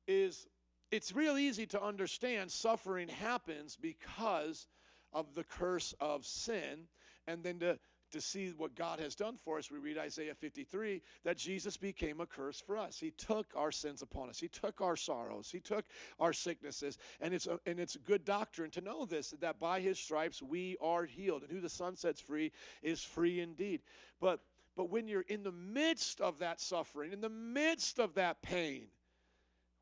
is 0.07 0.47
it's 0.91 1.13
real 1.13 1.37
easy 1.37 1.65
to 1.67 1.81
understand 1.81 2.51
suffering 2.51 3.07
happens 3.07 3.77
because 3.79 4.67
of 5.13 5.33
the 5.35 5.43
curse 5.43 5.93
of 5.99 6.25
sin 6.25 6.87
and 7.27 7.43
then 7.43 7.59
to 7.59 7.79
to 8.11 8.21
see 8.21 8.53
what 8.57 8.75
God 8.75 8.99
has 8.99 9.15
done 9.15 9.37
for 9.37 9.57
us, 9.57 9.71
we 9.71 9.77
read 9.79 9.97
Isaiah 9.97 10.35
53 10.35 11.01
that 11.23 11.37
Jesus 11.37 11.77
became 11.77 12.21
a 12.21 12.25
curse 12.25 12.59
for 12.59 12.77
us. 12.77 12.99
He 12.99 13.11
took 13.11 13.47
our 13.55 13.71
sins 13.71 14.01
upon 14.01 14.29
us. 14.29 14.39
He 14.39 14.47
took 14.47 14.81
our 14.81 14.95
sorrows. 14.95 15.49
He 15.51 15.59
took 15.59 15.85
our 16.19 16.33
sicknesses. 16.33 16.97
And 17.19 17.33
it's 17.33 17.47
a, 17.47 17.59
and 17.65 17.79
it's 17.79 17.97
good 17.97 18.25
doctrine 18.25 18.71
to 18.71 18.81
know 18.81 19.05
this 19.05 19.33
that 19.39 19.59
by 19.59 19.79
his 19.79 19.99
stripes 19.99 20.41
we 20.41 20.77
are 20.81 21.05
healed. 21.05 21.43
And 21.43 21.51
who 21.51 21.61
the 21.61 21.69
Son 21.69 21.95
sets 21.95 22.21
free 22.21 22.51
is 22.81 23.03
free 23.03 23.39
indeed. 23.39 23.81
But 24.19 24.41
but 24.75 24.89
when 24.89 25.07
you're 25.07 25.21
in 25.21 25.43
the 25.43 25.51
midst 25.51 26.21
of 26.21 26.39
that 26.39 26.61
suffering, 26.61 27.11
in 27.11 27.21
the 27.21 27.29
midst 27.29 27.99
of 27.99 28.15
that 28.15 28.41
pain, 28.41 28.87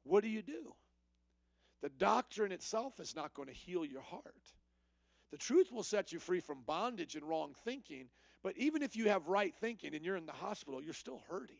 what 0.03 0.23
do 0.23 0.29
you 0.29 0.41
do? 0.41 0.73
The 1.81 1.89
doctrine 1.89 2.51
itself 2.51 2.99
is 2.99 3.15
not 3.15 3.33
going 3.33 3.47
to 3.47 3.53
heal 3.53 3.85
your 3.85 4.01
heart. 4.01 4.53
The 5.31 5.37
truth 5.37 5.71
will 5.71 5.83
set 5.83 6.11
you 6.11 6.19
free 6.19 6.39
from 6.39 6.63
bondage 6.65 7.15
and 7.15 7.23
wrong 7.23 7.53
thinking, 7.63 8.09
but 8.41 8.57
even 8.57 8.81
if 8.81 8.95
you 8.95 9.09
have 9.09 9.27
right 9.27 9.53
thinking 9.59 9.93
and 9.93 10.03
you're 10.03 10.15
in 10.15 10.25
the 10.25 10.31
hospital, 10.31 10.81
you're 10.81 10.93
still 10.93 11.21
hurting. 11.29 11.59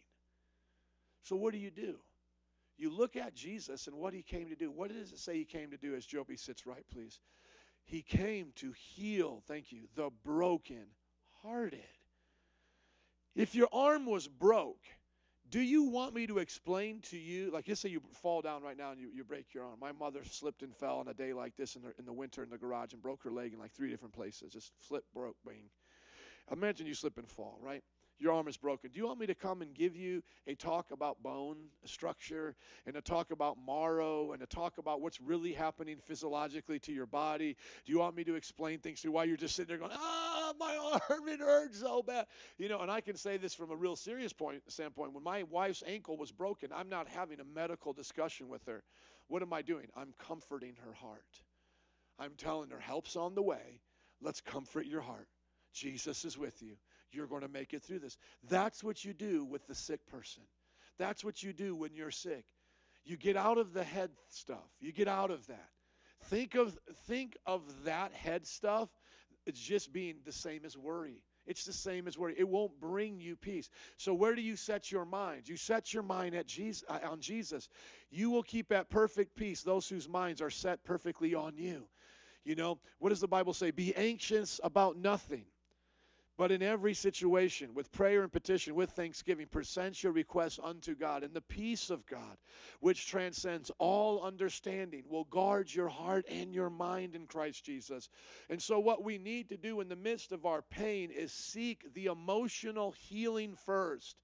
So 1.23 1.35
what 1.35 1.53
do 1.53 1.59
you 1.59 1.69
do? 1.69 1.97
You 2.77 2.89
look 2.89 3.15
at 3.15 3.35
Jesus 3.35 3.87
and 3.87 3.97
what 3.97 4.13
he 4.13 4.23
came 4.23 4.49
to 4.49 4.55
do. 4.55 4.71
What 4.71 4.89
does 4.89 5.11
it 5.11 5.19
say 5.19 5.37
he 5.37 5.45
came 5.45 5.71
to 5.71 5.77
do 5.77 5.95
as 5.95 6.05
Joby 6.05 6.37
sits 6.37 6.65
right, 6.65 6.85
please? 6.91 7.19
He 7.83 8.01
came 8.01 8.53
to 8.55 8.71
heal, 8.71 9.43
thank 9.47 9.71
you, 9.71 9.81
the 9.95 10.09
broken 10.23 10.85
hearted. 11.43 11.83
If 13.35 13.55
your 13.55 13.67
arm 13.73 14.05
was 14.05 14.27
broke, 14.27 14.85
do 15.49 15.59
you 15.59 15.83
want 15.83 16.13
me 16.13 16.27
to 16.27 16.37
explain 16.37 17.01
to 17.09 17.17
you, 17.17 17.51
like 17.51 17.67
let's 17.67 17.81
say 17.81 17.89
you 17.89 18.01
fall 18.21 18.41
down 18.41 18.61
right 18.61 18.77
now 18.77 18.91
and 18.91 18.99
you, 18.99 19.09
you 19.13 19.23
break 19.23 19.53
your 19.53 19.63
arm. 19.63 19.79
My 19.79 19.91
mother 19.91 20.21
slipped 20.23 20.61
and 20.61 20.75
fell 20.75 20.97
on 20.97 21.07
a 21.07 21.13
day 21.13 21.33
like 21.33 21.55
this 21.55 21.75
in 21.75 21.81
the, 21.81 21.93
in 21.97 22.05
the 22.05 22.13
winter 22.13 22.43
in 22.43 22.49
the 22.49 22.57
garage 22.57 22.93
and 22.93 23.01
broke 23.01 23.23
her 23.23 23.31
leg 23.31 23.53
in 23.53 23.59
like 23.59 23.71
three 23.71 23.89
different 23.89 24.13
places. 24.13 24.53
Just 24.53 24.71
flip, 24.79 25.05
broke, 25.13 25.37
bang. 25.45 25.69
Imagine 26.51 26.87
you 26.87 26.93
slip 26.93 27.17
and 27.17 27.27
fall, 27.27 27.59
right? 27.61 27.83
Your 28.19 28.33
arm 28.33 28.47
is 28.47 28.57
broken. 28.57 28.91
Do 28.91 28.99
you 28.99 29.07
want 29.07 29.19
me 29.19 29.25
to 29.27 29.35
come 29.35 29.61
and 29.61 29.73
give 29.73 29.95
you 29.95 30.21
a 30.45 30.55
talk 30.55 30.91
about 30.91 31.23
bone 31.23 31.57
structure 31.85 32.55
and 32.85 32.95
a 32.95 33.01
talk 33.01 33.31
about 33.31 33.57
marrow 33.65 34.33
and 34.33 34.43
a 34.43 34.45
talk 34.45 34.77
about 34.77 35.01
what's 35.01 35.21
really 35.21 35.53
happening 35.53 35.97
physiologically 35.97 36.79
to 36.79 36.91
your 36.91 37.05
body? 37.05 37.55
Do 37.85 37.91
you 37.91 37.99
want 37.99 38.15
me 38.15 38.23
to 38.25 38.35
explain 38.35 38.79
things 38.79 39.01
to 39.01 39.07
you 39.07 39.11
while 39.13 39.25
you're 39.25 39.37
just 39.37 39.55
sitting 39.55 39.69
there 39.69 39.77
going, 39.77 39.97
ah, 39.97 40.53
my 40.59 40.75
arm, 41.09 41.27
it 41.29 41.39
hurts 41.39 41.79
so 41.79 42.03
bad? 42.03 42.25
You 42.57 42.67
know, 42.67 42.79
and 42.79 42.91
I 42.91 43.01
can 43.01 43.15
say 43.15 43.37
this 43.37 43.53
from 43.53 43.71
a 43.71 43.75
real 43.75 43.95
serious 43.95 44.33
point 44.33 44.61
standpoint. 44.67 45.13
When 45.13 45.23
my 45.23 45.43
wife's 45.43 45.83
ankle 45.87 46.17
was 46.17 46.31
broken, 46.31 46.69
I'm 46.75 46.89
not 46.89 47.07
having 47.07 47.39
a 47.39 47.45
medical 47.45 47.93
discussion 47.93 48.49
with 48.49 48.65
her. 48.65 48.83
What 49.27 49.41
am 49.41 49.53
I 49.53 49.61
doing? 49.61 49.87
I'm 49.95 50.13
comforting 50.17 50.75
her 50.85 50.93
heart. 50.93 51.43
I'm 52.19 52.33
telling 52.37 52.69
her, 52.71 52.79
help's 52.79 53.15
on 53.15 53.33
the 53.35 53.41
way. 53.41 53.79
Let's 54.21 54.41
comfort 54.41 54.85
your 54.85 55.01
heart. 55.01 55.29
Jesus 55.73 56.25
is 56.25 56.37
with 56.37 56.61
you. 56.61 56.75
You're 57.11 57.27
going 57.27 57.41
to 57.41 57.47
make 57.47 57.73
it 57.73 57.83
through 57.83 57.99
this. 57.99 58.17
That's 58.49 58.83
what 58.83 59.03
you 59.03 59.13
do 59.13 59.45
with 59.45 59.67
the 59.67 59.75
sick 59.75 60.05
person. 60.07 60.43
That's 60.97 61.23
what 61.23 61.41
you 61.43 61.53
do 61.53 61.75
when 61.75 61.93
you're 61.93 62.11
sick. 62.11 62.45
You 63.05 63.17
get 63.17 63.37
out 63.37 63.57
of 63.57 63.73
the 63.73 63.83
head 63.83 64.11
stuff. 64.27 64.69
You 64.79 64.91
get 64.91 65.07
out 65.07 65.31
of 65.31 65.47
that. 65.47 65.69
Think 66.25 66.55
of 66.55 66.77
think 67.07 67.37
of 67.45 67.63
that 67.85 68.13
head 68.13 68.45
stuff 68.45 68.89
it's 69.49 69.59
just 69.59 69.91
being 69.91 70.17
the 70.25 70.31
same 70.31 70.63
as 70.63 70.77
worry. 70.77 71.23
It's 71.47 71.65
the 71.65 71.73
same 71.73 72.07
as 72.07 72.19
worry. 72.19 72.35
It 72.37 72.47
won't 72.47 72.79
bring 72.79 73.19
you 73.19 73.35
peace. 73.35 73.69
So 73.97 74.13
where 74.13 74.35
do 74.35 74.41
you 74.41 74.55
set 74.55 74.91
your 74.91 75.05
mind? 75.05 75.49
You 75.49 75.57
set 75.57 75.91
your 75.91 76.03
mind 76.03 76.35
at 76.35 76.45
Jesus 76.45 76.83
uh, 76.87 76.99
on 77.09 77.19
Jesus. 77.19 77.67
You 78.11 78.29
will 78.29 78.43
keep 78.43 78.71
at 78.71 78.89
perfect 78.91 79.35
peace 79.35 79.63
those 79.63 79.89
whose 79.89 80.07
minds 80.07 80.39
are 80.39 80.51
set 80.51 80.83
perfectly 80.83 81.33
on 81.33 81.57
you. 81.57 81.87
You 82.45 82.53
know, 82.55 82.77
what 82.99 83.09
does 83.09 83.21
the 83.21 83.27
Bible 83.27 83.53
say? 83.53 83.71
Be 83.71 83.95
anxious 83.95 84.59
about 84.63 84.97
nothing. 84.97 85.45
But 86.39 86.53
in 86.53 86.63
every 86.63 86.93
situation, 86.93 87.73
with 87.73 87.91
prayer 87.91 88.23
and 88.23 88.31
petition, 88.31 88.73
with 88.73 88.91
thanksgiving, 88.91 89.47
present 89.47 90.01
your 90.01 90.13
requests 90.13 90.57
unto 90.63 90.95
God, 90.95 91.21
and 91.21 91.33
the 91.33 91.41
peace 91.41 91.89
of 91.89 92.05
God, 92.05 92.37
which 92.79 93.07
transcends 93.07 93.69
all 93.77 94.23
understanding, 94.23 95.03
will 95.09 95.25
guard 95.25 95.69
your 95.75 95.89
heart 95.89 96.25
and 96.31 96.53
your 96.53 96.69
mind 96.69 97.13
in 97.13 97.27
Christ 97.27 97.65
Jesus. 97.65 98.07
And 98.49 98.61
so, 98.61 98.79
what 98.79 99.03
we 99.03 99.17
need 99.17 99.49
to 99.49 99.57
do 99.57 99.81
in 99.81 99.89
the 99.89 99.97
midst 99.97 100.31
of 100.31 100.45
our 100.45 100.61
pain 100.61 101.11
is 101.11 101.33
seek 101.33 101.93
the 101.93 102.05
emotional 102.05 102.91
healing 102.91 103.53
first. 103.65 104.15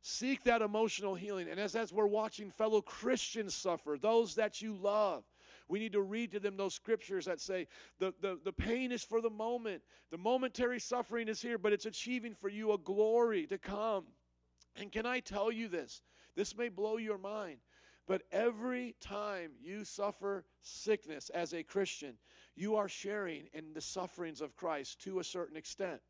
Seek 0.00 0.44
that 0.44 0.62
emotional 0.62 1.14
healing. 1.14 1.50
And 1.50 1.60
as, 1.60 1.76
as 1.76 1.92
we're 1.92 2.06
watching 2.06 2.50
fellow 2.50 2.80
Christians 2.80 3.54
suffer, 3.54 3.98
those 4.00 4.36
that 4.36 4.62
you 4.62 4.74
love, 4.74 5.24
we 5.68 5.78
need 5.78 5.92
to 5.92 6.00
read 6.00 6.32
to 6.32 6.40
them 6.40 6.56
those 6.56 6.74
scriptures 6.74 7.26
that 7.26 7.40
say 7.40 7.66
the, 7.98 8.14
the, 8.20 8.38
the 8.44 8.52
pain 8.52 8.90
is 8.90 9.02
for 9.02 9.20
the 9.20 9.30
moment, 9.30 9.82
the 10.10 10.18
momentary 10.18 10.80
suffering 10.80 11.28
is 11.28 11.40
here, 11.40 11.58
but 11.58 11.72
it's 11.72 11.86
achieving 11.86 12.34
for 12.34 12.48
you 12.48 12.72
a 12.72 12.78
glory 12.78 13.46
to 13.46 13.58
come. 13.58 14.04
And 14.76 14.90
can 14.90 15.06
I 15.06 15.20
tell 15.20 15.52
you 15.52 15.68
this? 15.68 16.02
This 16.34 16.56
may 16.56 16.68
blow 16.68 16.96
your 16.96 17.18
mind, 17.18 17.58
but 18.06 18.22
every 18.32 18.94
time 19.00 19.50
you 19.60 19.84
suffer 19.84 20.44
sickness 20.62 21.30
as 21.30 21.52
a 21.52 21.62
Christian, 21.62 22.14
you 22.54 22.76
are 22.76 22.88
sharing 22.88 23.48
in 23.52 23.74
the 23.74 23.80
sufferings 23.80 24.40
of 24.40 24.56
Christ 24.56 25.02
to 25.02 25.18
a 25.18 25.24
certain 25.24 25.56
extent. 25.56 26.00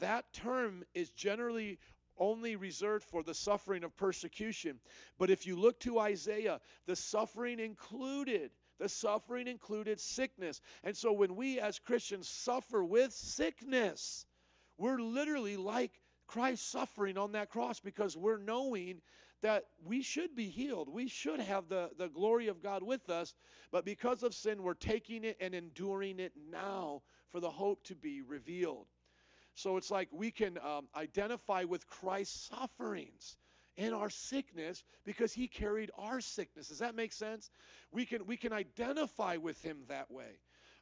That 0.00 0.32
term 0.32 0.84
is 0.94 1.10
generally 1.10 1.78
only 2.18 2.56
reserved 2.56 3.04
for 3.04 3.22
the 3.22 3.34
suffering 3.34 3.84
of 3.84 3.96
persecution. 3.96 4.80
But 5.18 5.30
if 5.30 5.46
you 5.46 5.56
look 5.56 5.78
to 5.80 5.98
Isaiah, 5.98 6.60
the 6.86 6.96
suffering 6.96 7.60
included 7.60 8.50
The 8.78 8.88
suffering 8.88 9.48
included 9.48 10.00
sickness. 10.00 10.60
And 10.84 10.96
so 10.96 11.12
when 11.12 11.36
we 11.36 11.60
as 11.60 11.78
Christians 11.78 12.28
suffer 12.28 12.84
with 12.84 13.12
sickness, 13.12 14.26
we're 14.76 15.00
literally 15.00 15.56
like 15.56 16.00
Christ 16.26 16.70
suffering 16.70 17.18
on 17.18 17.32
that 17.32 17.50
cross 17.50 17.80
because 17.80 18.16
we're 18.16 18.38
knowing 18.38 19.00
that 19.40 19.64
we 19.84 20.02
should 20.02 20.34
be 20.34 20.48
healed. 20.48 20.88
We 20.88 21.08
should 21.08 21.40
have 21.40 21.68
the, 21.68 21.90
the 21.96 22.08
glory 22.08 22.48
of 22.48 22.62
God 22.62 22.82
with 22.82 23.08
us, 23.08 23.34
but 23.70 23.84
because 23.84 24.22
of 24.22 24.34
sin, 24.34 24.62
we're 24.62 24.74
taking 24.74 25.24
it 25.24 25.36
and 25.40 25.54
enduring 25.54 26.18
it 26.18 26.32
now 26.50 27.02
for 27.30 27.40
the 27.40 27.50
hope 27.50 27.84
to 27.84 27.94
be 27.94 28.22
revealed. 28.22 28.86
So 29.54 29.76
it's 29.76 29.90
like 29.90 30.08
we 30.12 30.30
can 30.30 30.58
um, 30.58 30.88
identify 30.96 31.64
with 31.64 31.86
Christ's 31.86 32.48
sufferings 32.48 33.36
in 33.78 33.94
our 33.94 34.10
sickness 34.10 34.84
because 35.04 35.32
he 35.32 35.46
carried 35.48 35.90
our 35.96 36.20
sickness. 36.20 36.68
Does 36.68 36.80
that 36.80 36.94
make 36.94 37.12
sense? 37.12 37.50
We 37.92 38.04
can, 38.04 38.26
we 38.26 38.36
can 38.36 38.52
identify 38.52 39.36
with 39.36 39.62
him 39.62 39.78
that 39.88 40.10
way. 40.10 40.40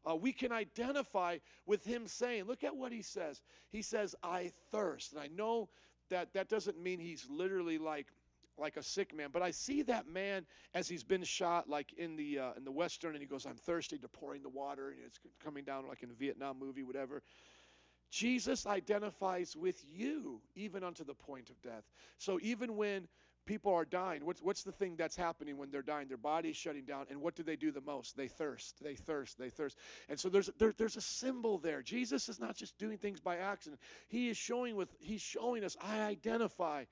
Uh, 0.09 0.17
we 0.17 0.33
can 0.33 0.51
identify 0.51 1.39
with 1.67 1.85
him 1.85 2.09
saying, 2.09 2.45
look 2.45 2.65
at 2.65 2.75
what 2.75 2.91
he 2.91 3.03
says. 3.03 3.43
He 3.71 3.83
says, 3.83 4.15
I 4.23 4.51
thirst. 4.71 5.13
And 5.13 5.21
I 5.21 5.29
know 5.29 5.69
that 6.09 6.33
that 6.33 6.49
doesn't 6.49 6.81
mean 6.83 6.99
he's 6.99 7.27
literally 7.31 7.79
like 7.79 8.07
like 8.59 8.79
a 8.79 8.83
sick 8.83 9.15
man. 9.15 9.29
But 9.33 9.43
I 9.43 9.51
see 9.51 9.83
that 9.83 10.09
man 10.09 10.47
as 10.73 10.89
he's 10.89 11.05
been 11.05 11.23
shot, 11.25 11.69
like 11.69 11.93
in 11.99 12.17
the 12.17 12.39
uh, 12.39 12.53
in 12.57 12.65
the 12.65 12.71
western, 12.71 13.13
and 13.13 13.21
he 13.21 13.27
goes, 13.27 13.45
"I'm 13.45 13.57
thirsty." 13.57 13.99
To 13.99 14.09
pouring 14.09 14.43
the 14.43 14.49
water, 14.49 14.89
and 14.89 14.99
it's 15.05 15.21
coming 15.45 15.65
down 15.65 15.87
like 15.87 16.03
in 16.03 16.11
a 16.11 16.15
Vietnam 16.15 16.59
movie, 16.59 16.83
whatever. 16.83 17.23
Jesus 18.11 18.67
identifies 18.67 19.57
with 19.57 19.85
you 19.91 20.41
even 20.55 20.85
unto 20.85 21.05
the 21.05 21.15
point 21.15 21.51
of 21.51 21.61
death. 21.63 21.85
So 22.19 22.39
even 22.43 22.77
when 22.77 23.09
people 23.47 23.73
are 23.73 23.85
dying, 23.85 24.25
what's 24.25 24.43
what's 24.43 24.63
the 24.63 24.73
thing 24.73 24.97
that's 24.97 25.17
happening 25.17 25.57
when 25.57 25.71
they're 25.71 25.83
dying? 25.83 26.09
Their 26.09 26.17
body's 26.17 26.57
shutting 26.57 26.85
down, 26.85 27.07
and 27.11 27.21
what 27.21 27.35
do 27.35 27.43
they 27.43 27.57
do 27.57 27.71
the 27.71 27.81
most? 27.81 28.17
They 28.17 28.29
thirst. 28.29 28.83
They 28.83 28.95
thirst. 28.95 29.39
They 29.39 29.51
thirst. 29.51 29.77
And 30.09 30.19
so 30.19 30.29
there's 30.29 30.51
there, 30.59 30.75
there's 30.77 30.97
a 30.97 31.01
symbol 31.01 31.59
there. 31.59 31.83
Jesus 31.83 32.29
is 32.29 32.41
not 32.41 32.57
just 32.57 32.77
doing 32.79 32.99
things 32.99 33.21
by 33.21 33.37
accident. 33.39 33.81
He 34.09 34.29
is 34.29 34.37
showing 34.37 34.77
with 34.77 34.95
he's 34.99 35.23
showing 35.23 35.65
us 35.65 35.77
I 35.81 36.03
identify 36.03 36.85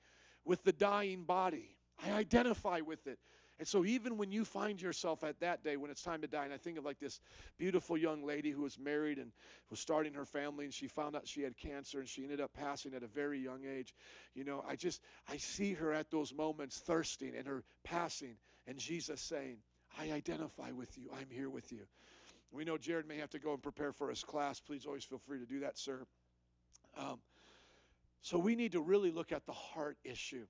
with 0.43 0.63
the 0.63 0.73
dying 0.73 1.23
body. 1.23 1.75
I 2.03 2.11
identify 2.11 2.81
with 2.81 3.07
it. 3.07 3.19
And 3.57 3.67
so, 3.67 3.85
even 3.85 4.17
when 4.17 4.31
you 4.31 4.43
find 4.43 4.81
yourself 4.81 5.23
at 5.23 5.39
that 5.39 5.63
day 5.63 5.77
when 5.77 5.89
it's 5.89 6.01
time 6.01 6.21
to 6.21 6.27
die, 6.27 6.43
and 6.43 6.53
I 6.53 6.57
think 6.57 6.77
of 6.77 6.83
like 6.83 6.99
this 6.99 7.21
beautiful 7.57 7.97
young 7.97 8.25
lady 8.25 8.51
who 8.51 8.63
was 8.63 8.77
married 8.77 9.17
and 9.17 9.31
was 9.69 9.79
starting 9.79 10.13
her 10.13 10.25
family, 10.25 10.65
and 10.65 10.73
she 10.73 10.87
found 10.87 11.15
out 11.15 11.25
she 11.25 11.41
had 11.41 11.55
cancer 11.55 11.99
and 11.99 12.07
she 12.07 12.23
ended 12.23 12.41
up 12.41 12.53
passing 12.53 12.93
at 12.93 13.03
a 13.03 13.07
very 13.07 13.39
young 13.39 13.61
age. 13.65 13.95
You 14.33 14.43
know, 14.43 14.63
I 14.67 14.75
just, 14.75 15.01
I 15.29 15.37
see 15.37 15.73
her 15.73 15.93
at 15.93 16.11
those 16.11 16.33
moments 16.33 16.79
thirsting 16.79 17.33
and 17.37 17.47
her 17.47 17.63
passing, 17.85 18.35
and 18.67 18.77
Jesus 18.77 19.21
saying, 19.21 19.59
I 19.97 20.11
identify 20.11 20.71
with 20.71 20.97
you. 20.97 21.09
I'm 21.17 21.29
here 21.29 21.49
with 21.49 21.71
you. 21.71 21.87
We 22.51 22.65
know 22.65 22.77
Jared 22.77 23.07
may 23.07 23.17
have 23.17 23.29
to 23.31 23.39
go 23.39 23.53
and 23.53 23.63
prepare 23.63 23.93
for 23.93 24.09
his 24.09 24.23
class. 24.23 24.59
Please 24.59 24.85
always 24.85 25.05
feel 25.05 25.19
free 25.19 25.39
to 25.39 25.45
do 25.45 25.61
that, 25.61 25.77
sir. 25.77 26.05
Um, 26.97 27.19
so 28.21 28.37
we 28.37 28.55
need 28.55 28.73
to 28.73 28.81
really 28.81 29.11
look 29.11 29.31
at 29.31 29.45
the 29.45 29.53
heart 29.53 29.97
issue. 30.03 30.45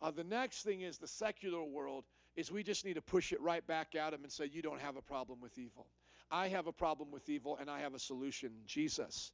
Uh, 0.00 0.10
the 0.10 0.24
next 0.24 0.62
thing 0.62 0.80
is 0.80 0.98
the 0.98 1.08
secular 1.08 1.62
world 1.62 2.04
is 2.38 2.52
we 2.52 2.62
just 2.62 2.84
need 2.84 2.94
to 2.94 3.02
push 3.02 3.32
it 3.32 3.40
right 3.40 3.66
back 3.66 3.96
at 3.96 4.12
them 4.12 4.22
and 4.22 4.30
say 4.30 4.48
you 4.50 4.62
don't 4.62 4.80
have 4.80 4.96
a 4.96 5.02
problem 5.02 5.40
with 5.40 5.58
evil. 5.58 5.86
I 6.30 6.48
have 6.48 6.66
a 6.66 6.72
problem 6.72 7.10
with 7.10 7.28
evil 7.28 7.56
and 7.60 7.68
I 7.68 7.80
have 7.80 7.94
a 7.94 7.98
solution, 7.98 8.50
Jesus. 8.64 9.32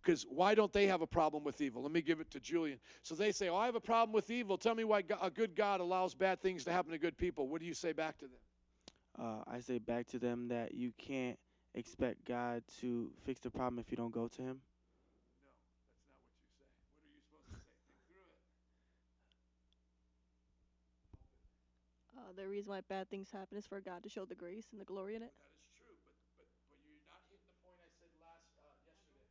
Because 0.00 0.24
why 0.28 0.54
don't 0.54 0.72
they 0.72 0.86
have 0.86 1.00
a 1.00 1.06
problem 1.06 1.42
with 1.42 1.60
evil? 1.60 1.82
Let 1.82 1.90
me 1.90 2.00
give 2.00 2.20
it 2.20 2.30
to 2.30 2.40
Julian. 2.40 2.78
So 3.02 3.14
they 3.14 3.32
say, 3.32 3.48
Oh, 3.48 3.56
I 3.56 3.66
have 3.66 3.74
a 3.74 3.80
problem 3.80 4.12
with 4.12 4.30
evil. 4.30 4.56
Tell 4.56 4.74
me 4.74 4.84
why 4.84 5.02
a 5.20 5.30
good 5.30 5.56
God 5.56 5.80
allows 5.80 6.14
bad 6.14 6.40
things 6.42 6.62
to 6.64 6.72
happen 6.72 6.92
to 6.92 6.98
good 6.98 7.16
people. 7.16 7.48
What 7.48 7.60
do 7.60 7.66
you 7.66 7.74
say 7.74 7.92
back 7.92 8.18
to 8.18 8.26
them? 8.26 8.38
Uh, 9.18 9.42
I 9.50 9.60
say 9.60 9.78
back 9.78 10.06
to 10.08 10.18
them 10.18 10.48
that 10.48 10.74
you 10.74 10.92
can't 10.96 11.38
expect 11.74 12.24
God 12.24 12.62
to 12.80 13.10
fix 13.24 13.40
the 13.40 13.50
problem 13.50 13.78
if 13.78 13.90
you 13.90 13.96
don't 13.96 14.12
go 14.12 14.28
to 14.28 14.42
Him. 14.42 14.60
The 22.36 22.46
reason 22.50 22.70
why 22.70 22.82
bad 22.86 23.08
things 23.10 23.30
happen 23.30 23.56
is 23.56 23.66
for 23.66 23.80
God 23.80 24.02
to 24.02 24.10
show 24.10 24.26
the 24.26 24.34
grace 24.34 24.68
and 24.74 24.80
the 24.80 24.88
glory 24.88 25.14
in 25.14 25.22
it. 25.22 25.30
That 25.30 25.54
is 25.54 25.70
true, 25.78 25.94
but 26.02 26.18
but 26.38 26.46
but 26.70 26.78
you're 26.82 27.02
not 27.06 27.22
hitting 27.30 27.46
the 27.46 27.58
point 27.62 27.78
I 27.78 27.90
said 27.94 28.10
last 28.18 28.50
uh, 28.58 28.66
yesterday. 28.82 29.30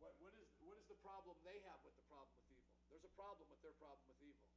What 0.00 0.16
what 0.18 0.32
is 0.40 0.48
what 0.64 0.80
is 0.80 0.88
the 0.88 0.98
problem 1.04 1.36
they 1.44 1.60
have 1.68 1.80
with 1.84 1.92
the 2.00 2.06
problem 2.08 2.32
with 2.40 2.48
evil? 2.48 2.72
There's 2.88 3.04
a 3.04 3.14
problem 3.14 3.44
with 3.52 3.60
their 3.60 3.76
problem 3.76 4.04
with 4.08 4.20
evil. 4.24 4.48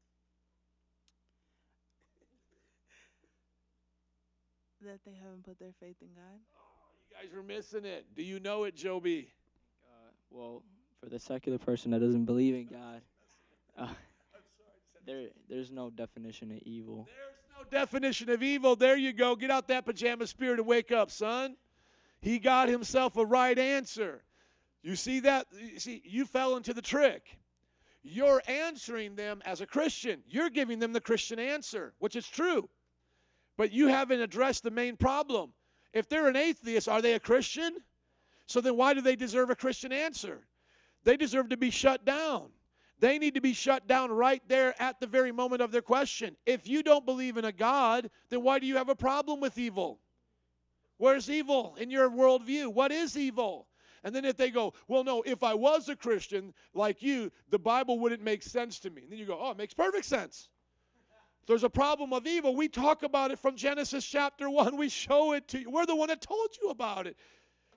that 4.85 5.03
they 5.03 5.17
haven't 5.17 5.43
put 5.43 5.57
their 5.57 5.73
faith 5.79 5.97
in 6.01 6.13
God. 6.13 6.37
Oh, 6.53 6.93
you 7.01 7.15
guys 7.17 7.35
were 7.35 7.41
missing 7.41 7.85
it. 7.85 8.05
Do 8.15 8.21
you 8.21 8.39
know 8.39 8.65
it, 8.65 8.75
Joby? 8.75 9.29
Uh, 9.81 10.11
well, 10.29 10.63
for 10.99 11.09
the 11.09 11.19
secular 11.19 11.57
person 11.57 11.91
that 11.91 11.99
doesn't 11.99 12.25
believe 12.25 12.53
in 12.53 12.67
God, 12.67 13.01
uh, 13.77 13.87
there 15.05 15.29
there's 15.49 15.71
no 15.71 15.89
definition 15.89 16.51
of 16.51 16.59
evil. 16.63 17.07
There's 17.07 17.44
no 17.57 17.63
definition 17.69 18.29
of 18.29 18.43
evil. 18.43 18.75
There 18.75 18.97
you 18.97 19.13
go. 19.13 19.35
Get 19.35 19.51
out 19.51 19.67
that 19.67 19.85
pajama 19.85 20.27
spirit 20.27 20.59
and 20.59 20.67
wake 20.67 20.91
up, 20.91 21.11
son. 21.11 21.55
He 22.21 22.39
got 22.39 22.69
himself 22.69 23.17
a 23.17 23.25
right 23.25 23.57
answer. 23.57 24.23
You 24.81 24.95
see 24.95 25.19
that? 25.21 25.47
You 25.51 25.79
see, 25.79 26.01
you 26.05 26.25
fell 26.25 26.57
into 26.57 26.73
the 26.73 26.81
trick. 26.81 27.37
You're 28.03 28.41
answering 28.47 29.15
them 29.15 29.41
as 29.45 29.61
a 29.61 29.65
Christian. 29.65 30.21
You're 30.27 30.49
giving 30.49 30.79
them 30.79 30.93
the 30.93 31.01
Christian 31.01 31.39
answer, 31.39 31.93
which 31.99 32.15
is 32.15 32.27
true. 32.27 32.69
But 33.57 33.71
you 33.71 33.87
haven't 33.87 34.19
addressed 34.19 34.63
the 34.63 34.71
main 34.71 34.95
problem. 34.95 35.53
If 35.93 36.07
they're 36.07 36.27
an 36.27 36.35
atheist, 36.35 36.87
are 36.87 37.01
they 37.01 37.13
a 37.13 37.19
Christian? 37.19 37.77
So 38.47 38.61
then 38.61 38.77
why 38.77 38.93
do 38.93 39.01
they 39.01 39.15
deserve 39.15 39.49
a 39.49 39.55
Christian 39.55 39.91
answer? 39.91 40.45
They 41.03 41.17
deserve 41.17 41.49
to 41.49 41.57
be 41.57 41.71
shut 41.71 42.05
down. 42.05 42.49
They 42.99 43.19
need 43.19 43.35
to 43.35 43.41
be 43.41 43.53
shut 43.53 43.87
down 43.87 44.11
right 44.11 44.41
there 44.47 44.73
at 44.81 44.99
the 44.99 45.07
very 45.07 45.31
moment 45.31 45.61
of 45.61 45.71
their 45.71 45.81
question. 45.81 46.37
If 46.45 46.67
you 46.67 46.81
don't 46.81 47.05
believe 47.05 47.37
in 47.37 47.45
a 47.45 47.51
God, 47.51 48.09
then 48.29 48.41
why 48.41 48.59
do 48.59 48.65
you 48.65 48.77
have 48.77 48.89
a 48.89 48.95
problem 48.95 49.41
with 49.41 49.57
evil? 49.57 49.99
Where's 50.97 51.29
evil 51.29 51.75
in 51.77 51.89
your 51.89 52.09
worldview? 52.09 52.73
What 52.73 52.91
is 52.91 53.17
evil? 53.17 53.67
And 54.03 54.15
then 54.15 54.23
if 54.23 54.37
they 54.37 54.49
go, 54.49 54.73
well, 54.87 55.03
no, 55.03 55.23
if 55.23 55.43
I 55.43 55.53
was 55.53 55.89
a 55.89 55.95
Christian 55.95 56.53
like 56.73 57.01
you, 57.01 57.31
the 57.49 57.59
Bible 57.59 57.99
wouldn't 57.99 58.21
make 58.21 58.43
sense 58.43 58.79
to 58.81 58.89
me. 58.89 59.01
And 59.01 59.11
then 59.11 59.19
you 59.19 59.25
go, 59.25 59.37
oh, 59.41 59.51
it 59.51 59.57
makes 59.57 59.73
perfect 59.73 60.05
sense. 60.05 60.49
There's 61.47 61.63
a 61.63 61.69
problem 61.69 62.13
of 62.13 62.25
evil. 62.25 62.55
We 62.55 62.67
talk 62.67 63.03
about 63.03 63.31
it 63.31 63.39
from 63.39 63.55
Genesis 63.55 64.05
chapter 64.05 64.49
1. 64.49 64.77
We 64.77 64.89
show 64.89 65.33
it 65.33 65.47
to 65.49 65.59
you. 65.59 65.69
We're 65.69 65.85
the 65.85 65.95
one 65.95 66.07
that 66.07 66.21
told 66.21 66.49
you 66.61 66.69
about 66.69 67.07
it. 67.07 67.17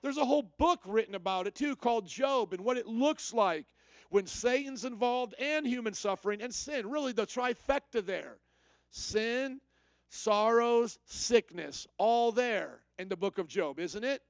There's 0.01 0.17
a 0.17 0.25
whole 0.25 0.53
book 0.57 0.79
written 0.85 1.15
about 1.15 1.45
it 1.45 1.55
too 1.55 1.75
called 1.75 2.07
Job 2.07 2.53
and 2.53 2.63
what 2.63 2.77
it 2.77 2.87
looks 2.87 3.33
like 3.33 3.65
when 4.09 4.25
Satan's 4.25 4.85
involved 4.85 5.33
and 5.39 5.65
human 5.65 5.93
suffering 5.93 6.41
and 6.41 6.53
sin. 6.53 6.89
Really, 6.89 7.13
the 7.13 7.25
trifecta 7.25 8.05
there 8.05 8.37
sin, 8.91 9.61
sorrows, 10.09 10.99
sickness, 11.05 11.87
all 11.97 12.31
there 12.31 12.81
in 12.97 13.07
the 13.07 13.15
book 13.15 13.37
of 13.37 13.47
Job, 13.47 13.79
isn't 13.79 14.03
it? 14.03 14.21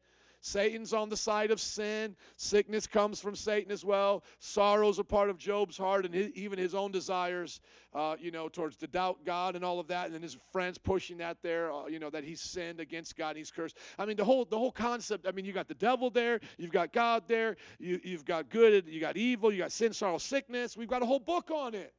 Satan's 0.42 0.94
on 0.94 1.10
the 1.10 1.18
side 1.18 1.52
of 1.52 1.60
sin. 1.60 2.16
Sickness 2.38 2.88
comes 2.88 3.20
from 3.20 3.36
Satan 3.36 3.72
as 3.72 3.84
well. 3.84 4.24
Sorrow's 4.40 5.00
a 5.00 5.04
part 5.04 5.30
of 5.30 5.38
Job's 5.38 5.78
heart 5.78 6.06
and 6.06 6.14
his, 6.14 6.30
even 6.30 6.58
his 6.58 6.74
own 6.74 6.92
desires, 6.92 7.60
uh, 7.94 8.16
you 8.20 8.32
know, 8.32 8.48
towards 8.48 8.78
to 8.78 8.88
doubt 8.88 9.20
God 9.26 9.56
and 9.56 9.66
all 9.66 9.80
of 9.80 9.88
that. 9.88 10.06
And 10.06 10.16
then 10.16 10.22
his 10.22 10.38
friends 10.52 10.78
pushing 10.78 11.18
that 11.18 11.38
there, 11.42 11.72
uh, 11.72 11.88
you 11.88 12.00
know, 12.00 12.10
that 12.10 12.24
he's 12.24 12.40
sinned 12.40 12.80
against 12.80 13.18
God. 13.18 13.30
and 13.30 13.38
he's 13.40 13.52
cursed. 13.52 13.78
I 13.98 14.06
mean, 14.06 14.16
the 14.16 14.24
whole 14.24 14.46
the 14.46 14.58
whole 14.58 14.72
concept. 14.72 15.28
I 15.28 15.32
mean, 15.32 15.44
you 15.44 15.52
got 15.52 15.68
the 15.68 15.74
devil 15.74 16.10
there. 16.10 16.40
You've 16.58 16.72
got 16.72 16.94
God 16.94 17.24
there. 17.28 17.58
You, 17.78 18.00
you've 18.04 18.26
got 18.26 18.50
good. 18.50 18.88
You 18.88 19.02
got 19.02 19.18
evil. 19.18 19.52
You 19.52 19.60
got 19.60 19.72
sin, 19.74 19.92
sorrow, 19.92 20.18
sickness. 20.18 20.78
We've 20.78 20.88
got 20.88 21.02
a 21.02 21.06
whole 21.06 21.20
book 21.20 21.52
on 21.52 21.76
it. 21.76 21.94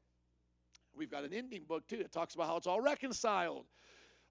We've 0.96 1.10
got 1.10 1.24
an 1.24 1.32
ending 1.32 1.64
book 1.68 1.86
too 1.86 1.98
that 1.98 2.12
talks 2.12 2.34
about 2.34 2.48
how 2.48 2.56
it's 2.56 2.66
all 2.66 2.80
reconciled. 2.80 3.66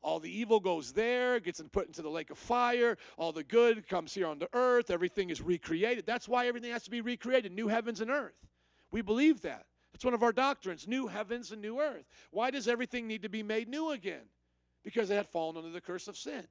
All 0.02 0.20
the 0.20 0.32
evil 0.32 0.60
goes 0.60 0.94
there, 0.94 1.40
gets 1.40 1.62
put 1.72 1.88
into 1.88 2.02
the 2.02 2.10
lake 2.10 2.30
of 2.30 2.38
fire. 2.38 2.98
All 3.18 3.32
the 3.32 3.44
good 3.44 3.88
comes 3.88 4.14
here 4.14 4.28
on 4.28 4.40
the 4.40 4.50
earth. 4.54 4.90
Everything 4.92 5.30
is 5.30 5.42
recreated. 5.42 6.06
That's 6.06 6.28
why 6.28 6.48
everything 6.48 6.72
has 6.72 6.84
to 6.84 6.92
be 6.92 7.02
recreated 7.02 7.52
new 7.52 7.68
heavens 7.68 8.00
and 8.00 8.10
earth. 8.10 8.36
We 8.92 9.02
believe 9.02 9.42
that. 9.42 9.66
It's 9.94 10.06
one 10.06 10.14
of 10.14 10.24
our 10.24 10.32
doctrines 10.32 10.88
new 10.88 11.08
heavens 11.08 11.52
and 11.52 11.62
new 11.62 11.82
earth. 11.82 12.06
Why 12.32 12.52
does 12.52 12.68
everything 12.68 13.08
need 13.08 13.24
to 13.24 13.30
be 13.30 13.44
made 13.44 13.68
new 13.68 13.92
again? 13.92 14.30
Because 14.84 15.10
it 15.10 15.16
had 15.16 15.28
fallen 15.28 15.58
under 15.58 15.72
the 15.72 15.82
curse 15.82 16.08
of 16.08 16.18
sin. 16.18 16.48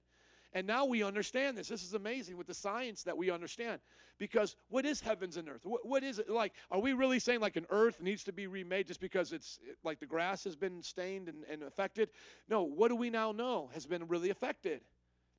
And 0.55 0.67
now 0.67 0.87
we 0.87 1.03
understand 1.03 1.59
this. 1.59 1.69
This 1.69 1.83
is 1.83 1.95
amazing 1.95 2.37
with 2.37 2.47
the 2.47 2.55
science 2.55 3.03
that 3.03 3.17
we 3.17 3.31
understand. 3.31 3.81
Because 4.19 4.57
what 4.69 4.87
is 4.87 5.01
heavens 5.01 5.37
and 5.37 5.49
earth? 5.49 5.65
what, 5.65 5.87
what 5.87 6.03
is 6.03 6.19
it 6.19 6.29
like? 6.29 6.53
Are 6.71 6.81
we 6.81 6.93
really 6.93 7.19
saying 7.19 7.41
like 7.41 7.57
an 7.57 7.67
earth 7.71 8.01
needs 8.01 8.25
to 8.25 8.33
be 8.33 8.47
remade 8.47 8.87
just 8.87 9.01
because 9.01 9.33
it's 9.33 9.61
like 9.85 10.01
the 10.01 10.07
grass 10.07 10.45
has 10.45 10.57
been 10.57 10.83
stained 10.83 11.29
and, 11.29 11.45
and 11.51 11.63
affected? 11.63 12.09
No, 12.49 12.63
what 12.63 12.89
do 12.89 12.97
we 12.97 13.11
now 13.11 13.31
know 13.31 13.71
has 13.75 13.87
been 13.87 14.09
really 14.09 14.31
affected? 14.31 14.81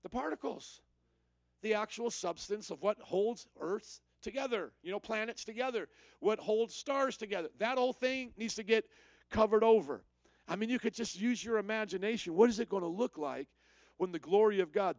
The 0.04 0.10
particles, 0.10 0.82
the 1.62 1.74
actual 1.74 2.12
substance 2.12 2.70
of 2.70 2.82
what 2.82 3.00
holds 3.00 3.48
earth 3.60 4.00
together, 4.22 4.72
you 4.84 4.92
know, 4.92 5.00
planets 5.00 5.44
together, 5.44 5.90
what 6.20 6.40
holds 6.40 6.76
stars 6.76 7.18
together. 7.18 7.50
That 7.58 7.78
whole 7.78 7.94
thing 7.94 8.32
needs 8.38 8.56
to 8.56 8.64
get 8.64 8.86
covered 9.30 9.64
over. 9.64 10.04
I 10.48 10.56
mean, 10.56 10.70
you 10.70 10.80
could 10.80 10.94
just 10.94 11.20
use 11.20 11.44
your 11.44 11.58
imagination. 11.58 12.34
What 12.34 12.50
is 12.50 12.60
it 12.60 12.70
going 12.70 12.84
to 12.84 12.90
look 12.90 13.18
like 13.18 13.48
when 14.00 14.12
the 14.12 14.20
glory 14.20 14.60
of 14.62 14.72
God 14.72 14.96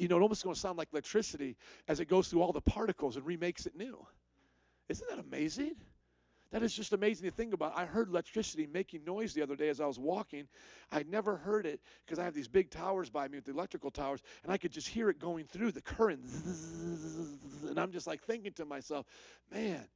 you 0.00 0.08
know, 0.08 0.16
it 0.16 0.22
almost 0.22 0.42
going 0.42 0.54
to 0.54 0.60
sound 0.60 0.78
like 0.78 0.88
electricity 0.92 1.56
as 1.86 2.00
it 2.00 2.06
goes 2.06 2.28
through 2.28 2.40
all 2.40 2.52
the 2.52 2.60
particles 2.60 3.16
and 3.16 3.26
remakes 3.26 3.66
it 3.66 3.76
new. 3.76 3.98
Isn't 4.88 5.06
that 5.10 5.18
amazing? 5.18 5.74
That 6.52 6.62
is 6.62 6.74
just 6.74 6.92
amazing 6.92 7.28
to 7.28 7.36
think 7.36 7.52
about. 7.52 7.76
I 7.76 7.84
heard 7.84 8.08
electricity 8.08 8.66
making 8.66 9.04
noise 9.04 9.34
the 9.34 9.42
other 9.42 9.54
day 9.54 9.68
as 9.68 9.80
I 9.80 9.86
was 9.86 9.98
walking. 9.98 10.48
I'd 10.90 11.08
never 11.08 11.36
heard 11.36 11.66
it 11.66 11.80
because 12.04 12.18
I 12.18 12.24
have 12.24 12.34
these 12.34 12.48
big 12.48 12.70
towers 12.70 13.10
by 13.10 13.28
me 13.28 13.36
with 13.36 13.44
the 13.44 13.52
electrical 13.52 13.90
towers, 13.90 14.20
and 14.42 14.50
I 14.50 14.56
could 14.56 14.72
just 14.72 14.88
hear 14.88 15.10
it 15.10 15.20
going 15.20 15.44
through 15.44 15.72
the 15.72 15.82
current. 15.82 16.24
And 17.68 17.78
I'm 17.78 17.92
just 17.92 18.06
like 18.06 18.22
thinking 18.22 18.52
to 18.54 18.64
myself, 18.64 19.06
man, 19.52 19.86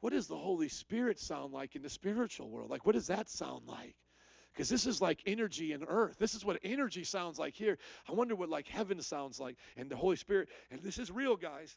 what 0.00 0.12
does 0.12 0.26
the 0.26 0.36
Holy 0.36 0.68
Spirit 0.68 1.18
sound 1.18 1.52
like 1.52 1.76
in 1.76 1.82
the 1.82 1.88
spiritual 1.88 2.50
world? 2.50 2.68
Like, 2.68 2.84
what 2.84 2.94
does 2.96 3.06
that 3.06 3.30
sound 3.30 3.62
like? 3.66 3.94
Because 4.52 4.68
this 4.68 4.86
is 4.86 5.00
like 5.00 5.22
energy 5.26 5.72
in 5.72 5.82
earth. 5.84 6.16
This 6.18 6.34
is 6.34 6.44
what 6.44 6.58
energy 6.62 7.04
sounds 7.04 7.38
like 7.38 7.54
here. 7.54 7.78
I 8.08 8.12
wonder 8.12 8.34
what 8.34 8.48
like 8.48 8.68
heaven 8.68 9.00
sounds 9.00 9.40
like 9.40 9.56
and 9.76 9.90
the 9.90 9.96
Holy 9.96 10.16
Spirit. 10.16 10.48
And 10.70 10.82
this 10.82 10.98
is 10.98 11.10
real, 11.10 11.36
guys. 11.36 11.76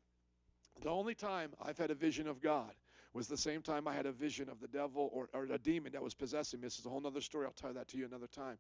The 0.82 0.90
only 0.90 1.16
time 1.16 1.54
I've 1.62 1.78
had 1.78 1.90
a 1.90 1.96
vision 1.96 2.28
of 2.28 2.42
God 2.42 2.72
was 3.14 3.28
the 3.28 3.38
same 3.38 3.62
time 3.62 3.88
I 3.88 3.94
had 3.94 4.06
a 4.06 4.12
vision 4.12 4.50
of 4.50 4.60
the 4.60 4.68
devil 4.68 5.10
or, 5.14 5.30
or 5.34 5.46
a 5.46 5.58
demon 5.58 5.94
that 5.94 6.04
was 6.04 6.14
possessing 6.14 6.60
me. 6.60 6.66
This 6.66 6.80
is 6.80 6.86
a 6.86 6.90
whole 6.90 7.06
other 7.08 7.22
story. 7.22 7.46
I'll 7.46 7.54
tell 7.54 7.74
that 7.74 7.88
to 7.90 7.98
you 7.98 8.06
another 8.06 8.28
time. 8.28 8.58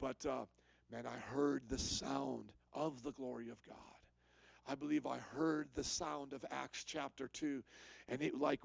But 0.00 0.24
uh, 0.24 0.44
man, 0.92 1.06
I 1.06 1.18
heard 1.34 1.64
the 1.68 1.78
sound 1.78 2.52
of 2.72 3.02
the 3.02 3.10
glory 3.10 3.50
of 3.50 3.60
God. 3.66 3.76
I 4.68 4.76
believe 4.76 5.06
I 5.06 5.18
heard 5.18 5.68
the 5.74 5.82
sound 5.82 6.32
of 6.32 6.44
Acts 6.52 6.84
chapter 6.84 7.26
2, 7.26 7.64
and 8.08 8.22
it 8.22 8.38
like, 8.38 8.60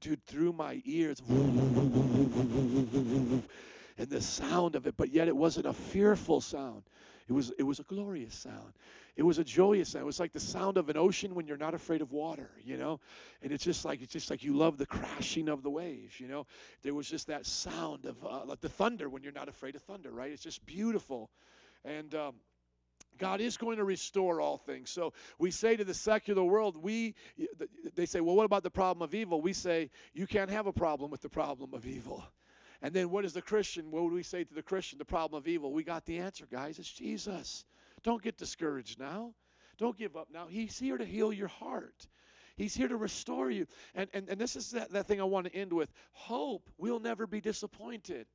dude, 0.00 0.22
through 0.26 0.52
my 0.52 0.82
ears, 0.84 1.22
and 3.98 4.08
the 4.08 4.20
sound 4.20 4.76
of 4.76 4.86
it, 4.86 4.96
but 4.96 5.10
yet 5.10 5.28
it 5.28 5.36
wasn't 5.36 5.66
a 5.66 5.72
fearful 5.72 6.40
sound. 6.40 6.82
It 7.28 7.32
was, 7.32 7.52
it 7.58 7.62
was 7.64 7.78
a 7.78 7.82
glorious 7.82 8.34
sound. 8.34 8.72
It 9.16 9.22
was 9.22 9.38
a 9.38 9.44
joyous 9.44 9.90
sound. 9.90 10.04
It 10.04 10.06
was 10.06 10.20
like 10.20 10.32
the 10.32 10.40
sound 10.40 10.78
of 10.78 10.88
an 10.88 10.96
ocean 10.96 11.34
when 11.34 11.46
you're 11.46 11.58
not 11.58 11.74
afraid 11.74 12.00
of 12.00 12.12
water, 12.12 12.50
you 12.64 12.76
know? 12.76 13.00
And 13.42 13.52
it's 13.52 13.64
just 13.64 13.84
like, 13.84 14.00
it's 14.00 14.12
just 14.12 14.30
like 14.30 14.42
you 14.42 14.56
love 14.56 14.78
the 14.78 14.86
crashing 14.86 15.48
of 15.48 15.62
the 15.62 15.70
waves, 15.70 16.20
you 16.20 16.28
know? 16.28 16.46
There 16.82 16.94
was 16.94 17.10
just 17.10 17.26
that 17.26 17.44
sound 17.44 18.06
of 18.06 18.24
uh, 18.24 18.44
like 18.46 18.60
the 18.60 18.68
thunder 18.68 19.08
when 19.08 19.22
you're 19.22 19.32
not 19.32 19.48
afraid 19.48 19.74
of 19.74 19.82
thunder, 19.82 20.10
right? 20.10 20.30
It's 20.30 20.42
just 20.42 20.64
beautiful. 20.64 21.30
And, 21.84 22.14
um, 22.14 22.34
God 23.18 23.40
is 23.40 23.56
going 23.56 23.78
to 23.78 23.84
restore 23.84 24.40
all 24.40 24.56
things. 24.56 24.90
So 24.90 25.12
we 25.38 25.50
say 25.50 25.76
to 25.76 25.84
the 25.84 25.94
secular 25.94 26.44
world, 26.44 26.76
we 26.76 27.14
they 27.94 28.06
say, 28.06 28.20
"Well, 28.20 28.36
what 28.36 28.44
about 28.44 28.62
the 28.62 28.70
problem 28.70 29.02
of 29.02 29.12
evil?" 29.14 29.40
We 29.40 29.52
say, 29.52 29.90
"You 30.14 30.26
can't 30.26 30.50
have 30.50 30.66
a 30.66 30.72
problem 30.72 31.10
with 31.10 31.20
the 31.20 31.28
problem 31.28 31.74
of 31.74 31.84
evil." 31.84 32.24
And 32.80 32.94
then 32.94 33.10
what 33.10 33.24
is 33.24 33.32
the 33.32 33.42
Christian? 33.42 33.90
What 33.90 34.04
would 34.04 34.12
we 34.12 34.22
say 34.22 34.44
to 34.44 34.54
the 34.54 34.62
Christian? 34.62 34.98
The 34.98 35.04
problem 35.04 35.38
of 35.38 35.48
evil. 35.48 35.72
We 35.72 35.82
got 35.82 36.04
the 36.06 36.18
answer, 36.18 36.46
guys. 36.50 36.78
It's 36.78 36.92
Jesus. 36.92 37.64
Don't 38.02 38.22
get 38.22 38.36
discouraged 38.36 39.00
now. 39.00 39.34
Don't 39.78 39.96
give 39.96 40.16
up 40.16 40.28
now. 40.32 40.46
He's 40.46 40.78
here 40.78 40.96
to 40.96 41.04
heal 41.04 41.32
your 41.32 41.48
heart. 41.48 42.06
He's 42.56 42.74
here 42.74 42.88
to 42.88 42.96
restore 42.96 43.50
you. 43.50 43.66
And, 43.94 44.10
and, 44.12 44.28
and 44.28 44.40
this 44.40 44.56
is 44.56 44.72
that, 44.72 44.90
that 44.92 45.06
thing 45.06 45.20
I 45.20 45.24
want 45.24 45.46
to 45.46 45.54
end 45.54 45.72
with. 45.72 45.92
Hope 46.12 46.68
will 46.76 46.98
never 46.98 47.26
be 47.26 47.40
disappointed. 47.40 48.26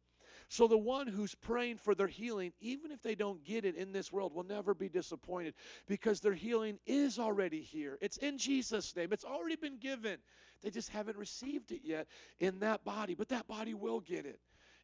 So 0.54 0.68
the 0.68 0.78
one 0.78 1.08
who's 1.08 1.34
praying 1.34 1.78
for 1.78 1.96
their 1.96 2.06
healing, 2.06 2.54
even 2.62 2.92
if 2.92 3.02
they 3.02 3.16
don't 3.16 3.44
get 3.44 3.66
it 3.66 3.76
in 3.76 3.92
this 3.92 4.12
world, 4.14 4.36
will 4.36 4.44
never 4.44 4.76
be 4.76 4.88
disappointed 4.88 5.56
because 5.88 6.20
their 6.20 6.36
healing 6.36 6.78
is 6.86 7.18
already 7.18 7.60
here. 7.60 7.98
It's 8.02 8.18
in 8.18 8.38
Jesus' 8.38 8.96
name, 8.96 9.12
it's 9.12 9.26
already 9.26 9.56
been 9.56 9.80
given. 9.80 10.20
They 10.62 10.70
just 10.70 10.90
haven't 10.90 11.18
received 11.18 11.72
it 11.72 11.82
yet 11.84 12.08
in 12.40 12.60
that 12.60 12.84
body, 12.84 13.16
but 13.16 13.30
that 13.30 13.48
body 13.48 13.74
will 13.74 14.00
get 14.00 14.28
it. 14.28 14.40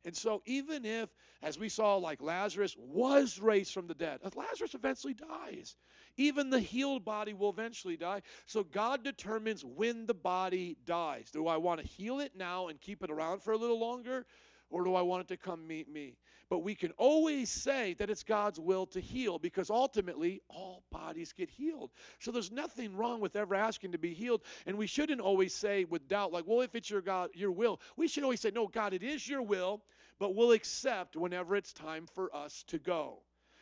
And 0.05 0.17
so, 0.17 0.41
even 0.47 0.85
if, 0.85 1.09
as 1.43 1.59
we 1.59 1.69
saw, 1.69 1.97
like 1.97 2.19
Lazarus 2.19 2.75
was 2.79 3.39
raised 3.39 3.71
from 3.71 3.85
the 3.85 3.93
dead, 3.93 4.21
uh, 4.23 4.31
Lazarus 4.35 4.73
eventually 4.73 5.13
dies. 5.13 5.75
Even 6.17 6.49
the 6.49 6.59
healed 6.59 7.05
body 7.05 7.33
will 7.33 7.51
eventually 7.51 7.95
die. 7.95 8.23
So, 8.47 8.63
God 8.63 9.03
determines 9.03 9.63
when 9.63 10.07
the 10.07 10.15
body 10.15 10.77
dies. 10.85 11.29
Do 11.31 11.47
I 11.47 11.57
want 11.57 11.79
to 11.79 11.85
heal 11.85 12.21
it 12.21 12.31
now 12.35 12.69
and 12.69 12.81
keep 12.81 13.03
it 13.03 13.11
around 13.11 13.43
for 13.43 13.51
a 13.51 13.57
little 13.57 13.79
longer? 13.79 14.25
Or 14.69 14.83
do 14.83 14.95
I 14.95 15.01
want 15.01 15.21
it 15.21 15.27
to 15.29 15.37
come 15.37 15.67
meet 15.67 15.91
me? 15.91 16.17
But 16.49 16.59
we 16.59 16.73
can 16.73 16.91
always 16.97 17.49
say 17.49 17.93
that 17.99 18.09
it's 18.09 18.23
God's 18.23 18.59
will 18.59 18.87
to 18.87 18.99
heal 18.99 19.37
because 19.37 19.69
ultimately 19.69 20.41
all 20.49 20.83
bodies 20.91 21.31
get 21.31 21.49
healed. 21.49 21.91
So 22.17 22.31
there's 22.31 22.51
nothing 22.51 22.95
wrong 22.95 23.19
with 23.19 23.35
ever 23.35 23.53
asking 23.53 23.91
to 23.91 23.99
be 23.99 24.13
healed. 24.13 24.41
And 24.65 24.75
we 24.77 24.87
shouldn't 24.87 25.21
always 25.21 25.53
say 25.53 25.85
with 25.85 26.07
doubt, 26.07 26.33
like, 26.33 26.45
well, 26.47 26.61
if 26.61 26.73
it's 26.73 26.89
your 26.89 27.01
God, 27.01 27.29
your 27.35 27.51
will. 27.51 27.79
We 27.97 28.07
should 28.07 28.23
always 28.23 28.41
say, 28.41 28.51
no, 28.51 28.67
God, 28.67 28.93
it 28.93 29.03
is 29.03 29.27
your 29.27 29.43
will, 29.43 29.83
but 30.17 30.35
we'll 30.35 30.53
accept 30.53 31.15
whenever 31.15 31.55
it's 31.55 31.71
time 31.71 32.07
for 32.07 32.35
us 32.35 32.63
to 32.67 32.79
go. 32.79 33.19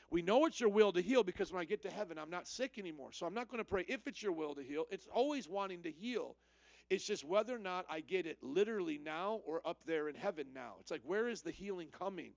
We 0.09 0.21
know 0.21 0.45
it's 0.45 0.61
your 0.61 0.69
will 0.69 0.93
to 0.93 1.01
heal 1.01 1.23
because 1.23 1.51
when 1.51 1.61
I 1.61 1.65
get 1.65 1.81
to 1.81 1.91
heaven, 1.91 2.17
I'm 2.17 2.29
not 2.29 2.47
sick 2.47 2.77
anymore. 2.77 3.09
So 3.11 3.25
I'm 3.25 3.33
not 3.33 3.49
going 3.49 3.59
to 3.59 3.65
pray 3.65 3.83
if 3.89 4.07
it's 4.07 4.23
your 4.23 4.31
will 4.31 4.55
to 4.55 4.63
heal. 4.63 4.85
It's 4.89 5.07
always 5.13 5.49
wanting 5.49 5.83
to 5.83 5.91
heal. 5.91 6.37
It's 6.89 7.03
just 7.03 7.23
whether 7.23 7.55
or 7.55 7.59
not 7.59 7.85
I 7.89 7.99
get 7.99 8.25
it 8.25 8.37
literally 8.41 8.97
now 8.97 9.41
or 9.45 9.61
up 9.65 9.79
there 9.85 10.07
in 10.07 10.15
heaven 10.15 10.47
now. 10.53 10.75
It's 10.79 10.91
like, 10.91 11.01
where 11.03 11.27
is 11.27 11.41
the 11.41 11.51
healing 11.51 11.89
coming? 11.97 12.31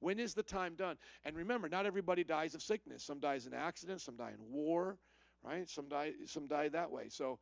When 0.00 0.18
is 0.18 0.34
the 0.34 0.42
time 0.42 0.74
done? 0.74 0.96
And 1.24 1.36
remember, 1.36 1.68
not 1.68 1.86
everybody 1.86 2.24
dies 2.24 2.56
of 2.56 2.62
sickness. 2.62 3.04
Some 3.04 3.20
dies 3.20 3.46
in 3.46 3.54
accidents, 3.54 4.02
some 4.04 4.16
die 4.16 4.32
in 4.32 4.52
war, 4.52 4.98
right? 5.44 5.68
Some 5.68 5.88
die, 5.88 6.12
some 6.26 6.48
die 6.48 6.68
that 6.70 6.90
way. 6.90 7.04
So, 7.08 7.38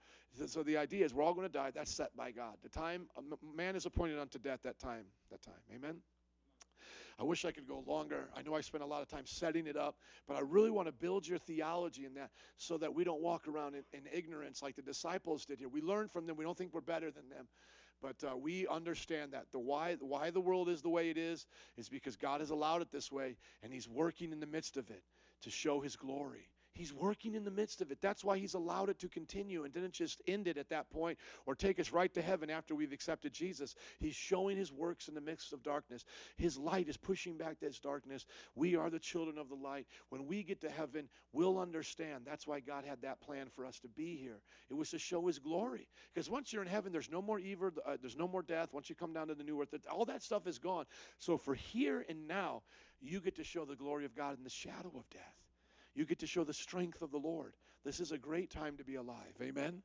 so 0.46 0.62
the 0.62 0.76
idea 0.76 1.06
is 1.06 1.14
we're 1.14 1.22
all 1.22 1.32
going 1.32 1.46
to 1.46 1.52
die. 1.52 1.70
That's 1.74 1.90
set 1.90 2.14
by 2.14 2.30
God. 2.30 2.56
The 2.62 2.68
time 2.68 3.08
man 3.56 3.76
is 3.76 3.86
appointed 3.86 4.18
unto 4.18 4.38
death. 4.38 4.60
That 4.62 4.78
time, 4.78 5.04
that 5.30 5.40
time. 5.40 5.54
Amen. 5.74 5.96
I 7.20 7.24
wish 7.24 7.44
I 7.44 7.50
could 7.50 7.68
go 7.68 7.84
longer. 7.86 8.30
I 8.34 8.40
know 8.40 8.54
I 8.54 8.62
spent 8.62 8.82
a 8.82 8.86
lot 8.86 9.02
of 9.02 9.08
time 9.08 9.26
setting 9.26 9.66
it 9.66 9.76
up, 9.76 9.96
but 10.26 10.36
I 10.36 10.40
really 10.40 10.70
want 10.70 10.88
to 10.88 10.92
build 10.92 11.28
your 11.28 11.36
theology 11.36 12.06
in 12.06 12.14
that 12.14 12.30
so 12.56 12.78
that 12.78 12.94
we 12.94 13.04
don't 13.04 13.20
walk 13.20 13.46
around 13.46 13.74
in, 13.74 13.82
in 13.92 14.04
ignorance 14.10 14.62
like 14.62 14.74
the 14.74 14.82
disciples 14.82 15.44
did 15.44 15.58
here. 15.58 15.68
We 15.68 15.82
learn 15.82 16.08
from 16.08 16.26
them. 16.26 16.36
We 16.36 16.44
don't 16.44 16.56
think 16.56 16.72
we're 16.72 16.80
better 16.80 17.10
than 17.10 17.28
them. 17.28 17.46
But 18.00 18.24
uh, 18.24 18.38
we 18.38 18.66
understand 18.68 19.32
that 19.32 19.44
the 19.52 19.58
why 19.58 19.96
why 20.00 20.30
the 20.30 20.40
world 20.40 20.70
is 20.70 20.80
the 20.80 20.88
way 20.88 21.10
it 21.10 21.18
is 21.18 21.46
is 21.76 21.90
because 21.90 22.16
God 22.16 22.40
has 22.40 22.48
allowed 22.48 22.80
it 22.80 22.90
this 22.90 23.12
way, 23.12 23.36
and 23.62 23.70
He's 23.70 23.86
working 23.86 24.32
in 24.32 24.40
the 24.40 24.46
midst 24.46 24.78
of 24.78 24.88
it 24.88 25.02
to 25.42 25.50
show 25.50 25.80
His 25.80 25.96
glory. 25.96 26.48
He's 26.72 26.92
working 26.92 27.34
in 27.34 27.44
the 27.44 27.50
midst 27.50 27.80
of 27.80 27.90
it. 27.90 27.98
That's 28.00 28.24
why 28.24 28.38
He's 28.38 28.54
allowed 28.54 28.88
it 28.88 28.98
to 29.00 29.08
continue 29.08 29.64
and 29.64 29.72
didn't 29.72 29.92
just 29.92 30.22
end 30.26 30.46
it 30.46 30.56
at 30.56 30.68
that 30.70 30.90
point 30.90 31.18
or 31.46 31.54
take 31.54 31.80
us 31.80 31.92
right 31.92 32.12
to 32.14 32.22
heaven 32.22 32.50
after 32.50 32.74
we've 32.74 32.92
accepted 32.92 33.32
Jesus. 33.32 33.74
He's 33.98 34.14
showing 34.14 34.56
His 34.56 34.72
works 34.72 35.08
in 35.08 35.14
the 35.14 35.20
midst 35.20 35.52
of 35.52 35.62
darkness. 35.62 36.04
His 36.36 36.56
light 36.56 36.88
is 36.88 36.96
pushing 36.96 37.36
back 37.36 37.58
this 37.60 37.78
darkness. 37.78 38.24
We 38.54 38.76
are 38.76 38.90
the 38.90 38.98
children 38.98 39.36
of 39.36 39.48
the 39.48 39.56
light. 39.56 39.86
When 40.10 40.26
we 40.26 40.42
get 40.42 40.60
to 40.62 40.70
heaven, 40.70 41.08
we'll 41.32 41.58
understand. 41.58 42.24
That's 42.24 42.46
why 42.46 42.60
God 42.60 42.84
had 42.84 43.02
that 43.02 43.20
plan 43.20 43.48
for 43.48 43.66
us 43.66 43.80
to 43.80 43.88
be 43.88 44.16
here. 44.16 44.40
It 44.70 44.74
was 44.74 44.90
to 44.90 44.98
show 44.98 45.26
His 45.26 45.38
glory. 45.38 45.88
Because 46.14 46.30
once 46.30 46.52
you're 46.52 46.62
in 46.62 46.68
heaven, 46.68 46.92
there's 46.92 47.10
no 47.10 47.20
more 47.20 47.38
evil, 47.38 47.70
uh, 47.84 47.96
there's 48.00 48.16
no 48.16 48.28
more 48.28 48.42
death. 48.42 48.72
Once 48.72 48.88
you 48.88 48.94
come 48.94 49.12
down 49.12 49.28
to 49.28 49.34
the 49.34 49.44
new 49.44 49.60
earth, 49.60 49.74
all 49.90 50.04
that 50.04 50.22
stuff 50.22 50.46
is 50.46 50.58
gone. 50.58 50.84
So 51.18 51.36
for 51.36 51.54
here 51.54 52.04
and 52.08 52.28
now, 52.28 52.62
you 53.00 53.20
get 53.20 53.36
to 53.36 53.44
show 53.44 53.64
the 53.64 53.76
glory 53.76 54.04
of 54.04 54.14
God 54.14 54.36
in 54.36 54.44
the 54.44 54.50
shadow 54.50 54.92
of 54.94 55.08
death. 55.10 55.39
You 55.94 56.04
get 56.04 56.18
to 56.20 56.26
show 56.26 56.44
the 56.44 56.52
strength 56.52 57.02
of 57.02 57.10
the 57.10 57.18
Lord. 57.18 57.54
This 57.84 58.00
is 58.00 58.12
a 58.12 58.18
great 58.18 58.50
time 58.50 58.76
to 58.76 58.84
be 58.84 58.96
alive. 58.96 59.34
Amen. 59.42 59.82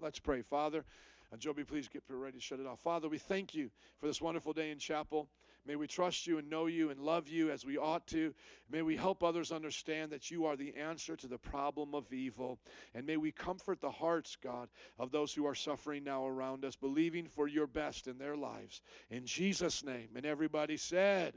Let's 0.00 0.18
pray. 0.18 0.42
Father, 0.42 0.84
and 1.30 1.40
Joby, 1.40 1.64
please 1.64 1.88
get 1.88 2.02
ready 2.08 2.38
to 2.38 2.42
shut 2.42 2.60
it 2.60 2.66
off. 2.66 2.80
Father, 2.80 3.08
we 3.08 3.18
thank 3.18 3.54
you 3.54 3.70
for 3.98 4.06
this 4.06 4.20
wonderful 4.20 4.52
day 4.52 4.70
in 4.70 4.78
chapel. 4.78 5.28
May 5.66 5.76
we 5.76 5.86
trust 5.86 6.26
you 6.26 6.38
and 6.38 6.50
know 6.50 6.66
you 6.66 6.90
and 6.90 7.00
love 7.00 7.26
you 7.26 7.50
as 7.50 7.64
we 7.64 7.78
ought 7.78 8.06
to. 8.08 8.34
May 8.70 8.82
we 8.82 8.96
help 8.96 9.22
others 9.22 9.50
understand 9.50 10.12
that 10.12 10.30
you 10.30 10.44
are 10.44 10.56
the 10.56 10.74
answer 10.76 11.16
to 11.16 11.26
the 11.26 11.38
problem 11.38 11.94
of 11.94 12.12
evil. 12.12 12.58
And 12.94 13.06
may 13.06 13.16
we 13.16 13.32
comfort 13.32 13.80
the 13.80 13.90
hearts, 13.90 14.36
God, 14.36 14.68
of 14.98 15.10
those 15.10 15.32
who 15.32 15.46
are 15.46 15.54
suffering 15.54 16.04
now 16.04 16.26
around 16.26 16.64
us, 16.64 16.76
believing 16.76 17.26
for 17.26 17.48
your 17.48 17.66
best 17.66 18.06
in 18.06 18.18
their 18.18 18.36
lives. 18.36 18.82
In 19.10 19.24
Jesus' 19.24 19.82
name. 19.82 20.10
And 20.14 20.26
everybody 20.26 20.76
said, 20.76 21.34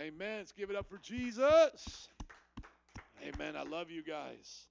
Amen. 0.00 0.38
Let's 0.38 0.52
give 0.52 0.70
it 0.70 0.76
up 0.76 0.88
for 0.88 0.98
Jesus. 0.98 2.08
Amen. 3.22 3.56
I 3.56 3.62
love 3.62 3.90
you 3.90 4.02
guys. 4.02 4.66